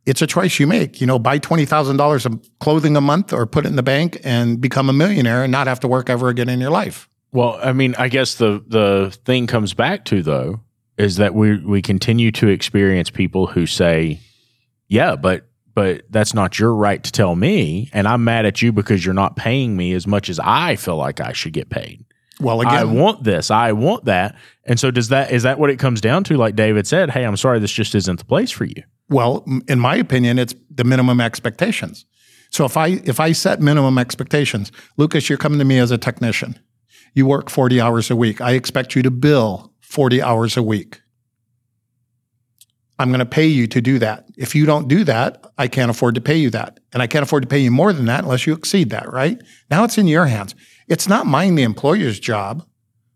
it's 0.07 0.23
a 0.23 0.27
choice 0.27 0.61
you 0.61 0.67
make. 0.67 1.01
You 1.01 1.07
know, 1.07 1.19
buy 1.19 1.39
$20,000 1.39 2.27
of 2.27 2.51
clothing 2.61 2.97
a 2.97 3.01
month 3.01 3.33
or 3.33 3.47
put 3.47 3.65
it 3.65 3.69
in 3.71 3.77
the 3.77 3.83
bank 3.83 4.21
and 4.25 4.61
become 4.61 4.89
a 4.89 4.93
millionaire 4.93 5.43
and 5.43 5.51
not 5.51 5.67
have 5.67 5.81
to 5.81 5.89
work 5.89 6.09
ever 6.11 6.29
again 6.29 6.49
in 6.49 6.61
your 6.61 6.71
life. 6.71 7.09
Well, 7.33 7.59
I 7.63 7.73
mean, 7.73 7.95
I 7.97 8.09
guess 8.09 8.35
the 8.35 8.63
the 8.67 9.17
thing 9.25 9.47
comes 9.47 9.73
back 9.73 10.05
to 10.07 10.23
though 10.23 10.61
is 11.01 11.17
that 11.17 11.35
we 11.35 11.59
we 11.59 11.83
continue 11.83 12.31
to 12.33 12.49
experience 12.49 13.11
people 13.11 13.47
who 13.47 13.67
say, 13.67 14.21
"Yeah, 14.89 15.17
but 15.17 15.49
but 15.75 16.03
that's 16.11 16.35
not 16.35 16.59
your 16.59 16.75
right 16.75 17.03
to 17.03 17.13
tell 17.13 17.35
me, 17.37 17.91
and 17.93 18.07
I'm 18.07 18.25
mad 18.25 18.47
at 18.47 18.61
you 18.63 18.73
because 18.73 19.05
you're 19.05 19.15
not 19.15 19.37
paying 19.37 19.77
me 19.77 19.93
as 19.93 20.07
much 20.07 20.29
as 20.29 20.39
I 20.43 20.77
feel 20.77 20.97
like 20.97 21.21
I 21.21 21.33
should 21.33 21.53
get 21.53 21.71
paid. 21.71 22.05
Well, 22.41 22.67
I 22.67 22.81
again, 22.81 22.95
want 22.95 23.25
this, 23.25 23.51
I 23.51 23.73
want 23.73 24.05
that." 24.05 24.37
And 24.65 24.79
so 24.79 24.91
does 24.91 25.09
that 25.09 25.33
is 25.33 25.43
that 25.43 25.59
what 25.59 25.71
it 25.71 25.79
comes 25.79 26.01
down 26.01 26.25
to 26.25 26.37
like 26.37 26.57
David 26.57 26.87
said, 26.87 27.11
"Hey, 27.11 27.25
I'm 27.25 27.37
sorry 27.37 27.59
this 27.59 27.73
just 27.73 27.95
isn't 27.95 28.19
the 28.19 28.25
place 28.25 28.51
for 28.51 28.65
you." 28.65 28.83
well, 29.11 29.45
in 29.67 29.79
my 29.79 29.97
opinion, 29.97 30.39
it's 30.39 30.55
the 30.71 30.85
minimum 30.85 31.21
expectations. 31.21 32.07
So 32.51 32.65
if 32.65 32.77
I 32.77 33.01
if 33.05 33.21
I 33.21 33.33
set 33.33 33.61
minimum 33.61 33.99
expectations, 33.99 34.73
Lucas, 34.97 35.29
you're 35.29 35.39
coming 35.39 35.59
to 35.59 35.65
me 35.65 35.79
as 35.79 35.91
a 35.91 35.99
technician. 35.99 36.59
You 37.13 37.27
work 37.27 37.51
40 37.51 37.81
hours 37.81 38.11
a 38.11 38.17
week. 38.17 38.41
I 38.41 38.53
expect 38.53 38.95
you 38.95 39.03
to 39.03 39.11
bill 39.11 39.70
40 39.91 40.23
hours 40.23 40.57
a 40.57 40.63
week. 40.63 41.03
I'm 43.01 43.09
going 43.09 43.19
to 43.19 43.27
pay 43.27 43.47
you 43.47 43.67
to 43.67 43.81
do 43.81 43.99
that. 43.99 44.27
If 44.37 44.55
you 44.55 44.65
don't 44.65 44.87
do 44.87 45.03
that, 45.05 45.45
I 45.59 45.67
can't 45.67 45.91
afford 45.91 46.15
to 46.15 46.21
pay 46.21 46.37
you 46.37 46.49
that. 46.51 46.79
And 46.93 47.03
I 47.03 47.09
can't 47.09 47.25
afford 47.25 47.43
to 47.43 47.49
pay 47.49 47.59
you 47.59 47.73
more 47.73 47.93
than 47.93 48.05
that 48.05 48.23
unless 48.23 48.47
you 48.47 48.53
exceed 48.53 48.91
that, 48.91 49.13
right? 49.13 49.41
Now 49.69 49.83
it's 49.83 49.99
in 49.99 50.07
your 50.07 50.27
hands. 50.27 50.55
It's 50.87 51.09
not 51.09 51.27
mine, 51.27 51.57
the 51.57 51.65
employer's 51.65 52.21
job. 52.21 52.65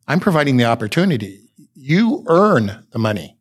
I'm 0.09 0.19
providing 0.19 0.57
the 0.57 0.65
opportunity. 0.65 1.49
You 1.75 2.25
earn 2.27 2.87
the 2.91 2.99
money. 2.99 3.39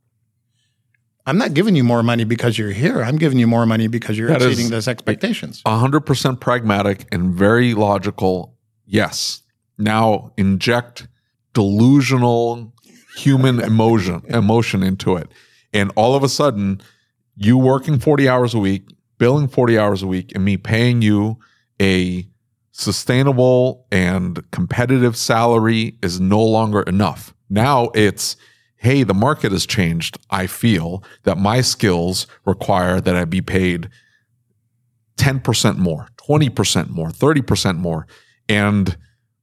I'm 1.26 1.38
not 1.38 1.56
giving 1.56 1.76
you 1.76 1.84
more 1.84 2.04
money 2.04 2.26
because 2.26 2.58
you're 2.58 2.72
here. 2.72 3.02
I'm 3.02 3.18
giving 3.18 3.40
you 3.40 3.48
more 3.48 3.66
money 3.66 3.88
because 3.88 4.18
you're 4.18 4.28
That 4.28 4.42
exceeding 4.42 4.70
those 4.70 4.88
expectations. 4.88 5.64
100% 5.64 6.40
pragmatic 6.40 7.08
and 7.12 7.34
very 7.34 7.74
logical. 7.74 8.58
Yes. 8.86 9.42
Now 9.78 10.34
inject 10.38 11.08
delusional 11.54 12.74
human 13.16 13.60
emotion 13.60 14.22
emotion 14.28 14.84
into 14.84 15.16
it. 15.16 15.30
And 15.74 15.92
all 15.96 16.16
of 16.16 16.24
a 16.24 16.30
sudden, 16.30 16.82
you 17.36 17.58
working 17.58 18.00
40 18.00 18.30
hours 18.30 18.54
a 18.54 18.60
week, 18.60 18.88
billing 19.18 19.48
40 19.48 19.78
hours 19.78 20.04
a 20.04 20.08
week, 20.08 20.32
and 20.36 20.46
me 20.46 20.58
paying 20.58 21.02
you 21.02 21.40
a 21.82 22.28
sustainable 22.72 23.86
and 23.92 24.50
competitive 24.52 25.16
salary 25.16 25.98
is 26.02 26.20
no 26.20 26.44
longer 26.44 26.82
enough. 26.84 27.34
Now 27.50 27.90
it's, 27.94 28.36
hey, 28.78 29.04
the 29.04 29.14
market 29.14 29.52
has 29.52 29.66
changed. 29.66 30.18
I 30.30 30.48
feel 30.48 31.04
that 31.24 31.38
my 31.38 31.62
skills 31.62 32.28
require 32.46 33.00
that 33.00 33.16
I 33.16 33.26
be 33.26 33.42
paid 33.42 33.90
10% 35.18 35.78
more, 35.78 36.08
20% 36.18 36.90
more, 36.90 37.10
30% 37.10 37.78
more. 37.78 38.08
And 38.50 38.98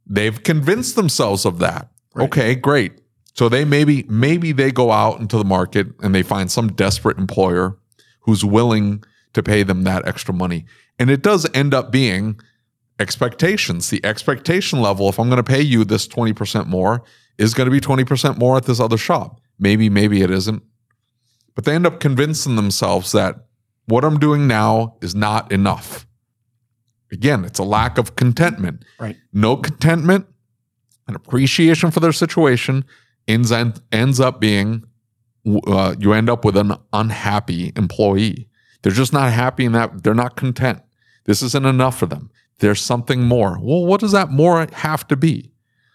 they've 0.06 0.42
convinced 0.42 0.96
themselves 0.96 1.44
of 1.44 1.60
that. 1.60 1.88
Okay, 2.16 2.56
great. 2.56 2.99
So 3.34 3.48
they 3.48 3.64
maybe 3.64 4.04
maybe 4.08 4.52
they 4.52 4.70
go 4.70 4.90
out 4.92 5.20
into 5.20 5.38
the 5.38 5.44
market 5.44 5.88
and 6.02 6.14
they 6.14 6.22
find 6.22 6.50
some 6.50 6.72
desperate 6.72 7.18
employer 7.18 7.76
who's 8.20 8.44
willing 8.44 9.02
to 9.32 9.42
pay 9.42 9.62
them 9.62 9.84
that 9.84 10.06
extra 10.06 10.34
money. 10.34 10.66
And 10.98 11.10
it 11.10 11.22
does 11.22 11.48
end 11.54 11.72
up 11.72 11.90
being 11.90 12.38
expectations. 12.98 13.88
The 13.88 14.04
expectation 14.04 14.80
level, 14.80 15.08
if 15.08 15.18
I'm 15.18 15.28
going 15.28 15.38
to 15.38 15.42
pay 15.42 15.62
you 15.62 15.84
this 15.84 16.06
20% 16.06 16.66
more, 16.66 17.02
is 17.38 17.54
going 17.54 17.66
to 17.66 17.70
be 17.70 17.80
20% 17.80 18.36
more 18.36 18.56
at 18.56 18.66
this 18.66 18.80
other 18.80 18.98
shop. 18.98 19.40
Maybe, 19.58 19.88
maybe 19.88 20.22
it 20.22 20.30
isn't. 20.30 20.62
But 21.54 21.64
they 21.64 21.74
end 21.74 21.86
up 21.86 22.00
convincing 22.00 22.56
themselves 22.56 23.12
that 23.12 23.36
what 23.86 24.04
I'm 24.04 24.18
doing 24.18 24.46
now 24.46 24.96
is 25.00 25.14
not 25.14 25.50
enough. 25.50 26.06
Again, 27.10 27.44
it's 27.44 27.58
a 27.58 27.64
lack 27.64 27.98
of 27.98 28.14
contentment. 28.14 28.84
Right. 28.98 29.16
No 29.32 29.56
contentment 29.56 30.26
and 31.06 31.16
appreciation 31.16 31.90
for 31.90 32.00
their 32.00 32.12
situation 32.12 32.84
ends, 33.30 33.80
ends 33.92 34.20
up 34.20 34.40
being 34.40 34.84
uh, 35.66 35.94
you 35.98 36.12
end 36.12 36.28
up 36.28 36.44
with 36.44 36.56
an 36.56 36.74
unhappy 36.92 37.72
employee. 37.76 38.48
They're 38.82 38.92
just 38.92 39.12
not 39.12 39.32
happy 39.32 39.64
in 39.64 39.72
that 39.72 40.02
they're 40.02 40.14
not 40.14 40.36
content. 40.36 40.80
This 41.24 41.42
isn't 41.42 41.66
enough 41.66 41.98
for 41.98 42.06
them. 42.06 42.30
There's 42.58 42.82
something 42.82 43.22
more. 43.22 43.58
Well, 43.60 43.86
what 43.86 44.00
does 44.00 44.12
that 44.12 44.30
more 44.30 44.66
have 44.72 45.06
to 45.08 45.16
be? 45.16 45.52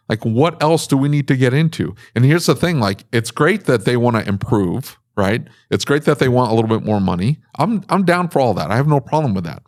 Like, 0.08 0.24
what 0.24 0.62
else 0.62 0.88
do 0.88 0.98
we 0.98 1.10
need 1.10 1.28
to 1.28 1.36
get 1.36 1.54
into? 1.54 1.96
And 2.16 2.26
here's 2.26 2.46
the 2.46 2.56
thing 2.56 2.80
like, 2.80 3.06
it's 3.12 3.32
great 3.32 3.66
that 3.66 3.86
they 3.86 3.98
want 3.98 4.16
to 4.18 4.28
improve, 4.28 5.00
right? 5.16 5.48
It's 5.72 5.86
great 5.86 6.04
that 6.04 6.20
they 6.20 6.28
want 6.28 6.52
a 6.52 6.56
little 6.56 6.70
bit 6.70 6.86
more 6.86 7.02
money. 7.02 7.40
I'm, 7.58 7.84
I'm 7.90 8.06
down 8.06 8.30
for 8.30 8.40
all 8.40 8.54
that. 8.56 8.70
I 8.70 8.76
have 8.76 8.88
no 8.88 9.00
problem 9.00 9.34
with 9.34 9.46
that. 9.46 9.64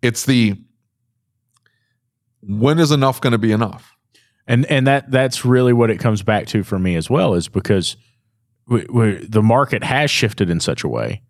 It's 0.00 0.24
the 0.24 0.56
when 2.42 2.78
is 2.78 2.90
enough 2.90 3.20
going 3.20 3.32
to 3.32 3.38
be 3.38 3.52
enough? 3.52 3.91
And 4.52 4.66
and 4.66 4.86
that 4.86 5.10
that's 5.10 5.46
really 5.46 5.72
what 5.72 5.88
it 5.88 5.98
comes 5.98 6.22
back 6.22 6.46
to 6.48 6.62
for 6.62 6.78
me 6.78 6.94
as 6.94 7.08
well 7.08 7.32
is 7.32 7.48
because 7.48 7.96
we, 8.66 8.84
we, 8.90 9.14
the 9.26 9.42
market 9.42 9.82
has 9.82 10.10
shifted 10.10 10.50
in 10.50 10.60
such 10.60 10.84
a 10.84 10.88
way 10.88 11.22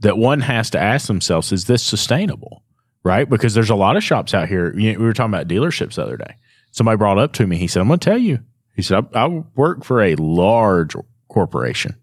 that 0.00 0.18
one 0.18 0.40
has 0.40 0.68
to 0.70 0.78
ask 0.78 1.06
themselves 1.06 1.52
is 1.52 1.66
this 1.66 1.84
sustainable? 1.84 2.64
Right? 3.04 3.30
Because 3.30 3.54
there's 3.54 3.70
a 3.70 3.76
lot 3.76 3.96
of 3.96 4.02
shops 4.02 4.34
out 4.34 4.48
here. 4.48 4.74
We 4.74 4.96
were 4.96 5.12
talking 5.12 5.32
about 5.32 5.46
dealerships 5.46 5.94
the 5.94 6.02
other 6.02 6.16
day. 6.16 6.34
Somebody 6.72 6.96
brought 6.96 7.16
up 7.16 7.32
to 7.34 7.46
me. 7.46 7.58
He 7.58 7.68
said 7.68 7.80
i'm 7.80 7.86
going 7.86 8.00
to 8.00 8.10
tell 8.10 8.18
you. 8.18 8.40
He 8.74 8.82
said 8.82 9.06
I, 9.14 9.26
I 9.26 9.44
work 9.54 9.84
for 9.84 10.02
a 10.02 10.16
large 10.16 10.96
corporation 11.28 11.94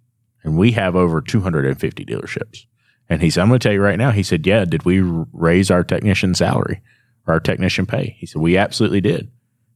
and 0.41 0.57
we 0.57 0.71
have 0.71 0.95
over 0.95 1.19
250 1.19 2.05
dealerships. 2.05 2.65
And 3.09 3.21
he 3.21 3.29
said 3.29 3.41
i'm 3.41 3.49
going 3.49 3.59
to 3.59 3.67
tell 3.67 3.73
you 3.73 3.81
right 3.81 3.99
now. 3.99 4.11
He 4.11 4.23
said 4.23 4.47
yeah 4.47 4.63
did 4.63 4.85
we 4.85 5.01
raise 5.01 5.69
our 5.69 5.83
technician 5.83 6.33
salary 6.33 6.81
or 7.27 7.33
our 7.33 7.39
technician 7.41 7.85
pay? 7.85 8.15
He 8.19 8.25
said 8.25 8.41
we 8.41 8.55
absolutely 8.55 9.01
did 9.01 9.29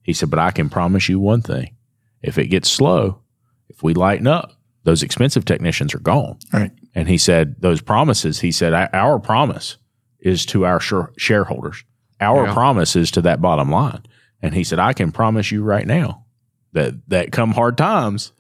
he 0.10 0.14
said, 0.14 0.32
but 0.32 0.39
I 0.39 0.49
can 0.49 0.70
promise 0.70 1.07
you 1.07 1.20
one 1.20 1.41
thing. 1.43 1.76
If 2.24 2.39
it 2.39 2.47
gets 2.47 2.68
slow, 2.68 3.22
if 3.70 3.84
we 3.84 3.93
lighten 3.93 4.26
up, 4.26 4.53
those 4.86 5.03
expensive 5.03 5.45
technicians 5.45 5.93
are 5.93 5.99
gone. 5.99 6.39
Right. 6.51 6.72
And 6.95 7.07
he 7.07 7.20
said, 7.20 7.57
those 7.60 7.80
promises, 7.80 8.39
he 8.39 8.51
said, 8.51 8.74
"Our- 8.74 9.20
promise 9.20 9.78
is 10.20 10.47
to 10.47 10.66
our 10.66 10.80
shareholders. 11.18 11.84
Our 12.20 12.47
Yeah. 12.47 12.53
promise 12.55 12.95
is 12.95 13.12
to 13.12 13.22
that 13.22 13.39
bottom 13.39 13.70
line. 13.70 14.01
And 14.41 14.55
he 14.55 14.64
said, 14.64 14.80
I 14.80 14.93
can 14.93 15.12
promise 15.12 15.51
you 15.51 15.62
right 15.64 15.86
now 15.86 16.26
that, 16.74 16.95
that 17.10 17.32
come 17.32 17.51
hard 17.51 17.78
times, 17.78 18.32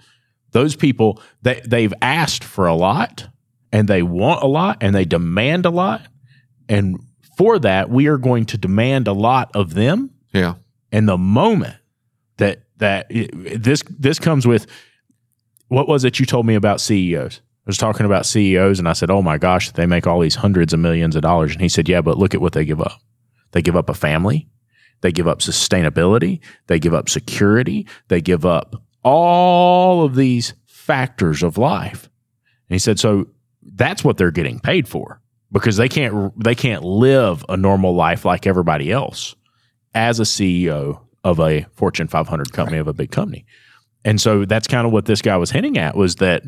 those 0.51 0.75
people, 0.75 1.21
they, 1.43 1.61
they've 1.63 1.93
asked 2.01 2.43
for 2.43 2.65
a 2.65 2.73
lot 2.75 3.27
and 3.71 3.87
they 3.87 4.01
want 4.01 4.41
a 4.41 4.47
lot 4.47 4.77
and 4.81 4.95
they 4.95 5.05
demand 5.05 5.67
a 5.67 5.69
lot. 5.69 6.01
And 6.67 6.99
for 7.37 7.59
that, 7.59 7.91
we 7.91 8.07
are 8.07 8.17
going 8.17 8.45
to 8.47 8.57
demand 8.57 9.07
a 9.07 9.13
lot 9.13 9.51
of 9.55 9.75
them 9.75 10.09
Yeah. 10.33 10.55
And 10.91 11.07
the 11.07 11.17
moment 11.17 11.75
that 12.37 12.63
that 12.77 13.07
this 13.09 13.83
this 13.89 14.19
comes 14.19 14.47
with 14.47 14.67
what 15.67 15.87
was 15.87 16.03
it 16.03 16.19
you 16.19 16.25
told 16.25 16.45
me 16.45 16.55
about 16.55 16.81
CEOs? 16.81 17.41
I 17.41 17.69
was 17.69 17.77
talking 17.77 18.05
about 18.05 18.25
CEOs 18.25 18.79
and 18.79 18.89
I 18.89 18.93
said, 18.93 19.11
"Oh 19.11 19.21
my 19.21 19.37
gosh, 19.37 19.71
they 19.71 19.85
make 19.85 20.07
all 20.07 20.19
these 20.19 20.35
hundreds 20.35 20.73
of 20.73 20.79
millions 20.79 21.15
of 21.15 21.21
dollars." 21.21 21.51
And 21.51 21.61
he 21.61 21.69
said, 21.69 21.87
"Yeah, 21.87 22.01
but 22.01 22.17
look 22.17 22.33
at 22.33 22.41
what 22.41 22.53
they 22.53 22.65
give 22.65 22.81
up. 22.81 22.99
They 23.51 23.61
give 23.61 23.75
up 23.75 23.89
a 23.89 23.93
family, 23.93 24.47
they 25.01 25.11
give 25.11 25.27
up 25.27 25.39
sustainability, 25.39 26.39
they 26.67 26.79
give 26.79 26.93
up 26.93 27.09
security, 27.09 27.87
they 28.07 28.21
give 28.21 28.45
up 28.45 28.83
all 29.03 30.03
of 30.03 30.15
these 30.15 30.53
factors 30.65 31.43
of 31.43 31.57
life." 31.57 32.09
And 32.67 32.75
he 32.75 32.79
said, 32.79 32.99
"So 32.99 33.27
that's 33.61 34.03
what 34.03 34.17
they're 34.17 34.31
getting 34.31 34.59
paid 34.59 34.87
for 34.87 35.21
because 35.51 35.77
they 35.77 35.89
can't 35.89 36.43
they 36.43 36.55
can't 36.55 36.83
live 36.83 37.45
a 37.49 37.57
normal 37.57 37.93
life 37.93 38.25
like 38.25 38.47
everybody 38.47 38.91
else." 38.91 39.35
As 39.93 40.19
a 40.19 40.23
CEO 40.23 41.01
of 41.23 41.39
a 41.39 41.65
Fortune 41.73 42.07
500 42.07 42.53
company 42.53 42.77
of 42.77 42.87
a 42.87 42.93
big 42.93 43.11
company. 43.11 43.45
And 44.05 44.19
so 44.21 44.45
that's 44.45 44.67
kind 44.67 44.87
of 44.87 44.93
what 44.93 45.05
this 45.05 45.21
guy 45.21 45.35
was 45.37 45.51
hinting 45.51 45.77
at 45.77 45.95
was 45.95 46.15
that 46.17 46.43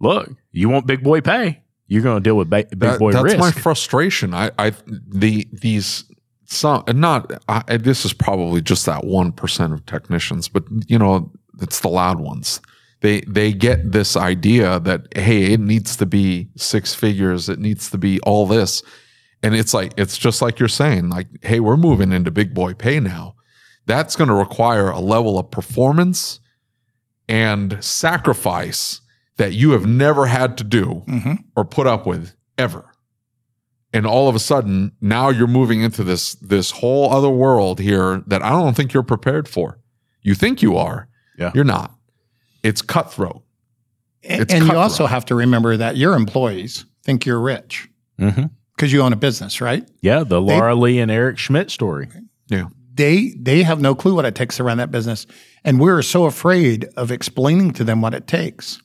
look, 0.00 0.30
you 0.52 0.68
want 0.68 0.86
big 0.86 1.02
boy 1.02 1.20
pay, 1.20 1.62
you're 1.86 2.02
going 2.02 2.22
to 2.22 2.22
deal 2.22 2.36
with 2.36 2.50
ba- 2.50 2.66
big 2.70 2.78
That- 2.80 2.98
boy 2.98 3.12
that's 3.12 3.24
risk. 3.24 3.38
my 3.38 3.50
frustration. 3.50 4.34
I, 4.34 4.50
I, 4.58 4.72
the 4.86 5.48
these 5.52 6.04
some 6.44 6.82
not. 6.88 7.30
I, 7.48 7.76
this 7.76 8.04
is 8.04 8.12
probably 8.12 8.60
just 8.60 8.84
that 8.86 9.04
one 9.04 9.32
percent 9.32 9.72
of 9.72 9.86
technicians, 9.86 10.48
but 10.48 10.64
you 10.86 10.98
know, 10.98 11.32
it's 11.60 11.80
the 11.80 11.88
loud 11.88 12.18
ones. 12.20 12.60
They 13.02 13.20
they 13.22 13.52
get 13.52 13.92
this 13.92 14.16
idea 14.16 14.78
that 14.80 15.06
hey, 15.16 15.52
it 15.52 15.60
needs 15.60 15.96
to 15.96 16.06
be 16.06 16.48
six 16.56 16.92
figures. 16.94 17.48
It 17.48 17.60
needs 17.60 17.88
to 17.90 17.98
be 17.98 18.20
all 18.22 18.46
this, 18.46 18.82
and 19.42 19.54
it's 19.54 19.72
like 19.74 19.92
it's 19.96 20.18
just 20.18 20.42
like 20.42 20.58
you're 20.58 20.68
saying. 20.68 21.08
Like, 21.08 21.28
hey, 21.42 21.60
we're 21.60 21.76
moving 21.76 22.12
into 22.12 22.30
big 22.30 22.54
boy 22.54 22.74
pay 22.74 23.00
now. 23.00 23.34
That's 23.86 24.16
going 24.16 24.28
to 24.28 24.34
require 24.34 24.90
a 24.90 25.00
level 25.00 25.38
of 25.38 25.50
performance 25.50 26.40
and 27.28 27.82
sacrifice 27.82 29.00
that 29.36 29.52
you 29.52 29.70
have 29.70 29.86
never 29.86 30.26
had 30.26 30.58
to 30.58 30.64
do 30.64 31.02
hmm 31.06 31.34
or 31.56 31.64
put 31.64 31.86
up 31.86 32.06
with 32.06 32.34
ever. 32.58 32.86
And 33.92 34.06
all 34.06 34.28
of 34.28 34.36
a 34.36 34.38
sudden, 34.38 34.92
now 35.00 35.30
you're 35.30 35.48
moving 35.48 35.80
into 35.80 36.04
this 36.04 36.34
this 36.34 36.70
whole 36.70 37.10
other 37.10 37.30
world 37.30 37.80
here 37.80 38.22
that 38.26 38.42
I 38.42 38.50
don't 38.50 38.76
think 38.76 38.92
you're 38.92 39.02
prepared 39.02 39.48
for. 39.48 39.80
You 40.22 40.34
think 40.34 40.62
you 40.62 40.76
are. 40.76 41.08
Yeah. 41.38 41.50
You're 41.54 41.64
not. 41.64 41.94
It's 42.62 42.82
cutthroat. 42.82 43.42
And, 44.22 44.42
It's 44.42 44.52
and 44.52 44.66
you 44.66 44.76
also 44.76 45.06
have 45.06 45.24
to 45.26 45.34
remember 45.34 45.78
that 45.78 45.96
your 45.96 46.14
employees 46.14 46.84
think 47.02 47.24
you're 47.24 47.40
rich 47.40 47.88
hmm 48.18 48.44
because 48.80 48.94
you 48.94 49.02
own 49.02 49.12
a 49.12 49.16
business, 49.16 49.60
right? 49.60 49.86
Yeah, 50.00 50.24
the 50.24 50.40
Laura 50.40 50.74
Lee 50.74 51.00
and 51.00 51.10
Eric 51.10 51.36
Schmidt 51.36 51.70
story. 51.70 52.08
Yeah. 52.48 52.68
They 52.94 53.34
they 53.38 53.62
have 53.62 53.78
no 53.78 53.94
clue 53.94 54.14
what 54.14 54.24
it 54.24 54.34
takes 54.34 54.56
to 54.56 54.64
run 54.64 54.78
that 54.78 54.90
business, 54.90 55.26
and 55.64 55.78
we're 55.78 56.00
so 56.00 56.24
afraid 56.24 56.86
of 56.96 57.10
explaining 57.10 57.72
to 57.74 57.84
them 57.84 58.00
what 58.00 58.14
it 58.14 58.26
takes 58.26 58.80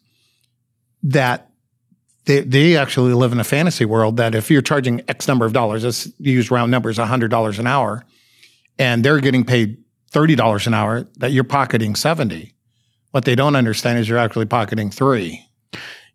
that 1.01 1.49
they 2.25 2.41
they 2.41 2.75
actually 2.75 3.13
live 3.13 3.31
in 3.31 3.39
a 3.39 3.45
fantasy 3.45 3.85
world 3.85 4.17
that 4.17 4.35
if 4.35 4.51
you're 4.51 4.61
charging 4.61 5.01
X 5.07 5.29
number 5.29 5.45
of 5.45 5.53
dollars, 5.53 5.85
let's 5.85 6.11
use 6.19 6.51
round 6.51 6.71
numbers, 6.71 6.97
hundred 6.97 7.29
dollars 7.29 7.57
an 7.57 7.65
hour, 7.65 8.03
and 8.77 9.03
they're 9.03 9.21
getting 9.21 9.45
paid 9.45 9.77
thirty 10.11 10.35
dollars 10.35 10.67
an 10.67 10.73
hour, 10.73 11.07
that 11.19 11.31
you're 11.31 11.45
pocketing 11.45 11.95
seventy. 11.95 12.53
What 13.11 13.23
they 13.23 13.35
don't 13.35 13.55
understand 13.55 13.99
is 13.99 14.09
you're 14.09 14.17
actually 14.17 14.45
pocketing 14.45 14.91
three. 14.91 15.41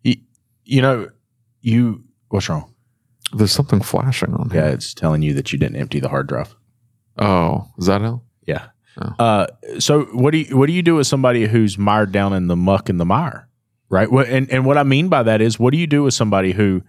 You 0.03 0.81
know, 0.81 1.09
you 1.61 2.03
what's 2.29 2.47
wrong? 2.47 2.70
There's 3.33 3.51
something 3.51 3.81
flashing 3.81 4.33
on 4.33 4.49
Yeah, 4.53 4.65
here. 4.65 4.73
it's 4.73 4.93
telling 4.93 5.21
you 5.21 5.33
that 5.33 5.51
you 5.51 5.59
didn't 5.59 5.77
empty 5.77 5.99
the 5.99 6.09
hard 6.09 6.27
drive. 6.27 6.55
Oh, 7.17 7.67
is 7.77 7.85
that 7.87 8.01
it? 8.01 8.13
Yeah. 8.47 8.67
Oh. 8.99 9.23
Uh, 9.23 9.47
so 9.79 10.03
what 10.13 10.31
do 10.31 10.39
you 10.39 10.57
what 10.57 10.67
do 10.67 10.73
you 10.73 10.81
do 10.81 10.95
with 10.95 11.07
somebody 11.07 11.45
who's 11.47 11.77
mired 11.77 12.11
down 12.11 12.33
in 12.33 12.47
the 12.47 12.55
muck 12.55 12.89
and 12.89 12.99
the 12.99 13.05
mire, 13.05 13.47
right? 13.89 14.11
What, 14.11 14.27
and 14.27 14.49
and 14.51 14.65
what 14.65 14.77
I 14.77 14.83
mean 14.83 15.07
by 15.07 15.23
that 15.23 15.41
is, 15.41 15.59
what 15.59 15.71
do 15.71 15.77
you 15.77 15.87
do 15.87 16.03
with 16.03 16.13
somebody 16.13 16.51
who, 16.51 16.81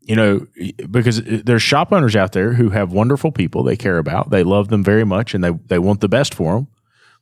you 0.00 0.16
know, 0.16 0.46
because 0.90 1.22
there's 1.22 1.62
shop 1.62 1.92
owners 1.92 2.16
out 2.16 2.32
there 2.32 2.54
who 2.54 2.70
have 2.70 2.92
wonderful 2.92 3.30
people 3.30 3.62
they 3.62 3.76
care 3.76 3.98
about, 3.98 4.30
they 4.30 4.42
love 4.42 4.68
them 4.68 4.82
very 4.82 5.04
much, 5.04 5.34
and 5.34 5.44
they 5.44 5.52
they 5.66 5.78
want 5.78 6.00
the 6.00 6.08
best 6.08 6.34
for 6.34 6.54
them, 6.54 6.68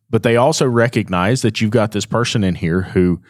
but 0.08 0.22
they 0.22 0.36
also 0.36 0.66
recognize 0.66 1.42
that 1.42 1.60
you've 1.60 1.70
got 1.70 1.92
this 1.92 2.06
person 2.06 2.42
in 2.44 2.54
here 2.54 2.82
who. 2.82 3.20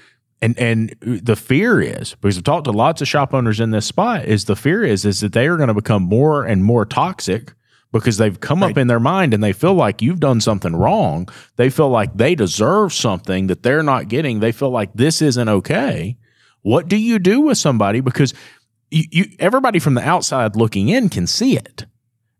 And 0.40 0.56
and 0.58 0.94
the 1.00 1.34
fear 1.34 1.80
is 1.80 2.14
because 2.14 2.38
I've 2.38 2.44
talked 2.44 2.64
to 2.66 2.70
lots 2.70 3.02
of 3.02 3.08
shop 3.08 3.34
owners 3.34 3.58
in 3.58 3.72
this 3.72 3.86
spot 3.86 4.24
is 4.24 4.44
the 4.44 4.54
fear 4.54 4.84
is 4.84 5.04
is 5.04 5.20
that 5.20 5.32
they 5.32 5.48
are 5.48 5.56
going 5.56 5.68
to 5.68 5.74
become 5.74 6.04
more 6.04 6.44
and 6.44 6.64
more 6.64 6.84
toxic 6.84 7.54
because 7.92 8.18
they've 8.18 8.38
come 8.38 8.62
up 8.62 8.76
in 8.76 8.86
their 8.86 9.00
mind 9.00 9.34
and 9.34 9.42
they 9.42 9.52
feel 9.52 9.74
like 9.74 10.02
you've 10.02 10.20
done 10.20 10.40
something 10.40 10.76
wrong. 10.76 11.28
They 11.56 11.70
feel 11.70 11.88
like 11.88 12.14
they 12.14 12.34
deserve 12.34 12.92
something 12.92 13.46
that 13.46 13.62
they're 13.62 13.82
not 13.82 14.08
getting. 14.08 14.40
They 14.40 14.52
feel 14.52 14.70
like 14.70 14.90
this 14.94 15.22
isn't 15.22 15.48
okay. 15.48 16.18
What 16.62 16.88
do 16.88 16.96
you 16.96 17.18
do 17.18 17.40
with 17.40 17.58
somebody? 17.58 18.00
Because 18.00 18.34
you, 18.90 19.04
you 19.10 19.24
everybody 19.38 19.78
from 19.78 19.94
the 19.94 20.06
outside 20.06 20.54
looking 20.54 20.88
in 20.88 21.08
can 21.08 21.26
see 21.26 21.56
it, 21.56 21.86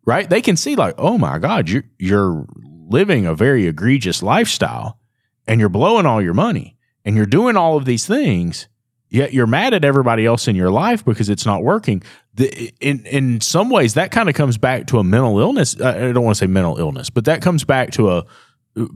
right? 0.05 0.28
They 0.28 0.42
can 0.42 0.57
see 0.57 0.76
like, 0.76 0.94
oh 0.99 1.18
my 1.18 1.38
God, 1.38 1.68
you 1.68 1.82
you're 1.99 2.46
living 2.88 3.26
a 3.26 3.34
very 3.34 3.66
egregious 3.66 4.22
lifestyle 4.22 4.99
and 5.46 5.59
you're 5.59 5.68
blowing 5.68 6.07
all 6.07 6.22
your 6.22 6.34
money 6.34 6.77
and 7.09 7.16
you're 7.16 7.26
doing 7.26 7.56
all 7.56 7.78
of 7.78 7.86
these 7.86 8.06
things. 8.06 8.68
Yet 9.09 9.32
you're 9.32 9.46
mad 9.46 9.72
at 9.72 9.82
everybody 9.82 10.26
else 10.26 10.46
in 10.46 10.54
your 10.54 10.70
life 10.70 11.02
because 11.02 11.30
it's 11.30 11.46
not 11.46 11.62
working 11.62 12.02
the, 12.34 12.70
in 12.80 13.06
in 13.06 13.40
some 13.40 13.70
ways 13.70 13.94
that 13.94 14.11
kind 14.11 14.28
of 14.28 14.34
comes 14.34 14.59
back 14.59 14.86
to 14.88 14.98
a 14.98 15.04
mental 15.04 15.40
illness. 15.40 15.80
I 15.80 16.12
don't 16.12 16.22
want 16.22 16.36
to 16.36 16.40
say 16.40 16.46
mental 16.46 16.76
illness, 16.76 17.09
but 17.09 17.24
that 17.24 17.40
comes 17.40 17.64
back 17.64 17.92
to 17.92 18.11
a 18.11 18.26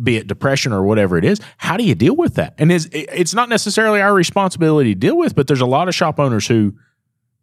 be 0.03 0.19
it 0.19 0.27
depression 0.27 0.75
or 0.75 0.83
whatever 0.83 1.17
it 1.17 1.25
is. 1.25 1.41
How 1.57 1.79
do 1.79 1.85
you 1.85 1.95
deal 1.95 2.15
with 2.15 2.35
that? 2.35 2.53
And 2.59 2.71
is 2.71 2.91
it's 2.93 3.33
not 3.33 3.49
necessarily 3.49 4.03
our 4.03 4.13
responsibility 4.13 4.93
to 4.93 5.01
deal 5.01 5.17
with, 5.17 5.35
but 5.35 5.47
there's 5.47 5.63
a 5.63 5.67
lot 5.67 5.89
of 5.89 5.95
shop 5.95 6.21
owners 6.21 6.47
who 6.47 6.75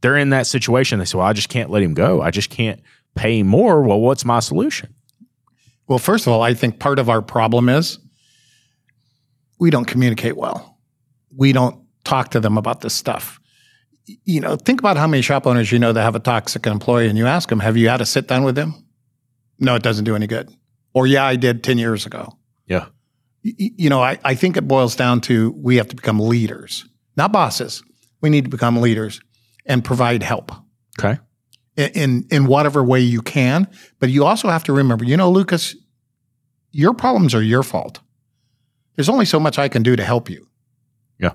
they're 0.01 0.17
in 0.17 0.29
that 0.29 0.45
situation. 0.45 0.99
They 0.99 1.05
say, 1.05 1.17
"Well, 1.17 1.25
I 1.25 1.33
just 1.33 1.49
can't 1.49 1.71
let 1.71 1.81
him 1.81 1.95
go. 1.95 2.21
I 2.21 2.29
just 2.29 2.51
can't 2.51 2.79
pay 3.15 3.41
more." 3.41 3.81
Well, 3.81 3.99
what's 3.99 4.23
my 4.23 4.41
solution? 4.41 4.93
Well, 5.87 5.97
first 5.97 6.27
of 6.27 6.33
all, 6.33 6.43
I 6.43 6.53
think 6.53 6.77
part 6.77 6.99
of 6.99 7.09
our 7.09 7.23
problem 7.23 7.67
is 7.67 7.97
we 9.59 9.69
don't 9.69 9.85
communicate 9.85 10.37
well. 10.37 10.77
We 11.35 11.51
don't 11.53 11.83
talk 12.03 12.29
to 12.31 12.39
them 12.39 12.57
about 12.57 12.81
this 12.81 12.93
stuff. 12.93 13.39
You 14.25 14.41
know, 14.41 14.55
think 14.55 14.79
about 14.79 14.97
how 14.97 15.05
many 15.07 15.21
shop 15.21 15.45
owners 15.45 15.71
you 15.71 15.77
know 15.79 15.93
that 15.93 16.01
have 16.01 16.15
a 16.15 16.19
toxic 16.19 16.65
employee 16.65 17.07
and 17.07 17.17
you 17.17 17.27
ask 17.27 17.49
them, 17.49 17.59
have 17.59 17.77
you 17.77 17.89
had 17.89 18.01
a 18.01 18.05
sit 18.05 18.27
down 18.27 18.43
with 18.43 18.55
them? 18.55 18.73
No, 19.59 19.75
it 19.75 19.83
doesn't 19.83 20.05
do 20.05 20.15
any 20.15 20.25
good. 20.27 20.49
Or, 20.93 21.05
yeah, 21.05 21.23
I 21.25 21.35
did 21.35 21.63
10 21.63 21.77
years 21.77 22.05
ago. 22.07 22.37
Yeah. 22.65 22.85
Y- 23.45 23.53
You 23.77 23.89
know, 23.89 24.01
I, 24.01 24.17
I 24.23 24.33
think 24.35 24.57
it 24.57 24.67
boils 24.67 24.95
down 24.95 25.21
to 25.21 25.51
we 25.57 25.75
have 25.75 25.87
to 25.89 25.95
become 25.95 26.19
leaders, 26.19 26.85
not 27.15 27.31
bosses. 27.31 27.83
We 28.21 28.29
need 28.29 28.45
to 28.45 28.49
become 28.49 28.81
leaders 28.81 29.21
and 29.65 29.83
provide 29.83 30.23
help 30.23 30.51
Okay. 30.99 31.19
in, 31.77 31.89
in 31.93 32.27
in 32.31 32.45
whatever 32.47 32.83
way 32.83 33.01
you 33.01 33.21
can. 33.21 33.67
But 33.99 34.09
you 34.09 34.25
also 34.25 34.49
have 34.49 34.63
to 34.63 34.73
remember, 34.73 35.05
you 35.05 35.15
know, 35.17 35.29
Lucas, 35.29 35.75
your 36.71 36.93
problems 36.93 37.35
are 37.35 37.41
your 37.43 37.63
fault. 37.63 37.99
There's 38.99 39.07
only 39.07 39.23
so 39.23 39.39
much 39.39 39.57
I 39.57 39.69
can 39.69 39.81
do 39.81 39.95
to 39.95 40.03
help 40.03 40.29
you. 40.29 40.45
Yeah. 41.21 41.31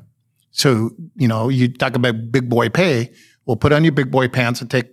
So, 0.50 0.90
you 1.16 1.26
know, 1.26 1.48
you 1.48 1.72
talk 1.72 1.96
about 1.96 2.30
big 2.30 2.50
boy 2.50 2.68
pay. 2.68 3.10
Well, 3.46 3.56
put 3.56 3.72
on 3.72 3.84
your 3.84 3.92
big 3.94 4.10
boy 4.10 4.28
pants 4.28 4.60
and 4.60 4.70
take 4.70 4.90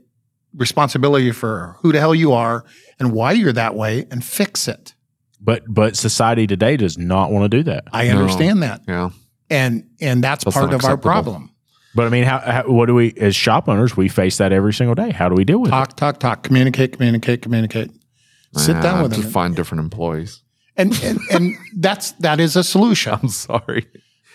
responsibility 0.56 1.32
for 1.32 1.76
who 1.80 1.92
the 1.92 2.00
hell 2.00 2.16
you 2.16 2.32
are 2.32 2.64
and 2.98 3.12
why 3.12 3.34
you're 3.34 3.52
that 3.52 3.76
way 3.76 4.06
and 4.10 4.24
fix 4.24 4.70
it. 4.70 4.94
But 5.42 5.64
but 5.68 5.98
society 5.98 6.48
today 6.48 6.78
does 6.78 6.98
not 6.98 7.30
want 7.30 7.44
to 7.52 7.58
do 7.58 7.62
that. 7.64 7.90
I 7.92 8.08
No. 8.08 8.20
understand 8.20 8.64
that. 8.64 8.84
Yeah. 8.88 9.10
And 9.50 9.90
and 10.00 10.24
that's, 10.24 10.46
That's 10.46 10.56
part 10.56 10.74
of 10.74 10.86
our 10.86 10.96
problem. 10.96 11.50
But 11.94 12.06
I 12.06 12.10
mean, 12.10 12.24
how, 12.24 12.40
how 12.40 12.64
what 12.72 12.86
do 12.86 12.96
we 12.96 13.12
as 13.18 13.36
shop 13.36 13.68
owners 13.68 13.98
we 13.98 14.08
face 14.08 14.38
that 14.38 14.54
every 14.54 14.72
single 14.74 14.96
day? 14.96 15.10
How 15.12 15.28
do 15.28 15.36
we 15.36 15.44
deal 15.44 15.60
with 15.60 15.68
it? 15.68 15.72
Talk, 15.72 15.98
talk, 15.98 16.22
talk, 16.22 16.44
communicate, 16.44 16.94
communicate, 16.94 17.42
communicate. 17.42 17.92
Sit 18.56 18.78
Yeah, 18.78 18.82
down 18.82 19.04
with 19.04 19.14
to 19.16 19.20
them. 19.24 19.30
find 19.30 19.58
different 19.58 19.84
employees. 19.84 20.42
And, 20.82 21.04
and 21.04 21.20
and 21.32 21.56
that's 21.78 22.12
that 22.14 22.40
is 22.40 22.56
a 22.56 22.64
solution. 22.64 23.14
I'm 23.14 23.30
sorry. 23.30 23.86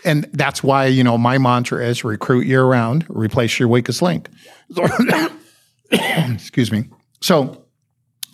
And 0.05 0.25
that's 0.33 0.63
why, 0.63 0.87
you 0.87 1.03
know, 1.03 1.19
my 1.19 1.37
mantra 1.39 1.85
is 1.85 2.05
recruit 2.05 2.47
year 2.47 2.65
round, 2.65 3.05
replace 3.09 3.59
your 3.59 3.69
weakest 3.69 4.03
link. 4.03 4.29
Excuse 5.91 6.71
me. 6.73 6.85
So 7.21 7.65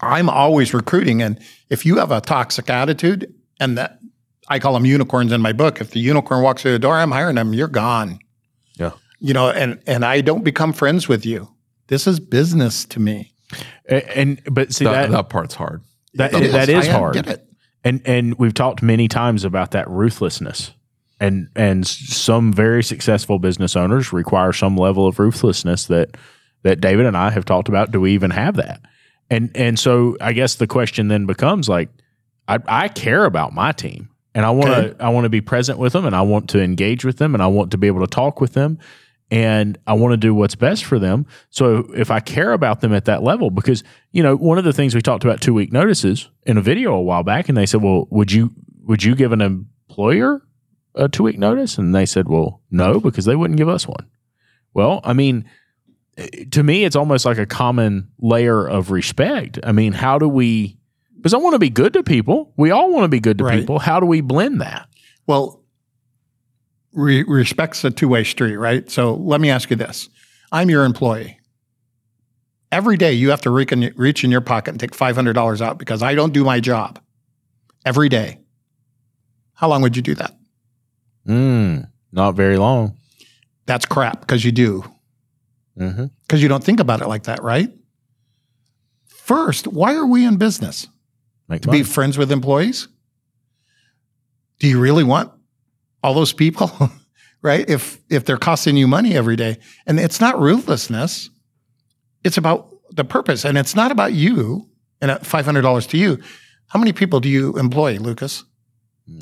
I'm 0.00 0.28
always 0.28 0.74
recruiting. 0.74 1.22
And 1.22 1.38
if 1.70 1.86
you 1.86 1.96
have 1.98 2.10
a 2.10 2.20
toxic 2.20 2.68
attitude, 2.70 3.32
and 3.60 3.78
that 3.78 3.98
I 4.48 4.58
call 4.58 4.74
them 4.74 4.84
unicorns 4.84 5.32
in 5.32 5.40
my 5.40 5.52
book, 5.52 5.80
if 5.80 5.90
the 5.92 6.00
unicorn 6.00 6.42
walks 6.42 6.62
through 6.62 6.72
the 6.72 6.78
door, 6.78 6.96
I'm 6.96 7.10
hiring 7.12 7.36
them, 7.36 7.54
you're 7.54 7.68
gone. 7.68 8.18
Yeah. 8.76 8.92
You 9.20 9.32
know, 9.34 9.50
and 9.50 9.80
and 9.86 10.04
I 10.04 10.20
don't 10.20 10.42
become 10.44 10.72
friends 10.72 11.08
with 11.08 11.24
you. 11.24 11.48
This 11.88 12.06
is 12.06 12.18
business 12.20 12.84
to 12.86 13.00
me. 13.00 13.32
A- 13.88 14.18
And, 14.18 14.40
but 14.50 14.72
see 14.72 14.84
That, 14.84 14.92
that 14.92 15.10
that 15.10 15.28
part's 15.28 15.54
hard. 15.54 15.82
that, 16.14 16.32
It 16.34 16.52
that 16.52 16.68
is 16.68 16.88
I 16.88 16.92
hard. 16.92 17.14
get 17.14 17.26
it. 17.28 17.46
And 17.84 18.00
and 18.04 18.38
we've 18.38 18.54
talked 18.54 18.82
many 18.82 19.08
times 19.08 19.44
about 19.44 19.72
that 19.72 19.88
ruthlessness. 19.88 20.72
And 21.20 21.48
and 21.54 21.86
some 21.86 22.52
very 22.52 22.82
successful 22.82 23.38
business 23.38 23.76
owners 23.76 24.12
require 24.12 24.52
some 24.52 24.76
level 24.76 25.06
of 25.06 25.18
ruthlessness 25.18 25.86
that 25.86 26.16
that 26.62 26.80
David 26.80 27.06
and 27.06 27.16
I 27.16 27.30
have 27.30 27.44
talked 27.44 27.68
about. 27.68 27.90
Do 27.92 28.00
we 28.00 28.12
even 28.12 28.30
have 28.30 28.56
that? 28.56 28.80
And 29.30 29.50
and 29.54 29.78
so 29.78 30.16
I 30.20 30.32
guess 30.32 30.56
the 30.56 30.66
question 30.66 31.08
then 31.08 31.26
becomes 31.26 31.68
like 31.68 31.90
I, 32.48 32.58
I 32.66 32.88
care 32.88 33.24
about 33.24 33.52
my 33.52 33.72
team 33.72 34.10
and 34.34 34.44
I 34.44 34.50
want 34.50 34.70
to 34.70 34.76
Okay. 34.90 35.04
I 35.04 35.10
want 35.10 35.24
to 35.24 35.30
be 35.30 35.40
present 35.40 35.78
with 35.78 35.92
them 35.92 36.06
and 36.06 36.16
I 36.16 36.22
want 36.22 36.50
to 36.50 36.62
engage 36.62 37.04
with 37.04 37.18
them 37.18 37.34
and 37.34 37.42
I 37.42 37.46
want 37.46 37.70
to 37.70 37.78
be 37.78 37.86
able 37.86 38.00
to 38.00 38.10
talk 38.10 38.40
with 38.40 38.54
them 38.54 38.78
and 39.32 39.78
I 39.86 39.94
want 39.94 40.12
to 40.12 40.18
do 40.18 40.34
what's 40.34 40.54
best 40.54 40.84
for 40.84 40.98
them. 40.98 41.24
So 41.48 41.90
if 41.96 42.10
I 42.10 42.20
care 42.20 42.52
about 42.52 42.82
them 42.82 42.92
at 42.92 43.06
that 43.06 43.22
level, 43.22 43.50
because 43.50 43.82
you 44.12 44.22
know, 44.22 44.36
one 44.36 44.58
of 44.58 44.64
the 44.64 44.74
things 44.74 44.94
we 44.94 45.00
talked 45.00 45.24
about 45.24 45.40
two 45.40 45.54
week 45.54 45.72
notices 45.72 46.28
in 46.44 46.58
a 46.58 46.60
video 46.60 46.92
a 46.92 47.00
while 47.00 47.22
back, 47.22 47.48
and 47.48 47.56
they 47.56 47.64
said, 47.64 47.82
"Well, 47.82 48.06
would 48.10 48.30
you 48.30 48.50
would 48.84 49.02
you 49.02 49.14
give 49.14 49.32
an 49.32 49.40
employer 49.40 50.42
a 50.94 51.08
two 51.08 51.22
week 51.22 51.38
notice?" 51.38 51.78
And 51.78 51.94
they 51.94 52.04
said, 52.04 52.28
"Well, 52.28 52.60
no, 52.70 53.00
because 53.00 53.24
they 53.24 53.34
wouldn't 53.34 53.56
give 53.56 53.70
us 53.70 53.88
one." 53.88 54.06
Well, 54.74 55.00
I 55.02 55.14
mean, 55.14 55.46
eh, 56.18 56.44
to 56.50 56.62
me, 56.62 56.84
it's 56.84 56.96
almost 56.96 57.24
like 57.24 57.38
a 57.38 57.46
common 57.46 58.08
layer 58.20 58.68
of 58.68 58.90
respect. 58.90 59.58
I 59.64 59.72
mean, 59.72 59.94
how 59.94 60.18
do 60.18 60.28
we? 60.28 60.78
Because 61.16 61.32
I 61.32 61.38
want 61.38 61.54
to 61.54 61.58
be 61.58 61.70
good 61.70 61.94
to 61.94 62.02
people. 62.02 62.52
We 62.58 62.70
all 62.70 62.92
want 62.92 63.04
to 63.04 63.08
be 63.08 63.20
good 63.20 63.38
to 63.38 63.44
Right. 63.44 63.60
people. 63.60 63.78
How 63.78 63.98
do 63.98 64.04
we 64.04 64.20
blend 64.20 64.60
that? 64.60 64.88
Well, 65.26 65.61
re- 66.92 67.24
respect's 67.24 67.84
a 67.84 67.90
two 67.90 68.08
way 68.08 68.24
street, 68.24 68.56
right? 68.56 68.90
So 68.90 69.14
let 69.14 69.40
me 69.40 69.50
ask 69.50 69.70
you 69.70 69.76
this 69.76 70.08
I'm 70.50 70.70
your 70.70 70.84
employee. 70.84 71.38
Every 72.70 72.96
day 72.96 73.12
you 73.12 73.30
have 73.30 73.42
to 73.42 73.50
reach 73.50 73.70
in, 73.72 73.92
reach 73.96 74.24
in 74.24 74.30
your 74.30 74.40
pocket 74.40 74.70
and 74.70 74.80
take 74.80 74.92
$500 74.92 75.60
out 75.60 75.76
because 75.78 76.02
I 76.02 76.14
don't 76.14 76.32
do 76.32 76.42
my 76.44 76.58
job. 76.60 76.98
Every 77.84 78.08
day. 78.08 78.38
How 79.54 79.68
long 79.68 79.82
would 79.82 79.94
you 79.96 80.02
do 80.02 80.14
that? 80.14 80.34
Mm, 81.28 81.88
not 82.12 82.32
very 82.32 82.56
long. 82.56 82.96
That's 83.66 83.84
crap 83.84 84.20
because 84.20 84.44
you 84.44 84.52
do. 84.52 84.84
Mm-hmm. 85.78 86.06
Because 86.22 86.42
you 86.42 86.48
don't 86.48 86.64
think 86.64 86.80
about 86.80 87.00
it 87.02 87.08
like 87.08 87.24
that, 87.24 87.42
right? 87.42 87.70
First, 89.06 89.66
why 89.68 89.94
are 89.94 90.06
we 90.06 90.24
in 90.24 90.36
business? 90.36 90.88
Make 91.48 91.62
To 91.62 91.68
money. 91.68 91.80
be 91.80 91.84
friends 91.84 92.16
with 92.18 92.32
employees? 92.32 92.88
Do 94.58 94.66
you 94.68 94.80
really 94.80 95.04
want 95.04 95.30
all 96.02 96.14
those 96.14 96.32
people? 96.32 96.70
right? 97.42 97.68
If 97.68 98.00
if 98.08 98.24
they're 98.24 98.36
costing 98.36 98.76
you 98.76 98.86
money 98.86 99.14
every 99.14 99.36
day. 99.36 99.58
And 99.86 100.00
it's 100.00 100.20
not 100.20 100.40
ruthlessness. 100.40 101.28
It's 102.24 102.38
about 102.38 102.70
the 102.90 103.04
purpose. 103.04 103.44
And 103.44 103.58
it's 103.58 103.74
not 103.74 103.90
about 103.90 104.12
you 104.12 104.68
and 105.00 105.10
at 105.10 105.22
$500 105.22 105.88
to 105.88 105.98
you. 105.98 106.18
How 106.68 106.78
many 106.78 106.92
people 106.92 107.20
do 107.20 107.28
you 107.28 107.58
employ, 107.58 107.98
Lucas? 107.98 108.44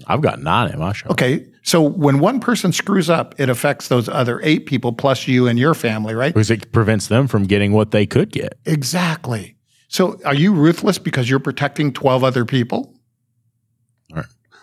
I've 0.07 0.20
got 0.20 0.41
nine 0.41 0.70
in 0.70 0.78
my 0.78 0.93
shop. 0.93 1.12
Okay. 1.12 1.47
So 1.62 1.81
when 1.81 2.20
one 2.20 2.39
person 2.41 2.72
screws 2.72 3.09
up, 3.09 3.35
it 3.39 3.49
affects 3.49 3.89
those 3.89 4.09
other 4.09 4.41
eight 4.43 4.66
people 4.66 4.93
plus 4.93 5.26
you 5.26 5.47
and 5.47 5.59
your 5.59 5.74
family, 5.74 6.14
right? 6.14 6.33
Because 6.35 6.51
it 6.51 6.70
prevents 6.72 7.09
them 7.09 7.26
from 7.26 7.45
getting 7.45 7.72
what 7.72 7.91
they 7.91 8.07
could 8.07 8.31
get. 8.31 8.59
Exactly. 8.66 9.57
So 9.89 10.20
are 10.24 10.35
you 10.35 10.53
ruthless 10.55 10.99
because 10.99 11.28
you're 11.28 11.41
protecting 11.41 11.93
12 11.93 12.22
other 12.22 12.45
people? 12.45 12.95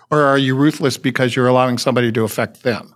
Or 0.09 0.21
are 0.21 0.37
you 0.37 0.55
ruthless 0.55 0.97
because 0.97 1.35
you're 1.35 1.47
allowing 1.47 1.77
somebody 1.77 2.11
to 2.13 2.23
affect 2.23 2.63
them? 2.63 2.95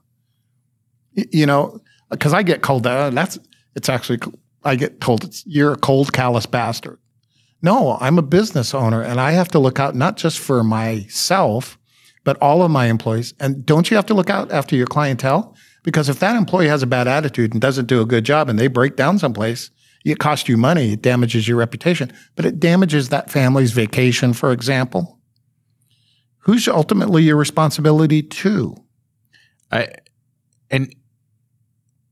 You 1.14 1.45
know, 1.45 1.82
because 2.09 2.34
I 2.34 2.43
get 2.43 2.62
called 2.62 2.84
that. 2.84 3.14
That's 3.14 3.38
it's 3.76 3.89
actually 3.89 4.20
I 4.64 4.76
get 4.76 5.01
told 5.01 5.24
it's 5.24 5.45
you're 5.45 5.74
a 5.74 5.78
cold, 5.78 6.14
callous 6.14 6.45
bastard. 6.45 6.99
No, 7.62 7.97
I'm 7.99 8.18
a 8.18 8.24
business 8.24 8.74
owner 8.74 9.01
and 9.01 9.20
I 9.20 9.32
have 9.32 9.49
to 9.49 9.59
look 9.59 9.80
out 9.80 9.95
not 9.95 10.18
just 10.18 10.39
for 10.39 10.64
myself, 10.64 11.78
but 12.24 12.38
all 12.41 12.64
of 12.64 12.72
my 12.72 12.86
employees. 12.86 13.34
And 13.39 13.66
don't 13.66 13.89
you 13.91 13.97
have 13.97 14.05
to 14.07 14.14
look 14.14 14.30
out 14.30 14.51
after 14.51 14.76
your 14.76 14.88
clientele? 14.88 15.55
Because 15.84 16.09
if 16.09 16.20
that 16.20 16.36
employee 16.36 16.68
has 16.68 16.84
a 16.84 16.88
bad 16.88 17.07
attitude 17.07 17.53
and 17.53 17.62
doesn't 17.62 17.88
do 17.88 18.01
a 18.01 18.05
good 18.05 18.24
job 18.24 18.49
and 18.49 18.57
they 18.57 18.68
break 18.68 18.95
down 18.95 19.20
someplace, 19.20 19.72
it 20.05 20.20
costs 20.20 20.49
you 20.49 20.57
money, 20.57 20.93
it 20.93 21.01
damages 21.01 21.47
your 21.47 21.57
reputation, 21.57 22.12
but 22.36 22.45
it 22.45 22.59
damages 22.59 23.09
that 23.09 23.30
family's 23.30 23.72
vacation, 23.72 24.34
for 24.34 24.51
example. 24.51 25.20
Who's 26.42 26.68
ultimately 26.68 27.24
your 27.24 27.38
responsibility 27.38 28.24
to? 28.24 28.76
I 29.72 29.89
and 30.70 30.94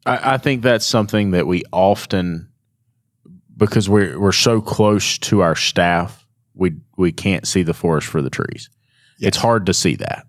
I, 0.06 0.34
I 0.34 0.38
think 0.38 0.62
that's 0.62 0.86
something 0.86 1.32
that 1.32 1.48
we 1.48 1.64
often 1.72 2.50
because 3.58 3.90
we're 3.90 4.20
we're 4.20 4.32
so 4.32 4.62
close 4.62 5.18
to 5.20 5.42
our 5.42 5.56
staff, 5.56 6.26
we 6.54 6.74
we 6.98 7.12
can't 7.12 7.48
see 7.48 7.64
the 7.64 7.74
forest 7.74 8.08
for 8.08 8.22
the 8.22 8.30
trees. 8.30 8.70
It's 9.20 9.38
hard 9.38 9.66
to 9.66 9.74
see 9.74 9.96
that. 9.96 10.26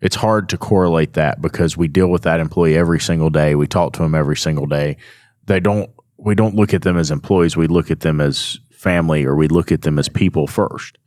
It's 0.00 0.16
hard 0.16 0.48
to 0.50 0.58
correlate 0.58 1.14
that 1.14 1.40
because 1.40 1.76
we 1.76 1.88
deal 1.88 2.08
with 2.08 2.22
that 2.22 2.40
employee 2.40 2.76
every 2.76 3.00
single 3.00 3.30
day. 3.30 3.54
We 3.54 3.66
talk 3.66 3.92
to 3.94 4.02
them 4.02 4.14
every 4.14 4.36
single 4.36 4.66
day. 4.66 4.96
They 5.46 5.60
don't 5.60 5.90
we 6.16 6.34
don't 6.34 6.54
look 6.54 6.72
at 6.72 6.82
them 6.82 6.96
as 6.96 7.10
employees, 7.10 7.56
we 7.56 7.66
look 7.66 7.90
at 7.90 8.00
them 8.00 8.20
as 8.20 8.58
family 8.70 9.24
or 9.24 9.34
we 9.34 9.48
look 9.48 9.72
at 9.72 9.82
them 9.82 9.98
as 9.98 10.08
people 10.08 10.46
first. 10.46 10.98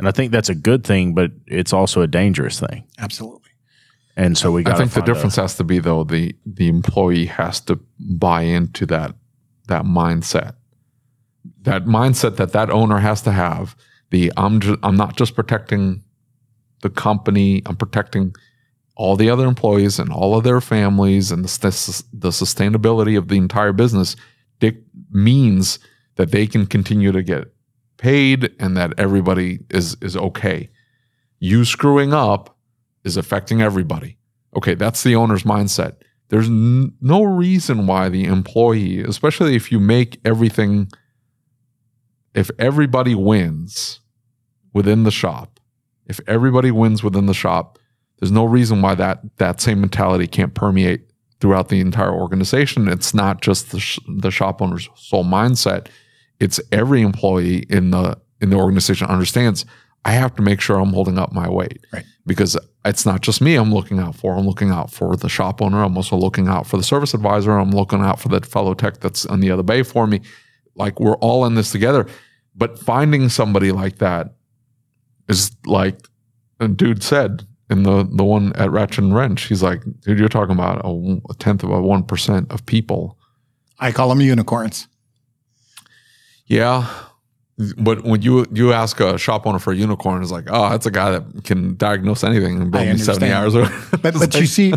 And 0.00 0.08
I 0.08 0.12
think 0.12 0.32
that's 0.32 0.48
a 0.48 0.54
good 0.54 0.82
thing, 0.82 1.12
but 1.12 1.30
it's 1.46 1.74
also 1.74 2.00
a 2.00 2.06
dangerous 2.06 2.58
thing. 2.58 2.84
Absolutely. 2.98 3.50
And 4.16 4.36
so 4.36 4.50
we 4.50 4.62
got 4.62 4.76
I 4.76 4.78
think 4.78 4.92
the 4.92 5.02
difference 5.02 5.36
has 5.36 5.56
to 5.58 5.64
be 5.64 5.78
though 5.78 6.04
the 6.04 6.34
the 6.46 6.68
employee 6.68 7.26
has 7.26 7.60
to 7.62 7.78
buy 7.98 8.42
into 8.42 8.86
that 8.86 9.14
that 9.68 9.84
mindset, 9.84 10.54
that 11.62 11.84
mindset 11.84 12.36
that 12.36 12.52
that 12.52 12.70
owner 12.70 12.98
has 12.98 13.20
to 13.22 13.32
have. 13.32 13.76
The 14.08 14.32
I'm 14.38 14.60
just, 14.60 14.78
I'm 14.82 14.96
not 14.96 15.16
just 15.16 15.36
protecting 15.36 16.02
the 16.80 16.88
company. 16.88 17.60
I'm 17.66 17.76
protecting 17.76 18.34
all 18.96 19.16
the 19.16 19.28
other 19.28 19.46
employees 19.46 19.98
and 19.98 20.10
all 20.10 20.34
of 20.34 20.44
their 20.44 20.62
families 20.62 21.30
and 21.30 21.44
the, 21.44 22.04
the 22.14 22.30
sustainability 22.30 23.18
of 23.18 23.28
the 23.28 23.36
entire 23.36 23.74
business. 23.74 24.16
Dick 24.60 24.78
means 25.10 25.78
that 26.16 26.30
they 26.30 26.46
can 26.46 26.64
continue 26.64 27.12
to 27.12 27.22
get 27.22 27.52
paid 28.00 28.50
and 28.58 28.76
that 28.76 28.98
everybody 28.98 29.60
is 29.68 29.96
is 30.00 30.16
okay. 30.16 30.70
You 31.38 31.64
screwing 31.64 32.12
up 32.12 32.56
is 33.04 33.16
affecting 33.16 33.60
everybody. 33.62 34.16
Okay, 34.56 34.74
that's 34.74 35.02
the 35.02 35.14
owner's 35.14 35.44
mindset. 35.44 35.96
There's 36.30 36.48
n- 36.48 36.94
no 37.00 37.22
reason 37.22 37.86
why 37.86 38.08
the 38.08 38.24
employee, 38.24 39.00
especially 39.00 39.54
if 39.54 39.70
you 39.70 39.78
make 39.78 40.18
everything, 40.24 40.88
if 42.34 42.50
everybody 42.58 43.14
wins 43.14 44.00
within 44.72 45.04
the 45.04 45.10
shop, 45.10 45.60
if 46.06 46.20
everybody 46.26 46.70
wins 46.70 47.02
within 47.04 47.26
the 47.26 47.34
shop, 47.34 47.78
there's 48.18 48.32
no 48.32 48.44
reason 48.44 48.80
why 48.80 48.94
that 48.94 49.20
that 49.36 49.60
same 49.60 49.80
mentality 49.80 50.26
can't 50.26 50.54
permeate 50.54 51.10
throughout 51.40 51.68
the 51.68 51.80
entire 51.80 52.12
organization. 52.12 52.88
It's 52.88 53.12
not 53.12 53.42
just 53.42 53.72
the 53.72 53.80
sh- 53.80 53.98
the 54.18 54.30
shop 54.30 54.62
owner's 54.62 54.88
sole 54.96 55.24
mindset. 55.24 55.88
It's 56.40 56.60
every 56.72 57.02
employee 57.02 57.66
in 57.68 57.90
the 57.90 58.18
in 58.40 58.50
the 58.50 58.56
organization 58.56 59.06
understands. 59.06 59.64
I 60.04 60.12
have 60.12 60.34
to 60.36 60.42
make 60.42 60.62
sure 60.62 60.78
I'm 60.78 60.94
holding 60.94 61.18
up 61.18 61.32
my 61.32 61.48
weight, 61.48 61.86
Right. 61.92 62.04
Because 62.26 62.56
it's 62.86 63.04
not 63.04 63.20
just 63.20 63.42
me. 63.42 63.56
I'm 63.56 63.72
looking 63.72 63.98
out 63.98 64.14
for. 64.14 64.34
I'm 64.34 64.46
looking 64.46 64.70
out 64.70 64.90
for 64.90 65.14
the 65.14 65.28
shop 65.28 65.60
owner. 65.60 65.82
I'm 65.82 65.96
also 65.96 66.16
looking 66.16 66.48
out 66.48 66.66
for 66.66 66.78
the 66.78 66.82
service 66.82 67.12
advisor. 67.12 67.52
I'm 67.52 67.70
looking 67.70 68.00
out 68.00 68.18
for 68.18 68.28
that 68.30 68.46
fellow 68.46 68.72
tech 68.72 69.00
that's 69.00 69.26
on 69.26 69.40
the 69.40 69.50
other 69.50 69.62
bay 69.62 69.82
for 69.82 70.06
me. 70.06 70.22
Like 70.74 70.98
we're 70.98 71.16
all 71.16 71.44
in 71.44 71.54
this 71.54 71.70
together. 71.70 72.06
But 72.54 72.78
finding 72.78 73.28
somebody 73.28 73.72
like 73.72 73.98
that 73.98 74.34
is 75.28 75.52
like 75.66 75.98
a 76.60 76.68
dude 76.68 77.02
said 77.02 77.46
in 77.68 77.82
the 77.82 78.08
the 78.10 78.24
one 78.24 78.52
at 78.54 78.70
Ratchet 78.70 79.04
and 79.04 79.14
Wrench. 79.14 79.44
He's 79.44 79.62
like, 79.62 79.82
dude, 80.00 80.18
you're 80.18 80.28
talking 80.28 80.54
about 80.54 80.84
a, 80.84 81.20
a 81.28 81.34
tenth 81.34 81.62
of 81.62 81.70
a 81.70 81.80
one 81.80 82.04
percent 82.04 82.50
of 82.50 82.64
people. 82.64 83.18
I 83.78 83.92
call 83.92 84.08
them 84.08 84.20
unicorns. 84.20 84.88
Yeah. 86.50 86.88
But 87.76 88.04
when 88.04 88.22
you 88.22 88.46
you 88.52 88.72
ask 88.72 89.00
a 89.00 89.18
shop 89.18 89.46
owner 89.46 89.58
for 89.58 89.72
a 89.72 89.76
unicorn, 89.76 90.22
it's 90.22 90.32
like, 90.32 90.48
oh, 90.48 90.70
that's 90.70 90.86
a 90.86 90.90
guy 90.90 91.10
that 91.10 91.44
can 91.44 91.76
diagnose 91.76 92.24
anything 92.24 92.56
in 92.56 92.74
I 92.74 92.84
maybe 92.86 92.98
seventy 92.98 93.30
hours. 93.32 93.54
Or, 93.54 93.68
But 94.02 94.14
but 94.14 94.34
you 94.34 94.46
see, 94.46 94.72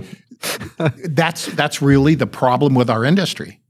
that's 1.06 1.48
that's 1.48 1.82
really 1.82 2.16
the 2.16 2.28
problem 2.28 2.76
with 2.76 2.90
our 2.90 3.06
industry, 3.06 3.62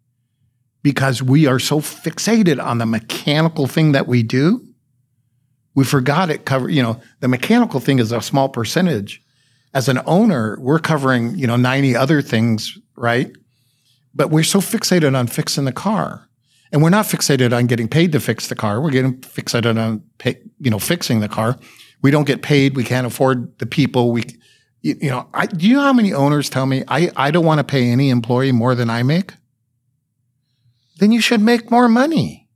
because 0.82 1.22
we 1.22 1.46
are 1.46 1.60
so 1.60 1.80
fixated 1.80 2.64
on 2.64 2.80
the 2.80 2.88
mechanical 2.88 3.68
thing 3.68 3.92
that 3.92 4.08
we 4.08 4.24
do. 4.24 4.66
We 5.76 5.84
forgot 5.84 6.32
it 6.32 6.46
cover. 6.46 6.68
You 6.68 6.82
know, 6.82 7.00
the 7.20 7.28
mechanical 7.28 7.80
thing 7.80 8.00
is 8.00 8.12
a 8.12 8.20
small 8.20 8.50
percentage. 8.50 9.22
As 9.76 9.88
an 9.88 10.02
owner, 10.08 10.58
we're 10.60 10.80
covering 10.80 11.36
you 11.36 11.46
know 11.46 11.56
ninety 11.56 11.96
other 11.96 12.24
things, 12.24 12.80
right? 12.96 13.32
But 14.16 14.32
we're 14.32 14.44
so 14.44 14.60
fixated 14.60 15.16
on 15.16 15.28
fixing 15.28 15.66
the 15.66 15.72
car, 15.72 16.28
and 16.74 16.82
we're 16.82 16.90
not 16.90 17.06
fixated 17.06 17.56
on 17.56 17.68
getting 17.68 17.88
paid 17.88 18.12
to 18.14 18.20
fix 18.20 18.48
the 18.48 18.56
car. 18.56 18.82
We're 18.82 18.90
getting 18.90 19.22
fixated 19.22 19.80
on 19.80 20.04
pay, 20.18 20.42
you 20.60 20.72
know 20.72 20.80
fixing 20.80 21.20
the 21.20 21.30
car. 21.30 21.58
We 22.02 22.12
don't 22.12 22.26
get 22.26 22.42
paid. 22.42 22.76
We 22.76 22.84
can't 22.84 23.08
afford 23.08 23.58
the 23.60 23.68
people. 23.68 24.12
We 24.12 24.24
you, 24.82 24.98
you 25.00 25.10
know, 25.10 25.30
I, 25.34 25.46
do 25.46 25.68
you 25.68 25.76
know 25.76 25.84
how 25.84 25.94
many 25.94 26.14
owners 26.14 26.50
tell 26.50 26.66
me 26.66 26.84
I, 26.88 27.12
I 27.16 27.32
don't 27.32 27.46
want 27.46 27.60
to 27.60 27.64
pay 27.64 27.90
any 27.90 28.10
employee 28.10 28.52
more 28.52 28.74
than 28.76 28.90
I 28.90 29.04
make? 29.04 29.36
Then 30.98 31.12
you 31.12 31.22
should 31.22 31.42
make 31.42 31.70
more 31.70 31.88
money. 31.88 32.50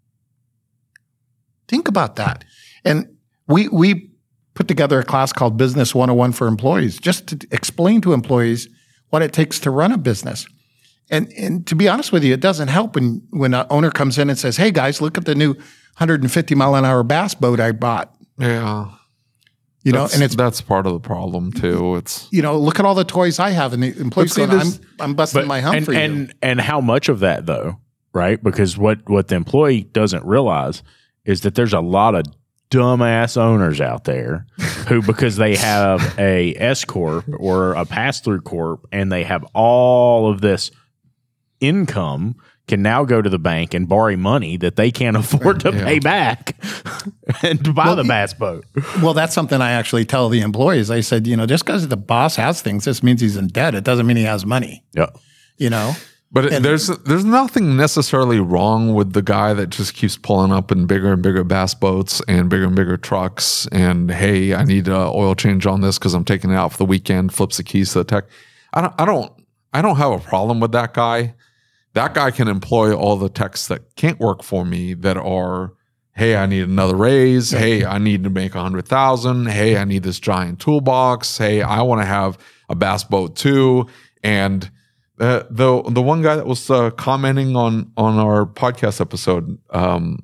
Think 1.67 1.87
about 1.87 2.15
that. 2.15 2.43
And 2.83 3.15
we 3.47 3.67
we 3.67 4.11
put 4.55 4.67
together 4.67 4.99
a 4.99 5.03
class 5.03 5.31
called 5.31 5.57
Business 5.57 5.93
101 5.93 6.31
for 6.31 6.47
employees 6.47 6.97
just 6.99 7.27
to 7.27 7.47
explain 7.51 8.01
to 8.01 8.13
employees 8.13 8.67
what 9.09 9.21
it 9.21 9.31
takes 9.31 9.59
to 9.59 9.69
run 9.69 9.91
a 9.91 9.97
business. 9.97 10.47
And 11.09 11.31
and 11.33 11.65
to 11.67 11.75
be 11.75 11.87
honest 11.87 12.11
with 12.11 12.23
you, 12.23 12.33
it 12.33 12.41
doesn't 12.41 12.67
help 12.67 12.95
when 12.95 13.21
when 13.29 13.53
an 13.53 13.65
owner 13.69 13.91
comes 13.91 14.17
in 14.17 14.29
and 14.29 14.37
says, 14.37 14.57
"Hey 14.57 14.71
guys, 14.71 15.01
look 15.01 15.17
at 15.17 15.25
the 15.25 15.35
new 15.35 15.53
150 15.53 16.55
mile 16.55 16.75
an 16.75 16.85
hour 16.85 17.03
bass 17.03 17.33
boat 17.33 17.59
I 17.59 17.71
bought." 17.71 18.13
yeah, 18.37 18.91
You 19.83 19.93
know, 19.93 20.07
and 20.13 20.21
it's 20.21 20.35
that's 20.35 20.61
part 20.61 20.85
of 20.85 20.93
the 20.93 20.99
problem 20.99 21.51
too. 21.51 21.95
It's 21.95 22.27
you 22.31 22.41
know, 22.41 22.57
look 22.57 22.79
at 22.79 22.85
all 22.85 22.95
the 22.95 23.05
toys 23.05 23.39
I 23.39 23.51
have, 23.51 23.73
and 23.73 23.81
the 23.81 23.97
employees 23.99 24.33
see, 24.33 24.45
going, 24.45 24.59
I'm, 24.59 24.67
I'm 24.99 25.13
busting 25.15 25.47
my 25.47 25.61
hump 25.61 25.77
and, 25.77 25.85
for 25.85 25.93
you. 25.93 25.99
and 25.99 26.33
and 26.41 26.61
how 26.61 26.81
much 26.81 27.09
of 27.09 27.21
that 27.21 27.45
though, 27.45 27.79
right? 28.13 28.41
Because 28.41 28.77
what 28.77 29.07
what 29.09 29.29
the 29.29 29.35
employee 29.35 29.83
doesn't 29.83 30.25
realize 30.25 30.83
is 31.23 31.41
that 31.41 31.55
there's 31.55 31.73
a 31.73 31.79
lot 31.81 32.15
of 32.15 32.25
dumbass 32.69 33.37
owners 33.37 33.79
out 33.79 34.03
there 34.03 34.45
who, 34.87 35.01
because 35.05 35.37
they 35.37 35.55
have 35.55 36.17
a 36.19 36.53
S 36.55 36.83
corp 36.85 37.25
or 37.37 37.73
a 37.73 37.85
pass 37.85 38.19
through 38.19 38.41
corp, 38.41 38.85
and 38.91 39.11
they 39.11 39.23
have 39.23 39.45
all 39.53 40.29
of 40.29 40.41
this 40.41 40.69
income. 41.59 42.35
Can 42.67 42.81
now 42.81 43.05
go 43.05 43.21
to 43.21 43.29
the 43.29 43.39
bank 43.39 43.73
and 43.73 43.87
borrow 43.87 44.17
money 44.17 44.57
that 44.57 44.75
they 44.75 44.91
can't 44.91 45.15
afford 45.21 45.61
to 45.61 45.71
Yeah. 45.71 45.85
pay 45.85 45.99
back. 45.99 46.57
and 47.41 47.63
to 47.63 47.71
buy 47.71 47.95
the 47.95 48.03
bass 48.03 48.33
boat. 48.33 48.65
Well, 49.01 49.13
that's 49.13 49.33
something 49.33 49.61
I 49.61 49.71
actually 49.71 50.03
tell 50.03 50.27
the 50.27 50.41
employees. 50.41 50.91
I 50.91 50.99
said, 50.99 51.27
you 51.27 51.37
know, 51.37 51.45
just 51.45 51.65
because 51.65 51.87
the 51.87 51.95
boss 51.95 52.35
has 52.35 52.61
things, 52.61 52.83
this 52.83 53.01
means 53.01 53.21
he's 53.21 53.37
in 53.37 53.47
debt. 53.47 53.73
It 53.73 53.85
doesn't 53.85 54.05
mean 54.05 54.17
he 54.17 54.23
has 54.23 54.45
money. 54.45 54.83
Yeah. 54.93 55.11
You 55.57 55.69
know, 55.69 55.93
But 56.29 56.45
it, 56.51 56.61
there's 56.61 56.87
there's 56.87 57.23
nothing 57.23 57.77
necessarily 57.77 58.41
wrong 58.41 58.93
with 58.93 59.13
the 59.13 59.21
guy 59.21 59.53
that 59.53 59.67
just 59.69 59.93
keeps 59.93 60.17
pulling 60.17 60.51
up 60.51 60.69
in 60.69 60.87
bigger 60.87 61.13
and 61.13 61.23
bigger 61.23 61.45
bass 61.45 61.73
boats 61.73 62.21
and 62.27 62.49
bigger 62.49 62.65
and 62.65 62.75
bigger 62.75 62.97
trucks. 62.97 63.65
And 63.71 64.11
hey, 64.11 64.53
I 64.53 64.65
need 64.65 64.89
a 64.89 64.97
oil 65.07 65.35
change 65.35 65.65
on 65.65 65.79
this 65.79 65.97
because 65.97 66.13
I'm 66.13 66.25
taking 66.25 66.51
it 66.51 66.55
out 66.55 66.73
for 66.73 66.79
the 66.79 66.85
weekend. 66.85 67.33
Flips 67.33 67.55
the 67.55 67.63
keys 67.63 67.93
to 67.93 67.99
the 67.99 68.03
tech. 68.03 68.25
I 68.73 68.81
don't 68.81 68.93
I 68.99 69.05
don't 69.05 69.31
I 69.73 69.81
don't 69.81 69.95
have 69.95 70.11
a 70.11 70.19
problem 70.19 70.59
with 70.59 70.73
that 70.73 70.93
guy. 70.93 71.33
That 71.97 72.13
guy 72.13 72.29
can 72.29 72.47
employ 72.47 72.95
all 72.95 73.17
the 73.17 73.27
techs 73.27 73.67
that 73.69 73.95
can't 73.95 74.19
work 74.19 74.43
for 74.43 74.63
me 74.63 74.93
that 74.93 75.17
are. 75.17 75.73
Hey, 76.15 76.35
I 76.35 76.45
need 76.45 76.61
another 76.61 76.95
raise. 76.95 77.49
Hey, 77.49 77.85
I 77.85 77.97
need 77.97 78.23
to 78.23 78.29
make 78.29 78.53
a 78.53 78.61
hundred 78.61 78.87
thousand. 78.87 79.47
Hey, 79.47 79.77
I 79.77 79.83
need 79.83 80.03
this 80.03 80.19
giant 80.19 80.59
toolbox. 80.59 81.39
Hey, 81.39 81.63
I 81.63 81.81
want 81.81 82.01
to 82.01 82.05
have 82.05 82.37
a 82.69 82.75
bass 82.75 83.03
boat 83.03 83.35
too. 83.35 83.87
And 84.23 84.69
uh, 85.19 85.43
the 85.49 85.81
the 85.89 86.01
one 86.03 86.21
guy 86.21 86.35
that 86.35 86.45
was 86.45 86.69
uh, 86.69 86.91
commenting 86.91 87.55
on 87.55 87.91
on 87.97 88.19
our 88.19 88.45
podcast 88.45 89.01
episode, 89.01 89.57
um, 89.71 90.19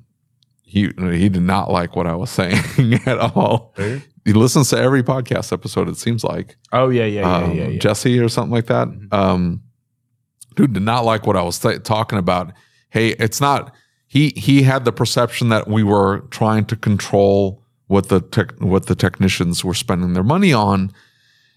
he 0.62 0.92
he 0.96 1.28
did 1.28 1.42
not 1.42 1.72
like 1.72 1.96
what 1.96 2.06
I 2.06 2.14
was 2.14 2.30
saying 2.38 3.00
at 3.06 3.18
all. 3.18 3.74
He 4.24 4.32
listens 4.32 4.70
to 4.70 4.78
every 4.78 5.02
podcast 5.02 5.52
episode. 5.52 5.88
It 5.88 5.96
seems 5.96 6.22
like 6.22 6.56
Oh 6.72 6.88
yeah, 6.88 7.04
yeah, 7.04 7.20
yeah, 7.20 7.36
um, 7.36 7.52
yeah, 7.52 7.66
yeah. 7.66 7.78
Jesse 7.80 8.18
or 8.20 8.28
something 8.28 8.52
like 8.52 8.66
that. 8.66 8.88
Um, 9.10 9.62
dude 10.54 10.72
did 10.72 10.82
not 10.82 11.04
like 11.04 11.26
what 11.26 11.36
I 11.36 11.42
was 11.42 11.58
th- 11.58 11.82
talking 11.82 12.18
about. 12.18 12.52
Hey, 12.90 13.10
it's 13.18 13.40
not. 13.40 13.74
He 14.06 14.32
he 14.36 14.62
had 14.62 14.84
the 14.84 14.92
perception 14.92 15.48
that 15.48 15.68
we 15.68 15.82
were 15.82 16.20
trying 16.30 16.64
to 16.66 16.76
control 16.76 17.62
what 17.86 18.08
the 18.08 18.20
tech, 18.20 18.52
what 18.60 18.86
the 18.86 18.94
technicians 18.94 19.64
were 19.64 19.74
spending 19.74 20.12
their 20.12 20.22
money 20.22 20.52
on, 20.52 20.92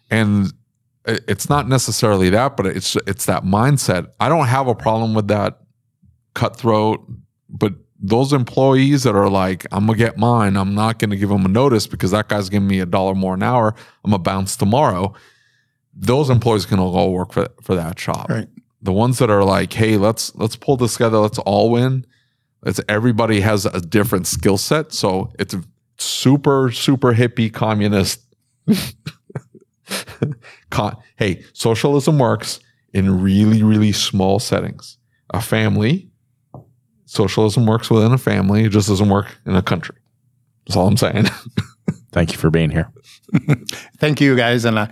and 0.10 0.52
it's 1.06 1.50
not 1.50 1.68
necessarily 1.68 2.30
that, 2.32 2.58
but 2.58 2.66
it's 2.66 2.96
it's 3.08 3.26
that 3.26 3.44
mindset. 3.44 4.08
I 4.20 4.30
don't 4.30 4.48
have 4.48 4.68
a 4.68 4.76
problem 4.76 5.14
with 5.14 5.28
that 5.30 5.60
cutthroat, 6.34 7.06
but 7.50 7.74
those 8.00 8.34
employees 8.34 9.04
that 9.04 9.16
are 9.16 9.30
like, 9.30 9.66
I'm 9.72 9.86
gonna 9.86 9.98
get 9.98 10.18
mine. 10.18 10.58
I'm 10.58 10.76
not 10.76 11.00
gonna 11.00 11.16
give 11.16 11.30
them 11.30 11.46
a 11.46 11.50
notice 11.50 11.88
because 11.88 12.12
that 12.12 12.28
guy's 12.28 12.50
giving 12.50 12.68
me 12.68 12.80
a 12.80 12.86
dollar 12.86 13.16
more 13.16 13.34
an 13.34 13.44
hour. 13.44 13.74
I'm 14.04 14.12
gonna 14.12 14.22
bounce 14.22 14.56
tomorrow. 14.56 15.14
Those 15.94 16.30
employees 16.30 16.66
can 16.66 16.80
all 16.80 17.14
work 17.14 17.34
for 17.34 17.48
for 17.62 17.76
that 17.76 18.00
shop. 18.00 18.30
Right. 18.30 18.48
The 18.88 18.94
ones 18.94 19.18
that 19.18 19.30
are 19.30 19.44
like, 19.44 19.74
hey, 19.74 19.98
let's 19.98 20.34
let's 20.36 20.56
pull 20.56 20.78
this 20.78 20.94
together. 20.94 21.18
Let's 21.18 21.40
all 21.40 21.72
win. 21.72 22.06
It's 22.66 22.80
everybody 22.88 23.42
has 23.42 23.66
a 23.66 23.82
different 23.82 24.28
skill 24.28 24.58
set, 24.58 24.94
so 24.94 25.30
it's 25.38 25.58
super 25.98 26.72
super 26.72 27.14
hippie 27.14 27.54
communist. 27.54 28.22
Con- 30.70 30.96
hey, 31.18 31.44
socialism 31.52 32.18
works 32.18 32.62
in 32.94 33.22
really 33.22 33.62
really 33.62 33.92
small 33.92 34.40
settings. 34.40 34.98
A 35.32 35.42
family, 35.42 36.10
socialism 37.04 37.66
works 37.66 37.90
within 37.90 38.14
a 38.14 38.18
family. 38.18 38.64
It 38.64 38.70
just 38.70 38.88
doesn't 38.88 39.10
work 39.10 39.38
in 39.46 39.54
a 39.54 39.62
country. 39.62 39.98
That's 40.66 40.78
all 40.78 40.88
I'm 40.88 40.96
saying. 40.96 41.26
Thank 42.14 42.32
you 42.32 42.38
for 42.38 42.50
being 42.50 42.70
here. 42.70 42.90
thank 43.98 44.22
you 44.22 44.38
guys. 44.38 44.64
And 44.64 44.80
uh, 44.80 44.82
uh, 44.82 44.88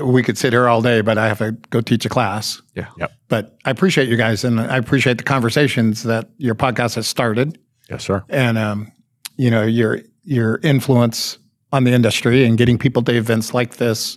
we 0.00 0.22
could 0.22 0.38
sit 0.38 0.52
here 0.52 0.68
all 0.68 0.80
day, 0.82 1.00
but 1.02 1.18
I 1.18 1.28
have 1.28 1.38
to 1.38 1.52
go 1.70 1.80
teach 1.80 2.06
a 2.06 2.08
class. 2.08 2.62
yeah. 2.74 2.86
Yep. 2.98 3.12
But 3.28 3.56
I 3.64 3.70
appreciate 3.70 4.08
you 4.08 4.16
guys, 4.16 4.44
and 4.44 4.60
I 4.60 4.76
appreciate 4.76 5.18
the 5.18 5.24
conversations 5.24 6.02
that 6.04 6.30
your 6.38 6.54
podcast 6.54 6.94
has 6.96 7.06
started, 7.06 7.58
Yes, 7.90 8.04
sir. 8.04 8.22
and 8.28 8.56
um, 8.58 8.92
you 9.36 9.50
know 9.50 9.62
your 9.62 10.00
your 10.24 10.58
influence 10.62 11.38
on 11.72 11.84
the 11.84 11.92
industry 11.92 12.44
and 12.44 12.56
getting 12.58 12.78
people 12.78 13.02
to 13.02 13.14
events 13.16 13.54
like 13.54 13.76
this, 13.76 14.16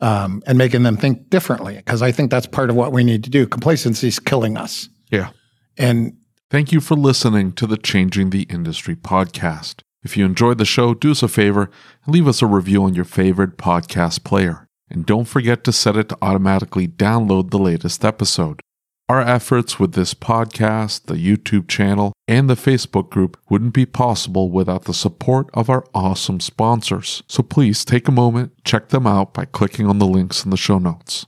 um, 0.00 0.42
and 0.46 0.58
making 0.58 0.82
them 0.82 0.96
think 0.96 1.28
differently. 1.30 1.76
Because 1.76 2.02
I 2.02 2.12
think 2.12 2.30
that's 2.30 2.46
part 2.46 2.70
of 2.70 2.76
what 2.76 2.92
we 2.92 3.04
need 3.04 3.24
to 3.24 3.30
do. 3.30 3.46
Complacency 3.46 4.08
is 4.08 4.18
killing 4.18 4.56
us, 4.56 4.88
Yeah. 5.10 5.30
and 5.76 6.16
Thank 6.50 6.70
you 6.70 6.80
for 6.80 6.94
listening 6.94 7.52
to 7.54 7.66
the 7.66 7.76
Changing 7.76 8.30
the 8.30 8.42
Industry 8.42 8.94
podcast. 8.94 9.80
If 10.04 10.16
you 10.16 10.24
enjoyed 10.24 10.58
the 10.58 10.64
show, 10.66 10.94
do 10.94 11.10
us 11.10 11.22
a 11.22 11.26
favor 11.28 11.68
and 12.04 12.14
leave 12.14 12.28
us 12.28 12.42
a 12.42 12.46
review 12.46 12.84
on 12.84 12.94
your 12.94 13.06
favorite 13.06 13.56
podcast 13.56 14.22
player. 14.22 14.63
And 14.90 15.06
don't 15.06 15.26
forget 15.26 15.64
to 15.64 15.72
set 15.72 15.96
it 15.96 16.08
to 16.10 16.18
automatically 16.20 16.88
download 16.88 17.50
the 17.50 17.58
latest 17.58 18.04
episode. 18.04 18.60
Our 19.06 19.20
efforts 19.20 19.78
with 19.78 19.92
this 19.92 20.14
podcast, 20.14 21.04
the 21.04 21.14
YouTube 21.14 21.68
channel, 21.68 22.14
and 22.26 22.48
the 22.48 22.54
Facebook 22.54 23.10
group 23.10 23.36
wouldn't 23.50 23.74
be 23.74 23.84
possible 23.84 24.50
without 24.50 24.84
the 24.84 24.94
support 24.94 25.50
of 25.52 25.68
our 25.68 25.84
awesome 25.94 26.40
sponsors. 26.40 27.22
So 27.28 27.42
please 27.42 27.84
take 27.84 28.08
a 28.08 28.12
moment, 28.12 28.52
check 28.64 28.88
them 28.88 29.06
out 29.06 29.34
by 29.34 29.44
clicking 29.44 29.86
on 29.86 29.98
the 29.98 30.06
links 30.06 30.42
in 30.44 30.50
the 30.50 30.56
show 30.56 30.78
notes. 30.78 31.22